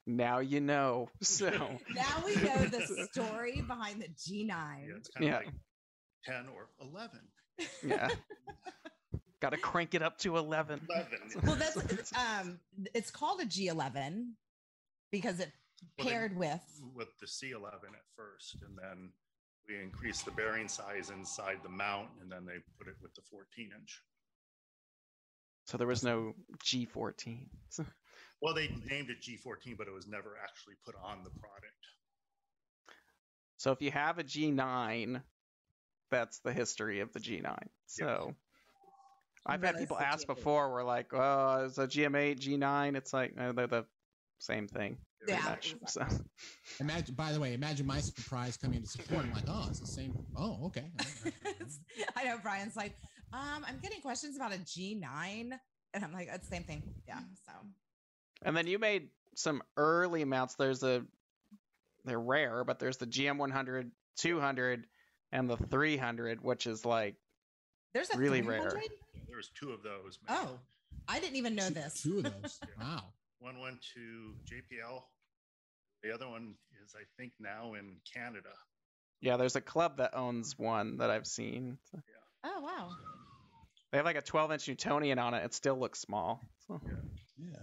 Now 0.05 0.39
you 0.39 0.59
know. 0.59 1.09
So 1.21 1.49
now 1.49 2.23
we 2.25 2.35
know 2.35 2.65
the 2.65 3.07
story 3.11 3.61
behind 3.61 4.01
the 4.01 4.07
G9. 4.09 4.47
Yeah, 4.47 4.95
it's 4.97 5.09
kind 5.09 5.25
of 5.25 5.31
Yeah. 5.31 5.37
like 5.37 5.53
10 6.25 6.47
or 6.55 6.69
11. 6.81 7.19
yeah, 7.85 8.09
got 9.41 9.49
to 9.51 9.57
crank 9.57 9.93
it 9.93 10.01
up 10.01 10.17
to 10.19 10.37
11. 10.37 10.81
11. 10.89 11.19
Well, 11.43 11.55
that's 11.55 12.13
um, 12.17 12.59
it's 12.93 13.11
called 13.11 13.41
a 13.41 13.45
G11 13.45 14.31
because 15.11 15.39
it 15.39 15.51
Well, 15.97 16.07
paired 16.07 16.35
with. 16.37 16.61
with 16.95 17.09
the 17.19 17.27
C11 17.27 17.73
at 17.73 18.05
first, 18.15 18.57
and 18.65 18.77
then 18.81 19.11
we 19.67 19.81
increased 19.81 20.25
the 20.25 20.31
bearing 20.31 20.67
size 20.67 21.09
inside 21.09 21.59
the 21.63 21.69
mount, 21.69 22.09
and 22.21 22.31
then 22.31 22.45
they 22.45 22.57
put 22.77 22.87
it 22.87 22.95
with 23.01 23.13
the 23.15 23.21
14 23.29 23.69
inch. 23.79 24.01
So 25.65 25.77
there 25.77 25.87
was 25.87 26.03
no 26.03 26.33
G14. 26.65 27.47
Well, 28.41 28.53
they 28.53 28.67
named 28.89 29.09
it 29.09 29.21
G14, 29.21 29.77
but 29.77 29.87
it 29.87 29.93
was 29.93 30.05
never 30.05 30.35
actually 30.43 30.73
put 30.85 30.95
on 31.01 31.23
the 31.23 31.29
product. 31.29 31.71
So 33.55 33.71
if 33.71 33.81
you 33.81 33.89
have 33.89 34.19
a 34.19 34.23
G9, 34.25 35.21
that's 36.11 36.39
the 36.39 36.51
history 36.51 36.99
of 36.99 37.13
the 37.13 37.21
G9. 37.21 37.57
So 37.85 38.35
I've 39.45 39.63
had 39.63 39.77
people 39.77 39.97
ask 39.97 40.27
before, 40.27 40.73
we're 40.73 40.83
like, 40.83 41.13
oh, 41.13 41.63
is 41.63 41.77
a 41.77 41.87
GM8, 41.87 42.37
G9? 42.37 42.97
It's 42.97 43.13
like, 43.13 43.33
no, 43.37 43.53
they're 43.53 43.67
the 43.67 43.85
same 44.39 44.67
thing. 44.67 44.97
Yeah, 45.25 45.39
much. 45.41 45.75
So, 45.87 46.05
Imagine, 46.81 47.15
by 47.15 47.31
the 47.31 47.39
way, 47.39 47.53
imagine 47.53 47.85
my 47.85 48.01
surprise 48.01 48.57
coming 48.57 48.81
to 48.81 48.87
support. 48.89 49.23
I'm 49.23 49.33
like, 49.33 49.45
oh, 49.47 49.67
it's 49.69 49.79
the 49.79 49.87
same. 49.87 50.13
Oh, 50.35 50.65
okay. 50.65 50.91
I 52.17 52.25
know 52.25 52.37
Brian's 52.43 52.75
like, 52.75 52.97
um, 53.33 53.65
I'm 53.67 53.79
getting 53.81 53.99
questions 54.01 54.35
about 54.35 54.53
a 54.53 54.57
G9. 54.59 55.51
And 55.95 56.03
I'm 56.03 56.13
like, 56.13 56.29
it's 56.31 56.47
the 56.47 56.55
same 56.55 56.63
thing. 56.63 56.83
Yeah. 57.07 57.19
So 57.45 57.51
and 58.43 58.55
then 58.57 58.67
you 58.67 58.79
made 58.79 59.09
some 59.35 59.61
early 59.77 60.23
mounts. 60.25 60.55
There's 60.55 60.83
a, 60.83 61.03
they're 62.05 62.19
rare, 62.19 62.63
but 62.63 62.79
there's 62.79 62.97
the 62.97 63.05
GM100, 63.07 63.89
200, 64.17 64.85
and 65.31 65.49
the 65.49 65.57
300, 65.57 66.43
which 66.43 66.67
is 66.67 66.83
like, 66.85 67.15
there's 67.93 68.09
a 68.09 68.17
Really 68.17 68.41
300? 68.41 68.73
rare. 68.73 68.81
There 69.27 69.37
was 69.37 69.49
two 69.59 69.71
of 69.71 69.81
those. 69.83 70.17
made. 70.27 70.35
Oh, 70.37 70.59
I 71.07 71.19
didn't 71.19 71.35
even 71.37 71.55
know 71.55 71.67
Two- 71.67 71.73
this. 71.75 72.01
Two 72.01 72.17
of 72.19 72.23
those. 72.41 72.59
Wow. 72.79 73.03
One 73.39 73.59
went 73.59 73.77
to 73.95 74.33
JPL. 74.51 75.01
The 76.03 76.13
other 76.13 76.27
one 76.27 76.55
is, 76.83 76.93
I 76.95 77.03
think, 77.17 77.33
now 77.39 77.75
in 77.75 77.97
Canada. 78.13 78.49
yeah, 79.21 79.37
there's 79.37 79.55
a 79.55 79.61
club 79.61 79.97
that 79.97 80.15
owns 80.15 80.57
one 80.57 80.97
that 80.97 81.09
I've 81.09 81.27
seen. 81.27 81.77
So 81.91 81.99
Oh, 82.45 82.59
wow. 82.59 82.89
They 83.93 83.97
have 83.99 84.05
like 84.05 84.15
a 84.17 84.21
12 84.23 84.51
inch 84.53 84.67
Newtonian 84.67 85.19
on 85.19 85.35
it. 85.35 85.45
It 85.45 85.53
still 85.53 85.77
looks 85.79 85.99
small. 85.99 86.41
So 86.67 86.81
Yeah. 87.37 87.57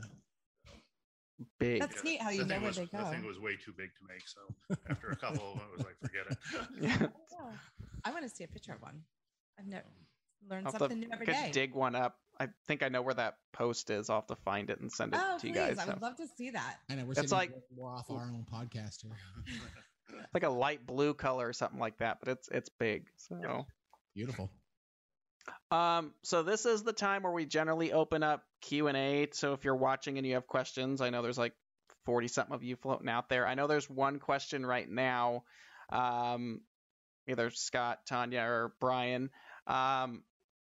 big. 1.58 1.80
That's 1.80 2.04
neat 2.04 2.22
how 2.22 2.30
you 2.30 2.42
the 2.44 2.46
know 2.46 2.56
where 2.58 2.66
was, 2.68 2.76
they 2.76 2.84
The 2.84 2.98
go. 2.98 3.04
thing 3.10 3.26
was 3.26 3.38
way 3.40 3.56
too 3.56 3.72
big 3.76 3.90
to 3.98 4.04
make. 4.08 4.22
So 4.28 4.78
after 4.88 5.08
a 5.08 5.16
couple 5.16 5.52
of 5.54 5.58
them, 5.58 5.68
it 5.72 5.76
was 5.78 5.86
like, 5.86 5.98
forget 6.00 6.26
it. 6.30 6.38
yeah. 7.02 7.08
Oh, 7.40 7.52
I 8.04 8.12
want 8.12 8.22
to 8.22 8.28
see 8.34 8.44
a 8.44 8.48
picture 8.48 8.72
of 8.72 8.80
one. 8.80 9.02
I've 9.58 9.66
never 9.66 9.84
learned 10.48 10.66
I'll 10.66 10.72
something 10.72 11.00
to 11.00 11.06
new 11.08 11.12
every 11.12 11.26
could 11.26 11.32
day. 11.34 11.50
dig 11.52 11.74
one 11.74 11.96
up. 11.96 12.16
I 12.38 12.48
think 12.68 12.82
I 12.84 12.88
know 12.88 13.02
where 13.02 13.14
that 13.14 13.34
post 13.52 13.90
is. 13.90 14.08
I'll 14.08 14.18
have 14.18 14.26
to 14.28 14.36
find 14.36 14.70
it 14.70 14.78
and 14.80 14.90
send 14.92 15.12
it 15.14 15.20
oh, 15.20 15.36
to 15.38 15.46
you 15.48 15.52
please. 15.52 15.58
guys. 15.58 15.78
I 15.78 15.84
so. 15.86 15.92
would 15.94 16.02
love 16.02 16.16
to 16.18 16.26
see 16.36 16.50
that. 16.50 16.76
I 16.88 16.94
know 16.94 17.04
we're 17.04 17.10
It's 17.10 17.20
sitting 17.22 17.36
like- 17.36 17.50
like 17.52 17.62
we're 17.74 17.90
off 17.90 18.08
our 18.08 18.22
own 18.22 18.46
podcast 18.50 19.02
here. 19.02 19.16
like 20.34 20.44
a 20.44 20.48
light 20.48 20.86
blue 20.86 21.12
color 21.12 21.48
or 21.48 21.52
something 21.52 21.80
like 21.80 21.98
that, 21.98 22.18
but 22.22 22.28
it's 22.30 22.48
it's 22.52 22.68
big. 22.78 23.08
So 23.16 23.66
Beautiful. 24.14 24.50
Um 25.70 26.12
so 26.22 26.42
this 26.42 26.66
is 26.66 26.82
the 26.82 26.92
time 26.92 27.22
where 27.22 27.32
we 27.32 27.46
generally 27.46 27.92
open 27.92 28.22
up 28.22 28.42
Q&A. 28.62 29.28
So 29.32 29.52
if 29.52 29.64
you're 29.64 29.76
watching 29.76 30.18
and 30.18 30.26
you 30.26 30.34
have 30.34 30.46
questions, 30.46 31.00
I 31.00 31.10
know 31.10 31.22
there's 31.22 31.38
like 31.38 31.54
40 32.04 32.28
something 32.28 32.54
of 32.54 32.62
you 32.62 32.76
floating 32.76 33.08
out 33.08 33.28
there. 33.28 33.46
I 33.46 33.54
know 33.54 33.66
there's 33.66 33.88
one 33.88 34.18
question 34.18 34.64
right 34.64 34.88
now. 34.88 35.44
Um 35.90 36.60
either 37.28 37.50
Scott, 37.50 38.00
Tanya 38.06 38.42
or 38.42 38.74
Brian. 38.80 39.30
Um 39.66 40.22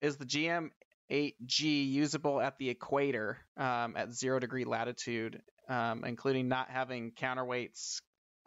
is 0.01 0.17
the 0.17 0.25
GM8G 0.25 1.91
usable 1.91 2.39
at 2.39 2.57
the 2.57 2.69
equator 2.69 3.37
um, 3.57 3.95
at 3.97 4.13
0 4.13 4.39
degree 4.39 4.65
latitude 4.65 5.41
um, 5.69 6.03
including 6.05 6.47
not 6.47 6.69
having 6.69 7.11
counterweights? 7.11 7.97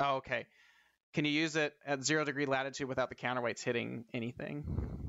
Oh, 0.00 0.16
okay. 0.16 0.46
Can 1.14 1.24
you 1.24 1.32
use 1.32 1.56
it 1.56 1.74
at 1.86 2.04
zero 2.04 2.24
degree 2.24 2.46
latitude 2.46 2.88
without 2.88 3.08
the 3.08 3.14
counterweights 3.14 3.62
hitting 3.62 4.04
anything? 4.12 5.07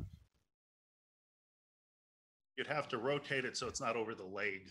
You'd 2.60 2.68
have 2.68 2.90
to 2.90 2.98
rotate 2.98 3.46
it 3.46 3.56
so 3.56 3.70
it's 3.70 3.80
not 3.80 3.96
over 3.96 4.14
the 4.14 4.26
leg. 4.26 4.70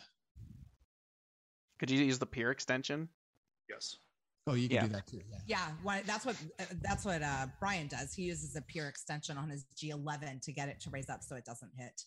Could 1.78 1.88
you 1.90 2.04
use 2.04 2.18
the 2.18 2.26
pier 2.26 2.50
extension? 2.50 3.08
Yes. 3.66 3.96
Oh, 4.46 4.52
you 4.52 4.68
can 4.68 4.74
Yeah. 4.74 4.82
do 4.82 4.92
that 4.92 5.06
too. 5.06 5.22
Yeah. 5.26 5.38
Yeah, 5.46 5.72
why, 5.82 6.02
that's 6.02 6.26
what 6.26 6.36
uh, 6.60 6.64
that's 6.82 7.06
what 7.06 7.22
uh, 7.22 7.46
Brian 7.58 7.86
does. 7.86 8.12
He 8.12 8.24
uses 8.24 8.56
a 8.56 8.60
pier 8.60 8.88
extension 8.88 9.38
on 9.38 9.48
his 9.48 9.64
G11 9.74 10.42
to 10.42 10.52
get 10.52 10.68
it 10.68 10.80
to 10.80 10.90
raise 10.90 11.08
up 11.08 11.22
so 11.22 11.34
it 11.36 11.46
doesn't 11.46 11.72
hit. 11.78 12.04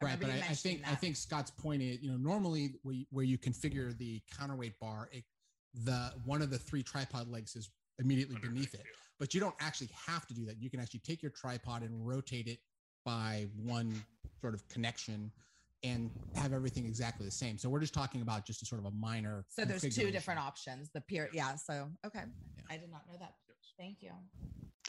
I 0.00 0.06
Right, 0.06 0.20
but 0.20 0.30
I, 0.30 0.32
I 0.32 0.40
mentioning 0.40 0.78
think 0.78 0.90
I 0.90 0.96
think 0.96 1.14
Scott's 1.14 1.52
point 1.52 1.82
is, 1.82 2.02
you 2.02 2.10
know, 2.10 2.16
normally 2.16 2.80
where 2.82 2.96
you, 2.96 3.06
where 3.10 3.24
you 3.24 3.38
configure 3.38 3.96
the 3.96 4.20
counterweight 4.36 4.80
bar, 4.80 5.08
it, 5.12 5.22
the 5.72 6.14
one 6.24 6.42
of 6.42 6.50
the 6.50 6.58
three 6.58 6.82
tripod 6.82 7.28
legs 7.28 7.54
is 7.54 7.70
immediately 8.00 8.38
beneath 8.42 8.74
it. 8.74 8.82
But 9.20 9.34
you 9.34 9.40
don't 9.40 9.54
actually 9.60 9.90
have 10.04 10.26
to 10.26 10.34
do 10.34 10.46
that. 10.46 10.60
You 10.60 10.68
can 10.68 10.80
actually 10.80 11.00
take 11.06 11.22
your 11.22 11.30
tripod 11.30 11.82
and 11.82 12.04
rotate 12.04 12.48
it 12.48 12.58
by 13.04 13.46
one 13.56 14.02
sort 14.40 14.54
of 14.54 14.66
connection 14.68 15.30
and 15.84 16.10
have 16.36 16.52
everything 16.52 16.86
exactly 16.86 17.26
the 17.26 17.32
same. 17.32 17.58
So 17.58 17.68
we're 17.68 17.80
just 17.80 17.94
talking 17.94 18.22
about 18.22 18.46
just 18.46 18.62
a 18.62 18.66
sort 18.66 18.80
of 18.80 18.86
a 18.86 18.90
minor. 18.92 19.44
So 19.48 19.64
there's 19.64 19.82
two 19.82 20.10
different 20.10 20.40
options. 20.40 20.90
The 20.94 21.00
pure, 21.00 21.28
yeah. 21.32 21.56
So 21.56 21.88
okay, 22.06 22.20
Yeah. 22.56 22.64
I 22.70 22.76
did 22.76 22.90
not 22.90 23.02
know 23.10 23.18
that. 23.18 23.34
Yes. 23.48 23.74
Thank 23.78 23.96
you. 24.00 24.12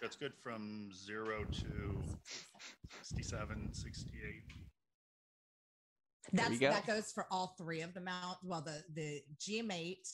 That's 0.01 0.15
good 0.15 0.33
from 0.41 0.89
zero 0.93 1.45
to 1.45 2.03
67, 3.01 3.69
68. 3.73 4.43
That's 6.31 6.57
go. 6.57 6.69
that 6.69 6.85
goes 6.87 7.11
for 7.11 7.25
all 7.31 7.55
three 7.57 7.81
of 7.81 7.93
the 7.93 8.01
mount. 8.01 8.37
Well, 8.43 8.61
the 8.61 8.83
the 8.93 9.21
GM8, 9.39 10.07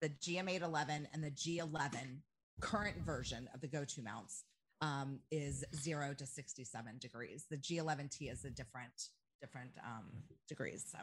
the 0.00 0.08
GM811, 0.08 1.06
and 1.12 1.22
the 1.22 1.30
G11 1.30 2.20
current 2.60 2.96
version 3.04 3.48
of 3.54 3.60
the 3.60 3.66
go-to 3.66 4.02
mounts 4.02 4.44
um, 4.82 5.20
is 5.30 5.64
zero 5.74 6.12
to 6.18 6.26
67 6.26 6.98
degrees. 7.00 7.46
The 7.50 7.56
G11T 7.56 8.30
is 8.30 8.44
a 8.44 8.50
different 8.50 9.08
different 9.40 9.70
um, 9.84 10.04
degrees. 10.48 10.84
So 10.90 10.98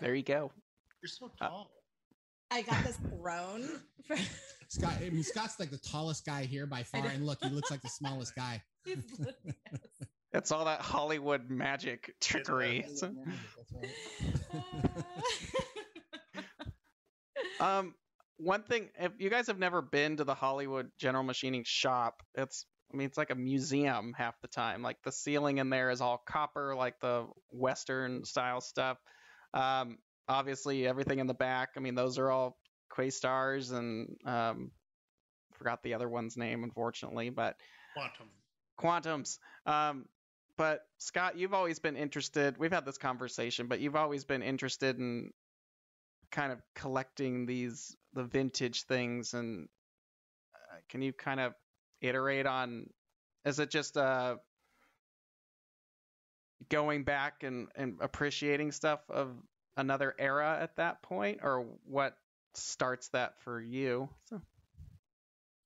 There 0.00 0.14
you 0.14 0.22
go. 0.24 0.50
You're 1.02 1.08
so 1.08 1.30
Uh, 1.40 1.46
tall. 1.48 1.70
I 2.50 2.62
got 2.62 2.82
this 2.84 2.96
throne. 2.96 3.68
for- 4.06 4.16
Scott, 4.68 4.94
I 5.00 5.10
mean, 5.10 5.22
Scott's 5.22 5.58
like 5.60 5.70
the 5.70 5.78
tallest 5.78 6.24
guy 6.26 6.44
here 6.44 6.66
by 6.66 6.82
far, 6.82 7.06
and 7.06 7.24
look, 7.26 7.38
he 7.42 7.48
looks 7.50 7.70
like 7.70 7.80
the 7.82 7.88
smallest 7.88 8.34
guy. 8.34 8.60
He's 8.84 8.96
looking 9.18 9.54
at 9.66 9.74
us. 9.74 10.08
It's 10.32 10.52
all 10.52 10.64
that 10.66 10.80
Hollywood 10.80 11.48
magic 11.50 12.14
trickery. 12.20 12.82
That's 12.86 13.00
So- 13.00 13.14
right. 13.80 13.90
um, 17.60 17.94
one 18.36 18.62
thing, 18.62 18.88
if 18.98 19.12
you 19.18 19.28
guys 19.30 19.46
have 19.48 19.58
never 19.58 19.82
been 19.82 20.16
to 20.16 20.24
the 20.24 20.34
Hollywood 20.34 20.90
General 20.98 21.24
Machining 21.24 21.62
shop, 21.66 22.22
it's 22.34 22.64
I 22.92 22.96
mean, 22.96 23.06
it's 23.06 23.18
like 23.18 23.30
a 23.30 23.36
museum 23.36 24.14
half 24.16 24.40
the 24.40 24.48
time. 24.48 24.82
Like 24.82 25.02
the 25.02 25.12
ceiling 25.12 25.58
in 25.58 25.70
there 25.70 25.90
is 25.90 26.00
all 26.00 26.18
copper, 26.18 26.74
like 26.74 27.00
the 27.00 27.26
Western 27.50 28.24
style 28.24 28.60
stuff. 28.60 28.98
Um, 29.54 29.98
obviously, 30.28 30.86
everything 30.86 31.18
in 31.18 31.26
the 31.26 31.34
back. 31.34 31.70
I 31.76 31.80
mean, 31.80 31.94
those 31.94 32.18
are 32.18 32.30
all 32.30 32.56
Questars 32.90 33.72
and 33.72 34.16
um, 34.24 34.70
forgot 35.54 35.82
the 35.82 35.94
other 35.94 36.08
one's 36.08 36.36
name, 36.36 36.64
unfortunately, 36.64 37.30
but 37.30 37.56
Quantum. 37.94 38.28
quantums. 38.78 39.38
Um, 39.66 40.06
but 40.56 40.80
Scott, 40.98 41.38
you've 41.38 41.54
always 41.54 41.78
been 41.78 41.96
interested. 41.96 42.58
We've 42.58 42.72
had 42.72 42.84
this 42.84 42.98
conversation, 42.98 43.66
but 43.66 43.80
you've 43.80 43.96
always 43.96 44.24
been 44.24 44.42
interested 44.42 44.98
in 44.98 45.30
kind 46.30 46.52
of 46.52 46.60
collecting 46.74 47.46
these 47.46 47.96
the 48.14 48.24
vintage 48.24 48.82
things. 48.84 49.32
And 49.34 49.68
uh, 50.54 50.76
can 50.88 51.02
you 51.02 51.12
kind 51.12 51.40
of 51.40 51.54
iterate 52.00 52.46
on? 52.46 52.88
Is 53.44 53.58
it 53.58 53.70
just 53.70 53.96
uh 53.96 54.36
going 56.68 57.04
back 57.04 57.42
and 57.42 57.68
and 57.74 57.96
appreciating 58.00 58.72
stuff 58.72 59.00
of 59.08 59.30
another 59.76 60.14
era 60.18 60.58
at 60.60 60.76
that 60.76 61.02
point, 61.02 61.40
or 61.42 61.66
what 61.84 62.16
starts 62.54 63.08
that 63.08 63.40
for 63.42 63.60
you? 63.60 64.08
So, 64.24 64.40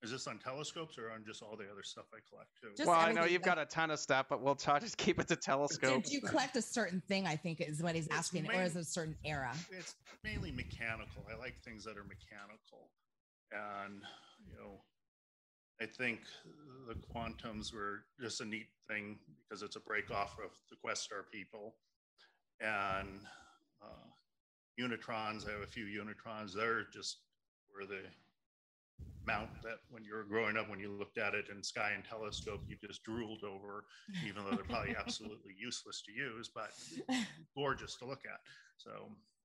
Is 0.03 0.11
this 0.11 0.26
on 0.26 0.39
telescopes 0.39 0.99
or 0.99 1.11
on 1.11 1.24
just 1.26 1.43
all 1.43 1.57
the 1.57 1.64
other 1.70 1.82
stuff 1.82 2.05
I 2.12 2.18
collect 2.28 2.51
too? 2.61 2.68
Just 2.76 2.87
well, 2.89 2.99
I 2.99 3.07
know 3.07 3.22
everything, 3.22 3.32
you've 3.32 3.43
got 3.43 3.59
a 3.59 3.64
ton 3.64 3.91
of 3.91 3.99
stuff, 3.99 4.26
but 4.28 4.43
we'll 4.43 4.55
try 4.55 4.78
to 4.78 4.97
keep 4.97 5.18
it 5.18 5.28
to 5.28 5.37
telescopes. 5.37 6.11
Did 6.11 6.14
you 6.14 6.20
collect 6.20 6.57
a 6.57 6.62
certain 6.62 7.03
thing? 7.09 7.26
I 7.26 7.37
think 7.37 7.61
is 7.61 7.82
what 7.82 7.95
he's 7.95 8.07
It's 8.07 8.14
asking, 8.16 8.49
or 8.51 8.62
is 8.62 8.76
it 8.76 8.80
a 8.80 8.85
certain 8.85 9.16
era? 9.24 9.53
it's 9.70 9.95
mainly 10.22 10.53
mechanical. 10.53 11.26
I 11.32 11.37
like 11.39 11.57
things 11.64 11.85
that 11.85 11.97
are 11.97 12.05
mechanical. 12.05 12.91
And, 13.53 14.03
you 14.47 14.57
know, 14.59 14.82
I 15.81 15.87
think 15.87 16.20
the 16.87 16.95
quantums 17.14 17.75
were 17.75 18.05
just 18.20 18.41
a 18.41 18.45
neat 18.45 18.68
thing 18.89 19.18
because 19.49 19.62
it's 19.62 19.77
a 19.77 19.81
break 19.81 20.11
off 20.11 20.37
of 20.43 20.53
the 20.70 20.77
Questar 20.77 21.25
people. 21.33 21.75
And 22.61 23.20
uh, 23.83 24.07
Unitrons, 24.81 25.47
I 25.49 25.53
have 25.53 25.62
a 25.62 25.66
few 25.66 25.87
Unitrons. 25.87 26.55
They're 26.55 26.85
just 26.93 27.18
were 27.75 27.87
the 27.87 28.03
mount 29.27 29.49
that 29.62 29.79
when 29.91 30.05
you 30.05 30.14
were 30.14 30.25
growing 30.25 30.57
up, 30.57 30.68
when 30.68 30.79
you 30.79 30.91
looked 30.91 31.18
at 31.18 31.35
it 31.35 31.47
in 31.55 31.62
sky 31.62 31.93
and 31.95 32.05
telescope, 32.05 32.61
you 32.68 32.77
just 32.87 33.03
drooled 33.03 33.43
over, 33.43 33.85
even 34.27 34.45
though 34.45 34.51
they're 34.55 34.64
probably 34.64 34.95
absolutely 34.99 35.55
useless 35.59 36.03
to 36.03 36.12
use, 36.12 36.51
but 36.55 36.70
gorgeous 37.57 37.97
to 37.97 38.05
look 38.05 38.22
at. 38.27 38.41
So, 38.77 38.91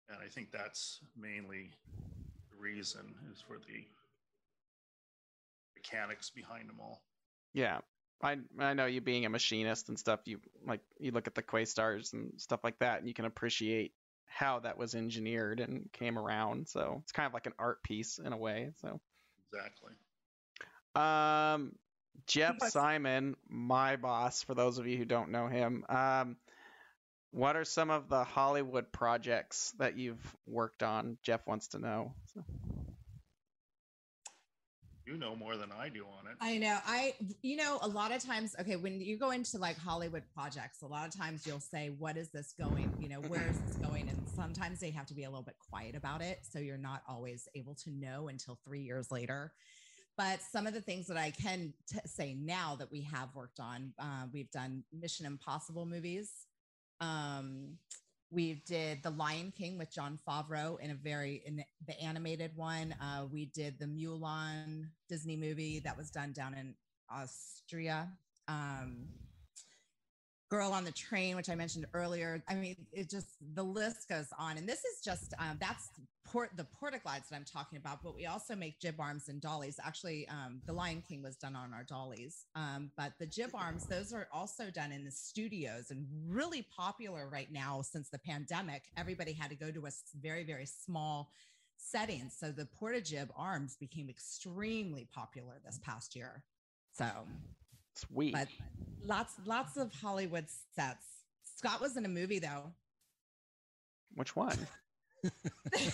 and 0.10 0.18
I 0.24 0.28
think 0.28 0.52
that's 0.52 1.00
mainly 1.18 1.72
the 2.52 2.58
reason 2.58 3.16
is 3.32 3.42
for 3.42 3.58
the 3.58 3.86
mechanics 5.80 6.30
behind 6.30 6.70
them 6.70 6.80
all. 6.80 7.02
Yeah. 7.54 7.80
I 8.22 8.38
I 8.60 8.74
know 8.74 8.86
you 8.86 9.02
being 9.02 9.26
a 9.26 9.30
machinist 9.30 9.88
and 9.90 9.98
stuff, 9.98 10.20
you 10.26 10.40
like 10.66 10.82
you 11.00 11.12
look 11.12 11.28
at 11.28 11.36
the 11.36 11.42
Questars 11.42 12.12
and 12.14 12.34
stuff 12.38 12.60
like 12.64 12.80
that 12.80 13.00
and 13.00 13.08
you 13.08 13.14
can 13.14 13.26
appreciate 13.26 13.94
how 14.26 14.60
that 14.60 14.78
was 14.78 14.94
engineered 14.94 15.60
and 15.60 15.90
came 15.94 16.20
around. 16.20 16.68
So 16.68 17.00
it's 17.04 17.14
kind 17.14 17.28
of 17.28 17.34
like 17.34 17.46
an 17.46 17.54
art 17.58 17.82
piece 17.84 18.20
in 18.20 18.34
a 18.34 18.38
way. 18.38 18.72
So 18.82 19.00
Exactly. 19.52 19.94
um, 20.96 21.76
Jeff 22.28 22.58
Yes. 22.62 22.74
Simon, 22.74 23.36
my 23.48 23.96
boss, 23.96 24.44
for 24.44 24.54
those 24.54 24.78
of 24.78 24.86
you 24.88 24.98
who 24.98 25.06
don't 25.06 25.32
know 25.32 25.48
him, 25.48 25.86
um, 25.90 26.38
what 27.32 27.56
are 27.56 27.66
some 27.66 27.90
of 27.90 28.10
the 28.10 28.24
Hollywood 28.24 28.92
projects 28.92 29.72
that 29.78 29.98
you've 29.98 30.36
worked 30.46 30.84
on? 30.84 31.18
Jeff 31.24 31.46
wants 31.48 31.70
to 31.70 31.80
know. 31.80 32.14
So, 32.34 32.44
You 35.10 35.18
know 35.18 35.36
more 35.36 35.58
than 35.58 35.72
I 35.72 35.90
do 35.90 36.06
on 36.20 36.30
it. 36.30 36.38
I 36.40 36.60
know. 36.60 36.78
I, 36.86 37.16
you 37.42 37.56
know, 37.56 37.80
a 37.82 37.88
lot 37.88 38.12
of 38.12 38.24
times, 38.24 38.56
okay, 38.60 38.76
when 38.76 39.02
you 39.02 39.18
go 39.18 39.32
into 39.32 39.58
like 39.58 39.76
Hollywood 39.76 40.22
projects, 40.36 40.84
a 40.84 40.86
lot 40.86 41.08
of 41.08 41.18
times 41.18 41.48
you'll 41.48 41.60
say, 41.60 41.90
What 41.98 42.16
is 42.16 42.30
this 42.30 42.54
going? 42.60 42.94
You 43.00 43.10
know, 43.10 43.22
where 43.22 43.44
is 43.50 43.58
this 43.62 43.78
going? 43.78 44.08
And 44.08 44.22
sometimes 44.36 44.80
they 44.80 44.92
have 44.92 45.08
to 45.08 45.16
be 45.16 45.24
a 45.24 45.30
little 45.30 45.44
bit 45.44 45.56
quiet 45.68 45.96
about 45.96 46.22
it. 46.22 46.42
So 46.44 46.60
you're 46.60 46.78
not 46.78 47.02
always 47.10 47.48
able 47.56 47.74
to 47.76 47.90
know 47.90 48.28
until 48.28 48.60
three 48.64 48.82
years 48.82 49.10
later. 49.10 49.52
But 50.16 50.42
some 50.44 50.68
of 50.68 50.76
the 50.76 50.82
things 50.82 51.08
that 51.08 51.18
I 51.18 51.32
can 51.32 51.74
t- 51.92 51.98
say 52.06 52.36
now 52.36 52.76
that 52.76 52.92
we 52.92 53.02
have 53.02 53.34
worked 53.34 53.60
on, 53.60 53.94
uh, 53.98 54.26
we've 54.32 54.52
done 54.52 54.84
Mission 54.94 55.26
Impossible 55.26 55.88
movies. 55.88 56.32
Um, 57.02 57.78
we 58.32 58.62
did 58.68 59.02
The 59.02 59.10
Lion 59.10 59.52
King 59.58 59.78
with 59.78 59.92
Jon 59.92 60.20
Favreau 60.28 60.80
in 60.80 60.92
a 60.92 60.96
very 60.96 61.42
in 61.46 61.64
the 61.88 62.00
animated 62.00 62.52
one. 62.56 62.96
Uh, 63.02 63.26
we 63.32 63.46
did 63.46 63.80
the 63.80 63.86
Mulan 63.86 64.90
Disney 65.08 65.36
movie 65.36 65.80
that 65.80 65.98
was 65.98 66.12
done 66.12 66.32
down 66.32 66.54
in 66.54 66.76
Austria. 67.12 68.10
Um, 68.48 69.08
Girl 70.50 70.72
on 70.72 70.84
the 70.84 70.92
Train, 70.92 71.36
which 71.36 71.48
I 71.50 71.56
mentioned 71.56 71.86
earlier. 71.94 72.44
I 72.50 72.56
mean, 72.56 72.76
it 72.92 73.10
just 73.10 73.28
the 73.54 73.64
list 73.64 74.10
goes 74.10 74.28
on. 74.38 74.58
And 74.58 74.68
this 74.68 74.80
is 74.80 75.02
just 75.04 75.34
um, 75.38 75.58
that's 75.60 75.90
port 76.26 76.50
the 76.58 76.66
portaglides 76.82 77.30
that 77.30 77.36
I'm 77.36 77.46
talking 77.46 77.78
about. 77.78 78.02
But 78.04 78.16
we 78.16 78.26
also 78.26 78.56
make 78.56 78.80
jib 78.80 78.96
arms 79.00 79.30
and 79.30 79.40
dollies. 79.40 79.80
Actually, 79.84 80.28
um, 80.28 80.62
the 80.66 80.74
Lion 80.74 81.04
King 81.08 81.22
was 81.22 81.36
done 81.36 81.56
on 81.56 81.72
our 81.72 81.84
dollies, 81.84 82.46
um, 82.56 82.92
but 82.98 83.14
the 83.20 83.28
jib 83.28 83.52
arms 83.54 83.86
those 83.86 84.12
are 84.12 84.28
also 84.34 84.72
done 84.72 84.92
in 84.92 85.06
the 85.06 85.12
studios 85.12 85.92
and 85.92 86.08
really 86.28 86.66
popular 86.76 87.30
right 87.30 87.52
now 87.52 87.82
since 87.84 88.10
the 88.10 88.20
pandemic. 88.20 88.84
Everybody 88.98 89.34
had 89.34 89.52
to 89.52 89.56
go 89.56 89.70
to 89.72 89.86
a 89.86 89.92
very 90.20 90.44
very 90.44 90.66
small 90.66 91.30
setting, 91.78 92.32
so 92.36 92.52
the 92.52 92.66
porta 92.66 93.02
jib 93.02 93.32
arms 93.38 93.78
became 93.80 94.10
extremely 94.10 95.08
popular 95.14 95.62
this 95.64 95.80
past 95.84 96.16
year. 96.16 96.44
So 96.92 97.06
sweet. 98.08 98.34
but 98.34 98.48
lots 99.04 99.34
lots 99.46 99.78
of 99.78 99.92
hollywood 99.94 100.46
sets 100.76 101.06
scott 101.58 101.80
was 101.82 101.98
in 101.98 102.06
a 102.06 102.10
movie 102.10 102.40
though 102.40 102.72
Which 104.16 104.36
one? 104.36 104.58
it 105.24 105.94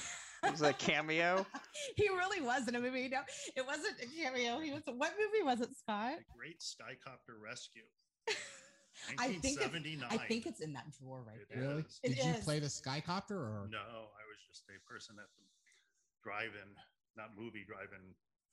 was 0.52 0.62
a 0.62 0.74
cameo? 0.74 1.46
he 1.96 2.08
really 2.10 2.42
was 2.42 2.68
in 2.68 2.76
a 2.76 2.80
movie 2.80 3.08
no 3.10 3.22
it 3.56 3.66
wasn't 3.66 3.96
a 4.02 4.08
cameo 4.16 4.60
he 4.60 4.72
was 4.72 4.84
what 4.86 5.14
movie 5.20 5.44
was 5.44 5.62
it 5.62 5.70
scott 5.78 6.14
The 6.18 6.38
Great 6.38 6.60
Skycopter 6.60 7.36
Rescue. 7.44 7.84
i 9.20 9.28
think 9.28 9.44
it's 9.44 9.60
1979. 9.60 10.08
i 10.10 10.18
think 10.28 10.46
it's 10.46 10.62
in 10.62 10.72
that 10.74 10.86
drawer 10.98 11.22
right 11.28 11.42
It 11.42 11.48
there 11.54 11.62
Really? 11.68 11.82
is. 11.84 12.00
It 12.04 12.16
Did 12.16 12.26
you 12.26 12.32
is. 12.40 12.46
play 12.46 12.60
the 12.60 12.68
skycopter 12.72 13.36
or 13.38 13.68
No, 13.72 13.82
I 13.82 14.24
was 14.30 14.40
just 14.48 14.64
a 14.72 14.78
person 14.90 15.16
at 15.20 15.28
the 15.36 15.44
drive-in, 16.24 16.70
not 17.18 17.36
movie 17.38 17.66
drive-in 17.68 18.02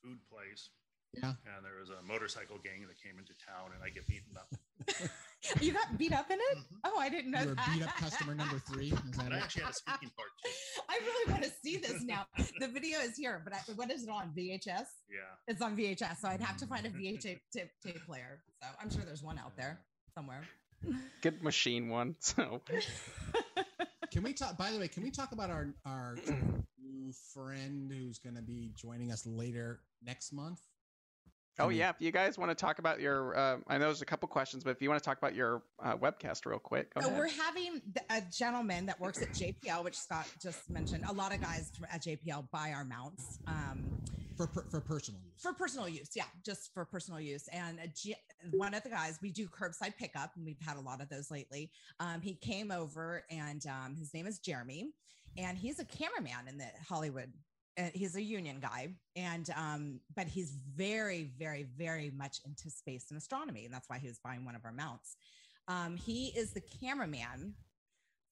food 0.03 0.19
place. 0.29 0.69
Yeah. 1.15 1.35
And 1.45 1.65
there 1.65 1.77
was 1.79 1.91
a 1.91 2.03
motorcycle 2.03 2.57
gang 2.65 2.87
that 2.89 2.97
came 3.03 3.19
into 3.19 3.33
town, 3.45 3.71
and 3.75 3.85
I 3.85 3.91
get 3.91 4.07
beaten 4.07 4.33
up. 4.37 4.49
you 5.61 5.73
got 5.73 5.99
beat 5.99 6.13
up 6.13 6.31
in 6.31 6.39
it 6.41 6.59
Mhm. 6.59 6.79
oh 6.85 6.99
i 6.99 7.09
didn't 7.09 7.31
know 7.31 7.41
you 7.43 7.49
were 7.51 7.55
that. 7.55 7.71
beat 7.75 7.83
up 7.85 7.95
customer 7.97 8.35
number 8.35 8.59
three? 8.59 8.87
Is 9.11 9.17
that 9.17 9.27
And 9.27 9.35
I 9.35 9.39
actually 9.39 9.63
had 9.63 9.71
a 9.71 9.75
speaking 9.75 10.11
part 10.17 10.29
too. 10.45 10.51
i 10.89 10.99
really 11.05 11.33
want 11.33 11.45
to 11.45 11.51
see 11.63 11.77
this 11.77 12.03
now 12.03 12.27
the 12.59 12.67
video 12.67 12.99
is 12.99 13.17
here 13.17 13.41
but 13.45 13.53
I, 13.55 13.59
what 13.77 13.91
is 13.93 14.03
it 14.05 14.09
on 14.09 14.33
vhs 14.37 14.67
Yeah. 14.67 15.21
it's 15.47 15.63
on 15.63 15.77
vhs 15.77 16.17
so 16.19 16.29
i'd 16.29 16.41
have 16.41 16.57
to 16.59 16.67
find 16.67 16.85
a 16.87 16.91
vhs 16.91 17.21
tape, 17.53 17.71
tape 17.85 18.05
player 18.07 18.43
so 18.61 18.69
i'm 18.81 18.91
sure 18.91 19.03
there's 19.05 19.23
one 19.23 19.39
out 19.39 19.57
there 19.57 19.79
somewhere 20.15 20.43
Good 21.21 21.43
machine 21.45 21.89
one. 21.89 22.17
So 22.19 22.61
Can 24.11 24.23
we 24.25 24.33
talk? 24.33 24.59
By 24.59 24.73
the 24.73 24.79
way, 24.81 24.89
can 24.89 25.03
we 25.05 25.11
talk 25.13 25.31
about 25.33 25.49
our 25.49 25.73
our 25.87 26.17
new 26.83 27.13
friend 27.33 27.91
who's 27.93 28.19
going 28.19 28.35
to 28.35 28.43
be 28.43 28.73
joining 28.75 29.13
us 29.13 29.25
later 29.25 29.81
next 30.03 30.33
month? 30.33 30.59
Oh 31.59 31.67
I 31.67 31.69
mean- 31.69 31.79
yeah, 31.79 31.91
if 31.91 31.97
you 32.01 32.11
guys 32.13 32.39
want 32.39 32.51
to 32.51 32.55
talk 32.55 32.79
about 32.79 33.01
your, 33.01 33.37
uh, 33.37 33.59
I 33.69 33.77
know 33.77 33.85
there's 33.85 34.01
a 34.03 34.07
couple 34.07 34.27
questions, 34.29 34.65
but 34.65 34.71
if 34.71 34.81
you 34.81 34.89
want 34.89 35.03
to 35.03 35.05
talk 35.05 35.19
about 35.19 35.35
your 35.35 35.63
uh, 35.83 35.97
webcast 35.97 36.47
real 36.47 36.59
quick, 36.59 36.95
go 36.95 37.03
So 37.03 37.09
ahead. 37.09 37.19
we're 37.19 37.29
having 37.29 37.83
a 38.09 38.23
gentleman 38.37 38.87
that 38.87 38.99
works 38.99 39.21
at 39.21 39.29
JPL, 39.33 39.85
which 39.85 39.97
Scott 39.99 40.27
just 40.43 40.71
mentioned. 40.71 41.05
A 41.09 41.13
lot 41.13 41.35
of 41.35 41.41
guys 41.43 41.71
at 41.93 42.03
JPL 42.03 42.51
buy 42.51 42.73
our 42.73 42.85
mounts 42.85 43.39
um, 43.47 43.85
for 44.37 44.47
per, 44.47 44.63
for 44.71 44.81
personal 44.81 45.21
use. 45.23 45.35
for 45.43 45.53
personal 45.53 45.89
use. 45.91 46.11
Yeah, 46.17 46.25
just 46.43 46.73
for 46.73 46.87
personal 46.87 47.21
use. 47.21 47.47
And 47.49 47.79
a 47.81 47.89
G- 47.89 48.17
one 48.53 48.73
of 48.73 48.83
the 48.83 48.89
guys, 48.89 49.19
we 49.21 49.31
do 49.31 49.47
curbside 49.47 49.95
pickup, 49.99 50.31
and 50.37 50.47
we've 50.47 50.61
had 50.67 50.79
a 50.79 50.81
lot 50.81 51.03
of 51.03 51.11
those 51.11 51.31
lately. 51.31 51.71
Um, 52.01 52.23
he 52.23 52.35
came 52.35 52.71
over, 52.71 53.25
and 53.31 53.63
um, 53.67 53.95
his 53.95 54.15
name 54.15 54.27
is 54.27 54.39
Jeremy, 54.39 54.89
and 55.37 55.59
he's 55.59 55.79
a 55.81 55.85
cameraman 55.85 56.49
in 56.49 56.57
the 56.57 56.69
Hollywood. 56.89 57.31
Uh, 57.79 57.85
he's 57.95 58.17
a 58.17 58.23
union 58.23 58.59
guy, 58.61 58.89
and 59.17 59.49
um, 59.57 60.01
but 60.15 60.27
he's 60.27 60.51
very, 60.77 61.31
very, 61.39 61.63
very 61.79 62.11
much 62.11 62.39
into 62.45 62.69
space 62.71 63.07
and 63.11 63.17
astronomy, 63.19 63.65
and 63.65 63.73
that's 63.73 63.89
why 63.89 63.99
he 63.99 64.09
was 64.09 64.19
buying 64.19 64.45
one 64.45 64.55
of 64.55 64.65
our 64.65 64.73
mounts. 64.73 65.17
Um, 65.69 65.97
he 65.97 66.27
is 66.37 66.51
the 66.53 66.61
cameraman 66.83 67.55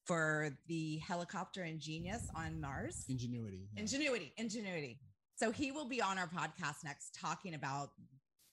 for 0.06 0.50
the 0.66 0.98
helicopter 0.98 1.64
Ingenious 1.64 2.28
on 2.34 2.60
Mars. 2.60 3.04
Ingenuity. 3.08 3.68
yeah. 3.74 3.80
Ingenuity, 3.80 4.32
ingenuity. 4.36 4.98
So 5.36 5.50
he 5.50 5.70
will 5.72 5.86
be 5.86 6.02
on 6.02 6.18
our 6.18 6.26
podcast 6.26 6.84
next 6.84 7.14
talking 7.18 7.54
about 7.54 7.92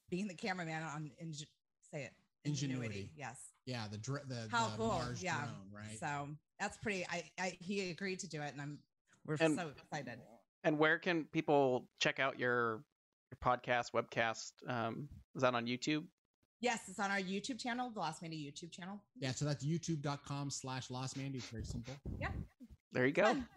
being 0.09 0.27
the 0.27 0.33
cameraman 0.35 0.83
on 0.83 1.11
Inge- 1.21 1.47
say 1.91 2.03
it 2.03 2.11
Ingenuity. 2.45 3.09
Yes. 3.17 3.37
yeah, 3.65 3.87
the 3.91 3.97
dr- 3.97 4.29
the, 4.29 4.47
How 4.49 4.69
the 4.69 4.77
cool. 4.77 4.87
Mars 4.87 5.21
Yeah. 5.21 5.37
drone, 5.39 5.69
right? 5.73 5.99
So 5.99 6.29
that's 6.61 6.77
pretty. 6.77 7.05
I, 7.11 7.23
I 7.37 7.57
he 7.59 7.89
agreed 7.89 8.19
to 8.19 8.29
do 8.29 8.41
it, 8.41 8.53
and 8.53 8.61
I'm 8.61 8.79
we're 9.25 9.35
And- 9.41 9.57
so 9.57 9.69
excited. 9.75 10.19
And 10.63 10.77
where 10.77 10.97
can 10.99 11.25
people 11.25 11.87
check 11.99 12.19
out 12.19 12.39
your 12.39 12.83
your 13.31 13.37
podcast, 13.43 13.91
webcast? 13.93 14.51
Um, 14.67 15.09
is 15.35 15.41
that 15.41 15.53
on 15.53 15.65
YouTube? 15.65 16.03
Yes, 16.59 16.79
it's 16.87 16.99
on 16.99 17.11
our 17.11 17.19
YouTube 17.19 17.59
channel, 17.59 17.91
the 17.93 17.99
Losmandy 18.01 18.43
YouTube 18.45 18.71
channel. 18.71 18.99
yeah, 19.19 19.31
so 19.31 19.45
that's 19.45 19.63
youtube.com 19.63 20.49
slash 20.49 20.87
Losmandy. 20.87 21.35
It's 21.35 21.45
very 21.49 21.63
simple. 21.65 21.93
Yeah. 22.19 22.29
There 22.93 23.05
you 23.05 23.11
go. 23.13 23.25
Fun. 23.25 23.47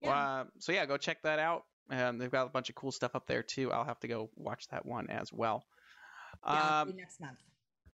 Yeah. 0.00 0.10
Uh, 0.10 0.44
so 0.58 0.72
yeah, 0.72 0.86
go 0.86 0.96
check 0.96 1.22
that 1.22 1.38
out. 1.38 1.64
And 1.90 2.20
they've 2.20 2.30
got 2.30 2.46
a 2.46 2.50
bunch 2.50 2.68
of 2.70 2.74
cool 2.74 2.90
stuff 2.92 3.14
up 3.14 3.26
there 3.26 3.42
too. 3.42 3.70
I'll 3.72 3.84
have 3.84 4.00
to 4.00 4.08
go 4.08 4.30
watch 4.36 4.68
that 4.68 4.86
one 4.86 5.08
as 5.10 5.32
well. 5.32 5.64
yeah, 6.46 6.80
Um, 6.80 6.88
be 6.92 6.94
next 6.96 7.20
month. 7.20 7.38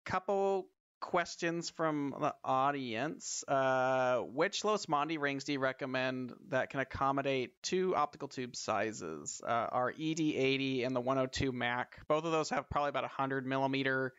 couple 0.04 0.68
questions 1.02 1.68
from 1.68 2.14
the 2.18 2.34
audience. 2.42 3.44
Uh, 3.46 4.20
which 4.20 4.62
Losmandy 4.62 5.20
rings 5.20 5.44
do 5.44 5.52
you 5.52 5.58
recommend 5.58 6.32
that 6.48 6.70
can 6.70 6.80
accommodate 6.80 7.62
two 7.62 7.94
optical 7.94 8.28
tube 8.28 8.56
sizes? 8.56 9.42
Uh, 9.46 9.50
our 9.70 9.92
ED80 9.92 10.86
and 10.86 10.96
the 10.96 11.00
102 11.00 11.52
Mac. 11.52 11.98
Both 12.08 12.24
of 12.24 12.32
those 12.32 12.48
have 12.50 12.70
probably 12.70 12.88
about 12.88 13.02
100 13.02 13.44
millimeter, 13.44 14.14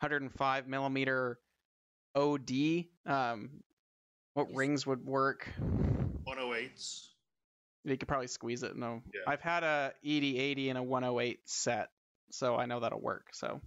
105 0.00 0.66
millimeter 0.68 1.38
OD. 2.14 2.86
Um, 3.04 3.50
what 4.32 4.48
Yes. 4.48 4.56
rings 4.56 4.86
would 4.86 5.04
work? 5.04 5.52
108s. 6.26 7.08
You 7.84 7.96
could 7.96 8.08
probably 8.08 8.26
squeeze 8.28 8.62
it. 8.62 8.76
No, 8.76 9.02
Yeah. 9.14 9.20
I've 9.26 9.40
had 9.40 9.64
a 9.64 9.92
ED80 10.04 10.68
and 10.70 10.78
a 10.78 10.82
108 10.82 11.48
set, 11.48 11.90
so 12.30 12.56
I 12.56 12.66
know 12.66 12.80
that'll 12.80 13.00
work. 13.00 13.28
So, 13.34 13.60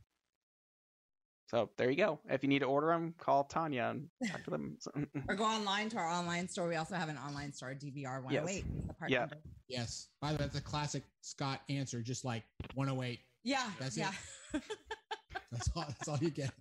so 1.52 1.70
there 1.76 1.90
you 1.90 1.98
go. 1.98 2.18
If 2.30 2.44
you 2.44 2.50
need 2.50 2.60
to 2.60 2.66
order 2.66 2.88
them, 2.88 3.14
call 3.18 3.44
Tanya 3.44 3.92
and 3.94 4.08
talk 4.32 4.42
to 4.46 4.50
them. 4.50 4.78
Mm, 4.96 5.06
mm. 5.14 5.24
Or 5.28 5.36
go 5.36 5.44
online 5.44 5.90
to 5.90 5.98
our 5.98 6.08
online 6.08 6.48
store. 6.48 6.66
We 6.70 6.78
also 6.78 6.96
have 6.96 7.10
an 7.10 7.18
online 7.18 7.52
store, 7.52 7.74
DVR 7.74 8.24
108. 8.24 8.64
is 8.80 8.88
the 8.88 8.94
part 8.94 9.12
Yeah. 9.12 9.20
number. 9.20 9.38
Yes. 9.68 10.08
By 10.22 10.30
the 10.30 10.36
way, 10.36 10.46
that's 10.46 10.58
a 10.58 10.62
classic 10.62 11.04
Scott 11.20 11.60
answer, 11.68 12.02
just 12.02 12.24
like 12.24 12.44
108. 12.76 13.20
Yeah. 13.44 13.70
That's 13.80 13.98
it. 13.98 14.02
yeah. 14.02 14.12
That's 15.52 15.70
all. 15.76 15.84
That's 15.86 16.08
all 16.08 16.18
you 16.22 16.30
get. 16.30 16.52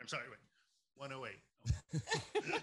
I'm 0.00 0.06
sorry, 0.06 0.22
wait. 0.30 0.38
108. 0.94 2.62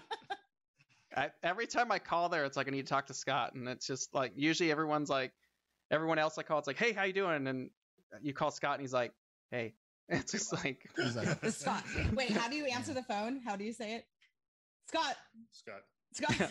I, 1.16 1.30
every 1.42 1.66
time 1.66 1.92
I 1.92 1.98
call 1.98 2.30
there, 2.30 2.46
it's 2.46 2.56
like 2.56 2.68
I 2.68 2.70
need 2.70 2.86
to 2.86 2.90
talk 2.90 3.06
to 3.08 3.14
Scott, 3.14 3.54
and 3.54 3.68
it's 3.68 3.86
just 3.86 4.14
like 4.14 4.32
usually 4.34 4.70
everyone's 4.70 5.10
like, 5.10 5.32
everyone 5.90 6.18
else 6.18 6.38
I 6.38 6.42
call, 6.42 6.58
it's 6.58 6.66
like, 6.66 6.78
hey, 6.78 6.92
how 6.92 7.02
you 7.04 7.12
doing? 7.12 7.46
And 7.46 7.68
you 8.22 8.32
call 8.32 8.50
Scott, 8.50 8.74
and 8.74 8.80
he's 8.80 8.94
like, 8.94 9.12
hey. 9.50 9.74
It's 10.18 10.32
just 10.32 10.52
like, 10.52 10.88
He's 10.96 11.16
like, 11.16 11.28
Scott. 11.50 11.84
Wait, 12.14 12.30
how 12.30 12.48
do 12.48 12.56
you 12.56 12.64
answer 12.64 12.94
the 12.94 13.02
phone? 13.02 13.40
How 13.44 13.56
do 13.56 13.64
you 13.64 13.74
say 13.74 13.96
it? 13.96 14.06
Scott. 14.86 15.16
Scott. 15.52 15.82
Scott. 16.14 16.50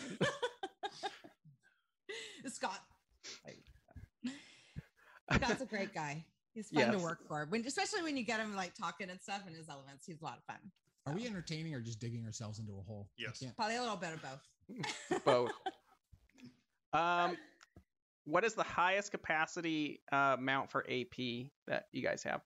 Scott. 2.46 2.80
Scott's 5.34 5.60
a 5.60 5.66
great 5.66 5.92
guy. 5.92 6.24
He's 6.54 6.68
fun 6.68 6.92
to 6.92 6.98
work 6.98 7.26
for. 7.26 7.46
When 7.50 7.66
especially 7.66 8.02
when 8.02 8.16
you 8.16 8.24
get 8.24 8.38
him 8.38 8.54
like 8.54 8.74
talking 8.74 9.10
and 9.10 9.20
stuff 9.20 9.42
in 9.48 9.54
his 9.54 9.68
elements. 9.68 10.06
He's 10.06 10.20
a 10.22 10.24
lot 10.24 10.38
of 10.38 10.44
fun. 10.44 10.70
are 11.06 11.12
we 11.12 11.26
entertaining 11.26 11.74
or 11.74 11.80
just 11.80 11.98
digging 12.00 12.24
ourselves 12.24 12.60
into 12.60 12.78
a 12.78 12.82
hole? 12.82 13.08
I 13.18 13.22
Yes. 13.24 13.44
Probably 13.56 13.76
a 13.76 13.80
little 13.80 13.96
bit 13.96 14.10
of 14.14 14.22
both. 14.22 15.24
both. 15.24 15.50
Um, 16.92 17.36
what 18.24 18.44
is 18.44 18.54
the 18.54 18.62
highest 18.62 19.10
capacity 19.10 20.00
uh, 20.12 20.36
mount 20.38 20.70
for 20.70 20.84
AP 20.88 21.50
that 21.66 21.86
you 21.92 22.02
guys 22.02 22.22
have? 22.22 22.42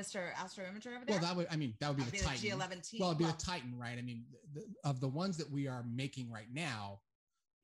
Mr. 0.00 0.30
Astro 0.42 0.64
Imager 0.64 0.96
over 0.96 1.04
there. 1.04 1.16
Well, 1.16 1.20
that 1.20 1.36
would, 1.36 1.46
I 1.50 1.56
mean, 1.56 1.74
that 1.80 1.88
would 1.88 1.98
be 1.98 2.04
That'd 2.04 2.20
the 2.20 2.24
be 2.40 2.50
the 2.50 2.58
Titan. 2.58 2.80
G11T. 2.80 3.00
Well, 3.00 3.10
it'd 3.10 3.18
be 3.18 3.24
Well, 3.24 3.36
the 3.38 3.44
Titan, 3.44 3.74
right? 3.78 3.98
I 3.98 4.02
mean, 4.02 4.24
the, 4.54 4.62
of 4.84 5.00
the 5.00 5.08
ones 5.08 5.36
that 5.36 5.50
we 5.50 5.68
are 5.68 5.84
making 5.94 6.30
right 6.30 6.48
now, 6.52 7.00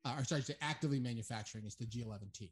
uh, 0.04 0.16
or 0.18 0.24
sorry, 0.24 0.42
to 0.42 0.54
actively 0.62 1.00
manufacturing 1.00 1.64
is 1.64 1.74
the 1.76 1.86
G11T, 1.86 2.50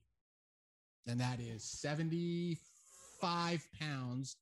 and 1.07 1.21
that 1.21 1.39
is 1.41 1.63
75 1.65 3.61
pounds 3.79 4.37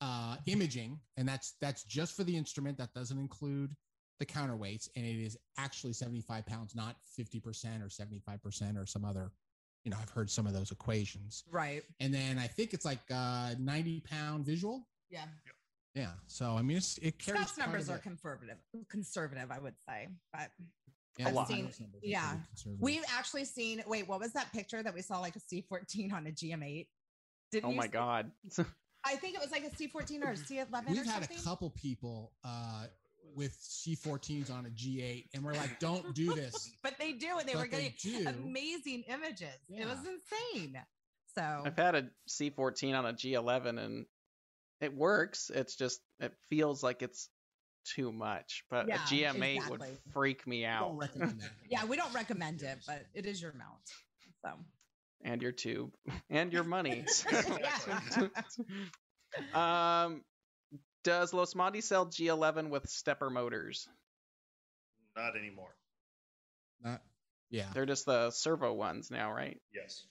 uh, 0.00 0.36
imaging, 0.46 0.98
and 1.16 1.28
that's 1.28 1.54
that's 1.60 1.82
just 1.84 2.16
for 2.16 2.24
the 2.24 2.36
instrument. 2.36 2.78
That 2.78 2.94
doesn't 2.94 3.18
include 3.18 3.74
the 4.18 4.26
counterweights, 4.26 4.88
and 4.96 5.04
it 5.04 5.20
is 5.22 5.36
actually 5.58 5.92
75 5.92 6.46
pounds, 6.46 6.74
not 6.74 6.96
50 7.16 7.40
percent 7.40 7.82
or 7.82 7.90
75 7.90 8.42
percent 8.42 8.78
or 8.78 8.86
some 8.86 9.04
other. 9.04 9.32
You 9.88 9.94
know, 9.94 10.00
I've 10.02 10.10
heard 10.10 10.28
some 10.30 10.46
of 10.46 10.52
those 10.52 10.70
equations, 10.70 11.44
right. 11.50 11.82
and 11.98 12.12
then 12.12 12.36
I 12.38 12.46
think 12.46 12.74
it's 12.74 12.84
like 12.84 12.98
uh, 13.10 13.54
90 13.58 14.00
pound 14.00 14.44
visual. 14.44 14.86
Yeah. 15.08 15.24
Yeah. 15.94 16.10
So 16.26 16.58
I 16.58 16.60
mean, 16.60 16.76
it's, 16.76 16.98
it 16.98 17.18
carries. 17.18 17.40
Scott's 17.40 17.56
numbers 17.56 17.88
are 17.88 17.96
conservative, 17.96 18.58
conservative, 18.90 19.50
I 19.50 19.58
would 19.58 19.72
say. 19.88 20.08
But 20.30 20.50
Yeah, 21.16 21.28
I've 21.28 21.34
well, 21.34 21.46
seen- 21.46 21.64
those 21.64 21.80
numbers 21.80 22.02
yeah. 22.04 22.34
we've 22.78 23.02
actually 23.16 23.46
seen. 23.46 23.82
Wait, 23.86 24.06
what 24.06 24.20
was 24.20 24.34
that 24.34 24.52
picture 24.52 24.82
that 24.82 24.92
we 24.92 25.00
saw? 25.00 25.20
Like 25.20 25.36
a 25.36 25.40
C14 25.40 26.12
on 26.12 26.26
a 26.26 26.30
GM8. 26.32 26.86
Didn't 27.50 27.70
Oh 27.70 27.72
my 27.72 27.84
see- 27.84 27.88
god. 27.88 28.30
I 29.06 29.16
think 29.16 29.36
it 29.36 29.40
was 29.40 29.50
like 29.50 29.64
a 29.64 29.70
C14 29.70 30.22
or 30.22 30.32
a 30.32 30.34
C11 30.34 30.90
We've 30.90 30.98
or 31.00 31.04
had 31.04 31.14
something. 31.14 31.38
a 31.38 31.42
couple 31.42 31.70
people 31.70 32.32
uh, 32.44 32.84
with 33.38 33.56
C14s 33.58 34.52
on 34.52 34.66
a 34.66 34.70
G8, 34.70 35.26
and 35.32 35.44
we're 35.44 35.54
like, 35.54 35.78
"Don't 35.78 36.14
do 36.14 36.34
this." 36.34 36.70
but 36.82 36.98
they 36.98 37.12
do, 37.12 37.38
and 37.38 37.48
they 37.48 37.54
But 37.54 37.60
were 37.60 37.66
getting 37.68 37.94
do. 38.02 38.28
amazing 38.28 39.04
images. 39.08 39.48
It 39.70 39.86
was 39.86 39.98
insane. 39.98 40.78
So 41.34 41.62
I've 41.64 41.76
had 41.76 41.94
a 41.94 42.08
C14 42.28 42.98
on 42.98 43.06
a 43.06 43.12
G11 43.12 43.78
and 43.78 44.06
it 44.80 44.94
works. 44.94 45.50
It's 45.54 45.76
just 45.76 46.00
it 46.18 46.32
feels 46.50 46.82
like 46.82 47.02
it's 47.02 47.28
too 47.84 48.10
much. 48.12 48.64
But 48.70 48.88
Yeah, 48.88 48.96
a 48.96 48.98
GM8 48.98 49.70
would 49.70 49.82
freak 50.12 50.46
me 50.46 50.64
out. 50.64 50.98
don't 51.00 51.38
that. 51.38 51.50
yeah, 51.70 51.84
we 51.84 51.96
don't 51.96 52.12
recommend 52.12 52.62
it, 52.62 52.78
but 52.86 53.04
it 53.14 53.26
is 53.26 53.40
your 53.40 53.52
mount. 53.52 53.78
So 54.44 54.52
and 55.22 55.42
your 55.42 55.52
tube 55.52 55.92
and 56.30 56.52
your 56.52 56.64
money. 56.64 57.04
yeah. 57.32 58.28
um, 60.04 60.24
does 61.04 61.32
Los 61.32 61.54
Montes 61.54 61.86
sell 61.86 62.06
G11 62.06 62.70
with 62.70 62.88
stepper 62.88 63.30
motors? 63.30 63.88
Not 65.16 65.36
anymore. 65.36 65.74
Not, 66.82 67.02
yeah. 67.50 67.66
They're 67.74 67.86
just 67.86 68.06
the 68.06 68.30
servo 68.30 68.72
ones 68.72 69.10
now, 69.10 69.32
right? 69.32 69.60
Yes. 69.74 70.04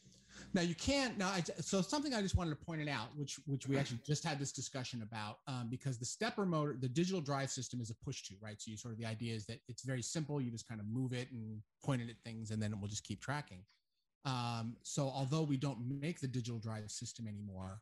Now 0.54 0.62
you 0.62 0.76
can't. 0.76 1.18
Now, 1.18 1.30
I, 1.30 1.44
so 1.62 1.82
something 1.82 2.14
I 2.14 2.22
just 2.22 2.36
wanted 2.36 2.52
to 2.52 2.66
point 2.66 2.82
it 2.82 2.88
out, 2.88 3.08
which 3.16 3.40
which 3.46 3.68
we 3.68 3.78
actually 3.78 4.00
just 4.06 4.24
had 4.24 4.40
this 4.40 4.52
discussion 4.52 5.02
about, 5.02 5.40
um, 5.48 5.68
because 5.70 5.98
the 5.98 6.06
stepper 6.06 6.46
motor, 6.46 6.76
the 6.80 6.88
digital 6.88 7.22
drive 7.22 7.50
system 7.50 7.82
is 7.82 7.90
a 7.90 7.96
push 8.06 8.24
to, 8.24 8.36
right? 8.42 8.62
So 8.62 8.72
you 8.72 8.78
sort 8.78 8.94
of 8.94 9.00
the 9.00 9.06
idea 9.06 9.34
is 9.34 9.46
that 9.48 9.60
it's 9.68 9.84
very 9.84 10.02
simple. 10.02 10.40
You 10.40 10.52
just 10.52 10.68
kind 10.68 10.80
of 10.80 10.88
move 10.88 11.14
it 11.14 11.32
and 11.32 11.62
point 11.84 12.02
it 12.02 12.10
at 12.10 12.18
things, 12.24 12.52
and 12.52 12.62
then 12.62 12.72
it 12.72 12.80
will 12.80 12.88
just 12.88 13.04
keep 13.04 13.22
tracking. 13.22 13.64
Um, 14.26 14.76
so 14.84 15.04
although 15.04 15.44
we 15.44 15.58
don't 15.58 15.80
make 16.02 16.20
the 16.20 16.28
digital 16.28 16.60
drive 16.60 16.90
system 16.92 17.28
anymore, 17.28 17.82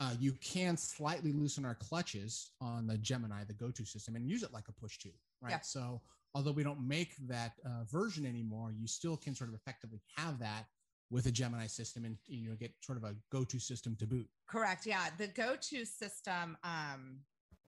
uh, 0.00 0.14
you 0.18 0.32
can 0.40 0.76
slightly 0.76 1.32
loosen 1.32 1.64
our 1.64 1.74
clutches 1.74 2.52
on 2.60 2.86
the 2.86 2.96
Gemini, 2.98 3.44
the 3.44 3.52
go-to 3.52 3.84
system, 3.84 4.16
and 4.16 4.26
use 4.26 4.42
it 4.42 4.52
like 4.52 4.68
a 4.68 4.72
push 4.72 4.98
to, 4.98 5.10
right? 5.42 5.50
Yeah. 5.50 5.60
So 5.62 6.00
although 6.34 6.52
we 6.52 6.62
don't 6.62 6.86
make 6.86 7.14
that 7.28 7.52
uh, 7.66 7.84
version 7.84 8.24
anymore, 8.24 8.72
you 8.76 8.86
still 8.86 9.16
can 9.16 9.34
sort 9.34 9.50
of 9.50 9.54
effectively 9.54 10.00
have 10.16 10.38
that 10.38 10.66
with 11.10 11.26
a 11.26 11.30
Gemini 11.30 11.66
system 11.66 12.04
and 12.04 12.16
you 12.26 12.48
know 12.48 12.54
get 12.54 12.72
sort 12.80 12.96
of 12.96 13.04
a 13.04 13.14
go-to 13.30 13.58
system 13.58 13.94
to 13.96 14.06
boot. 14.06 14.26
Correct. 14.48 14.86
Yeah. 14.86 15.06
The 15.18 15.26
go-to 15.26 15.84
system, 15.84 16.56
um, 16.64 17.18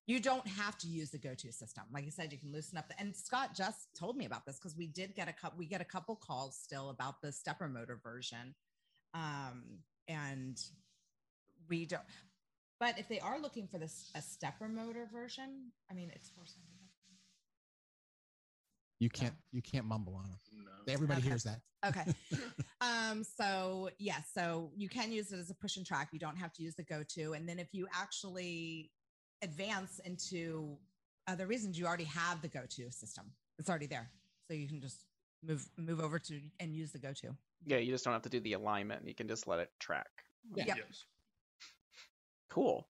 you 0.06 0.18
don't 0.18 0.46
have 0.46 0.78
to 0.78 0.86
use 0.86 1.10
the 1.10 1.18
go-to 1.18 1.52
system. 1.52 1.84
Like 1.92 2.04
you 2.04 2.10
said, 2.10 2.32
you 2.32 2.38
can 2.38 2.52
loosen 2.52 2.78
up 2.78 2.88
the, 2.88 2.98
and 2.98 3.14
Scott 3.14 3.50
just 3.54 3.88
told 3.98 4.16
me 4.16 4.24
about 4.24 4.46
this 4.46 4.58
because 4.58 4.76
we 4.76 4.86
did 4.86 5.14
get 5.14 5.28
a 5.28 5.32
couple, 5.32 5.58
we 5.58 5.66
get 5.66 5.80
a 5.80 5.84
couple 5.84 6.16
calls 6.16 6.56
still 6.56 6.90
about 6.90 7.20
the 7.20 7.30
stepper 7.30 7.68
motor 7.68 8.00
version. 8.02 8.54
Um, 9.14 9.80
and 10.08 10.58
we 11.72 11.86
don't, 11.86 12.02
but 12.78 12.98
if 12.98 13.08
they 13.08 13.18
are 13.20 13.40
looking 13.40 13.66
for 13.66 13.78
this, 13.78 14.10
a 14.14 14.20
stepper 14.20 14.68
motor 14.68 15.08
version, 15.10 15.72
I 15.90 15.94
mean, 15.94 16.10
it's 16.14 16.28
four 16.28 16.44
seventy. 16.44 16.68
You 19.00 19.08
can't 19.08 19.34
you 19.52 19.62
can't 19.62 19.86
mumble 19.86 20.14
on 20.16 20.24
them. 20.24 20.38
No. 20.52 20.92
Everybody 20.92 21.20
Okay. 21.20 21.28
hears 21.30 21.44
that. 21.44 21.60
Okay. 21.86 22.04
um, 22.82 23.24
so 23.24 23.88
yes, 23.98 24.28
so 24.34 24.70
you 24.76 24.90
can 24.90 25.10
use 25.10 25.32
it 25.32 25.38
as 25.38 25.48
a 25.50 25.54
push 25.54 25.78
and 25.78 25.86
track. 25.86 26.10
You 26.12 26.18
don't 26.18 26.36
have 26.36 26.52
to 26.52 26.62
use 26.62 26.74
the 26.74 26.84
go-to. 26.84 27.32
And 27.32 27.48
then 27.48 27.58
if 27.58 27.68
you 27.72 27.88
actually 27.94 28.90
advance 29.40 29.98
into 30.04 30.76
other 31.26 31.46
reasons, 31.46 31.78
you 31.78 31.86
already 31.86 32.04
have 32.04 32.42
the 32.42 32.48
go-to 32.48 32.92
system. 32.92 33.24
It's 33.58 33.70
already 33.70 33.86
there. 33.86 34.10
So 34.46 34.54
you 34.54 34.68
can 34.68 34.80
just 34.80 35.04
move 35.42 35.66
move 35.78 36.00
over 36.00 36.18
to 36.18 36.40
and 36.60 36.74
use 36.74 36.92
the 36.92 36.98
go-to. 36.98 37.34
Yeah, 37.64 37.78
you 37.78 37.90
just 37.92 38.04
don't 38.04 38.12
have 38.12 38.22
to 38.22 38.28
do 38.28 38.40
the 38.40 38.52
alignment. 38.52 39.08
You 39.08 39.14
can 39.14 39.26
just 39.26 39.48
let 39.48 39.58
it 39.58 39.70
track. 39.80 40.10
Yeah. 40.54 40.64
Yes. 40.68 41.06
Cool. 42.52 42.86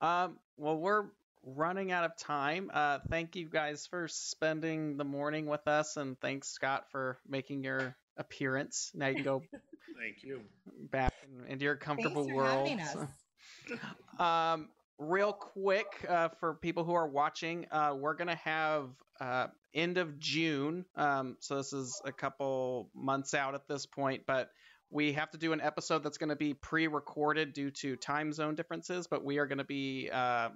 Um, 0.00 0.38
well, 0.56 0.76
we're 0.76 1.06
running 1.44 1.90
out 1.90 2.04
of 2.04 2.16
time. 2.16 2.70
Uh, 2.72 3.00
thank 3.10 3.34
you 3.34 3.48
guys 3.48 3.86
for 3.86 4.06
spending 4.06 4.96
the 4.96 5.04
morning 5.04 5.46
with 5.46 5.66
us, 5.66 5.96
and 5.96 6.18
thanks 6.20 6.48
Scott 6.48 6.84
for 6.92 7.18
making 7.28 7.64
your 7.64 7.96
appearance. 8.16 8.92
Now 8.94 9.08
you 9.08 9.16
can 9.16 9.24
go 9.24 9.42
Thank 9.98 10.22
you. 10.22 10.42
back 10.90 11.12
in, 11.24 11.50
into 11.50 11.64
your 11.64 11.74
comfortable 11.74 12.24
Thanks 12.24 12.36
for 12.36 12.44
world. 12.44 12.68
having 12.68 12.80
us. 12.80 12.96
Um, 14.18 14.68
real 14.98 15.32
quick, 15.32 16.06
uh, 16.08 16.28
for 16.40 16.54
people 16.54 16.84
who 16.84 16.94
are 16.94 17.08
watching, 17.08 17.66
uh, 17.70 17.94
we're 17.98 18.14
gonna 18.14 18.36
have 18.36 18.88
uh, 19.20 19.48
end 19.74 19.98
of 19.98 20.18
June. 20.18 20.84
Um, 20.94 21.36
so 21.40 21.56
this 21.56 21.72
is 21.72 22.00
a 22.04 22.12
couple 22.12 22.88
months 22.94 23.34
out 23.34 23.54
at 23.54 23.66
this 23.68 23.84
point, 23.84 24.22
but 24.26 24.50
we 24.90 25.12
have 25.12 25.30
to 25.32 25.38
do 25.38 25.52
an 25.52 25.60
episode 25.60 26.02
that's 26.02 26.18
going 26.18 26.28
to 26.30 26.36
be 26.36 26.54
pre-recorded 26.54 27.52
due 27.52 27.70
to 27.72 27.96
time 27.96 28.32
zone 28.32 28.54
differences. 28.54 29.06
But 29.06 29.24
we 29.24 29.38
are 29.38 29.46
going 29.46 29.58
to 29.58 29.64
be 29.64 30.10
uh, 30.12 30.50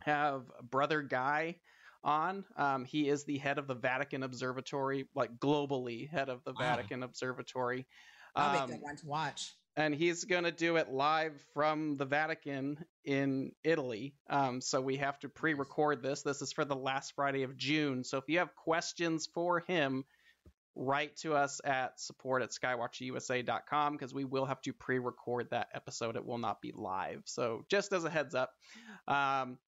have 0.00 0.42
brother 0.62 1.02
Guy 1.02 1.56
on. 2.02 2.44
Um, 2.56 2.84
he 2.84 3.08
is 3.08 3.24
the 3.24 3.38
head 3.38 3.58
of 3.58 3.66
the 3.66 3.74
Vatican 3.74 4.22
Observatory, 4.22 5.06
like 5.14 5.38
globally 5.38 6.08
head 6.08 6.28
of 6.28 6.42
the 6.44 6.52
Wow. 6.52 6.58
Vatican 6.76 7.02
Observatory. 7.02 7.86
That'll 8.34 8.52
be 8.52 8.58
Um, 8.58 8.70
a 8.70 8.72
good 8.74 8.82
one 8.82 8.96
to 8.96 9.06
watch. 9.06 9.54
and 9.76 9.94
he's 9.94 10.24
going 10.24 10.44
to 10.44 10.52
do 10.52 10.76
it 10.76 10.88
live 10.90 11.38
from 11.52 11.96
the 11.96 12.06
Vatican 12.06 12.82
in 13.04 13.52
Italy. 13.62 14.14
Um, 14.30 14.60
so 14.62 14.80
we 14.80 14.96
have 14.96 15.18
to 15.20 15.28
pre 15.28 15.52
record 15.54 16.02
this. 16.02 16.22
This 16.22 16.40
is 16.40 16.52
for 16.52 16.64
the 16.64 16.76
last 16.76 17.12
Friday 17.14 17.42
of 17.42 17.56
June. 17.56 18.04
So 18.04 18.16
if 18.18 18.24
you 18.28 18.38
have 18.38 18.54
questions 18.56 19.28
for 19.34 19.60
him, 19.60 20.04
write 20.74 21.16
to 21.16 21.34
us 21.34 21.60
at 21.64 22.00
support 22.00 22.42
at 22.42 22.50
skywatcherusa.com 22.50 23.92
because 23.92 24.14
we 24.14 24.24
will 24.24 24.46
have 24.46 24.60
to 24.62 24.72
pre 24.72 24.98
record 24.98 25.48
that 25.50 25.68
episode. 25.74 26.16
It 26.16 26.24
will 26.24 26.38
not 26.38 26.60
be 26.60 26.72
live. 26.74 27.22
So 27.24 27.64
just 27.68 27.92
as 27.92 28.04
a 28.04 28.10
heads 28.10 28.34
up. 28.34 28.52
Um, 29.08 29.58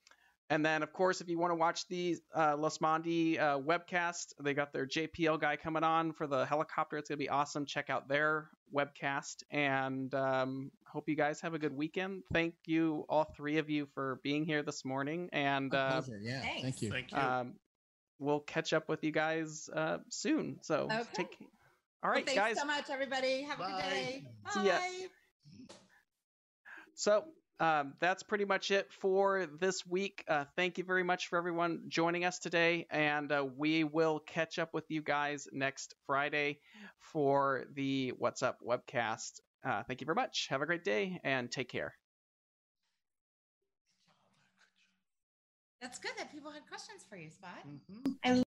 and 0.50 0.66
then, 0.66 0.82
of 0.82 0.92
course, 0.92 1.22
if 1.22 1.30
you 1.30 1.38
want 1.38 1.50
to 1.50 1.55
watch 1.55 1.88
the 1.88 2.18
uh, 2.34 2.57
Losmandy 2.57 3.40
uh, 3.40 3.59
webcast, 3.59 4.34
they 4.42 4.53
got 4.53 4.70
their 4.70 4.86
JPL 4.86 5.40
guy 5.40 5.57
coming 5.57 5.82
on 5.82 6.12
for 6.12 6.26
the 6.26 6.44
helicopter. 6.44 6.98
It's 6.98 7.09
going 7.09 7.18
to 7.18 7.24
be 7.24 7.30
awesome. 7.30 7.64
Check 7.64 7.88
out 7.88 8.07
their 8.07 8.50
webcast. 8.74 9.44
And 9.50 10.14
um, 10.14 10.70
hope 10.86 11.09
you 11.09 11.16
guys 11.16 11.40
have 11.40 11.55
a 11.55 11.59
good 11.59 11.74
weekend. 11.74 12.24
Thank 12.34 12.55
you, 12.66 13.07
all 13.09 13.24
three 13.24 13.57
of 13.57 13.70
you, 13.70 13.86
for 13.94 14.20
being 14.22 14.44
here 14.44 14.62
this 14.62 14.84
morning. 14.84 15.30
And 15.32 15.74
uh, 15.74 16.03
pleasure. 16.03 16.20
Yeah. 16.22 16.42
thanks. 16.42 16.62
Thank 16.62 16.82
you. 16.82 16.90
Thank 16.90 17.12
you. 17.12 17.18
um, 17.18 17.55
we'll 18.22 18.40
catch 18.40 18.72
up 18.72 18.88
with 18.88 19.02
you 19.04 19.10
guys 19.12 19.68
uh, 19.74 19.98
soon. 20.08 20.58
So 20.62 20.88
Okay. 20.90 21.02
take. 21.14 21.36
All 22.02 22.10
Well, 22.10 22.22
thanks 22.24 22.34
guys. 22.34 22.58
so 22.58 22.64
much, 22.64 22.90
everybody. 22.90 23.42
Have 23.42 23.60
a 23.60 23.64
good 23.66 23.82
day. 23.82 24.24
Bye. 24.54 25.06
So 26.94 27.24
um, 27.60 27.94
that's 28.00 28.22
pretty 28.22 28.44
much 28.44 28.70
it 28.70 28.92
for 28.92 29.46
this 29.60 29.86
week. 29.86 30.24
Uh, 30.26 30.44
thank 30.56 30.78
you 30.78 30.84
very 30.84 31.04
much 31.04 31.28
for 31.28 31.38
everyone 31.38 31.84
joining 31.88 32.24
us 32.24 32.38
today, 32.38 32.86
and 32.90 33.30
uh, 33.30 33.46
we 33.56 33.84
will 33.84 34.18
catch 34.18 34.58
up 34.58 34.74
with 34.74 34.84
you 34.88 35.00
guys 35.00 35.46
next 35.52 35.94
Friday 36.06 36.58
for 36.98 37.64
the 37.74 38.10
What's 38.18 38.42
Up 38.42 38.58
webcast. 38.66 39.40
Uh, 39.64 39.82
thank 39.84 40.00
you 40.00 40.06
very 40.06 40.16
much. 40.16 40.48
Have 40.50 40.60
a 40.62 40.66
great 40.66 40.84
day 40.84 41.20
and 41.22 41.50
take 41.50 41.68
care. 41.68 41.94
That's 45.83 45.99
good 45.99 46.12
that 46.16 46.30
people 46.30 46.53
had 46.53 46.62
questions 46.68 47.05
for 47.11 47.16
you, 47.16 47.28
Spot. 47.28 47.59
Mhm. 47.66 48.16
I 48.24 48.43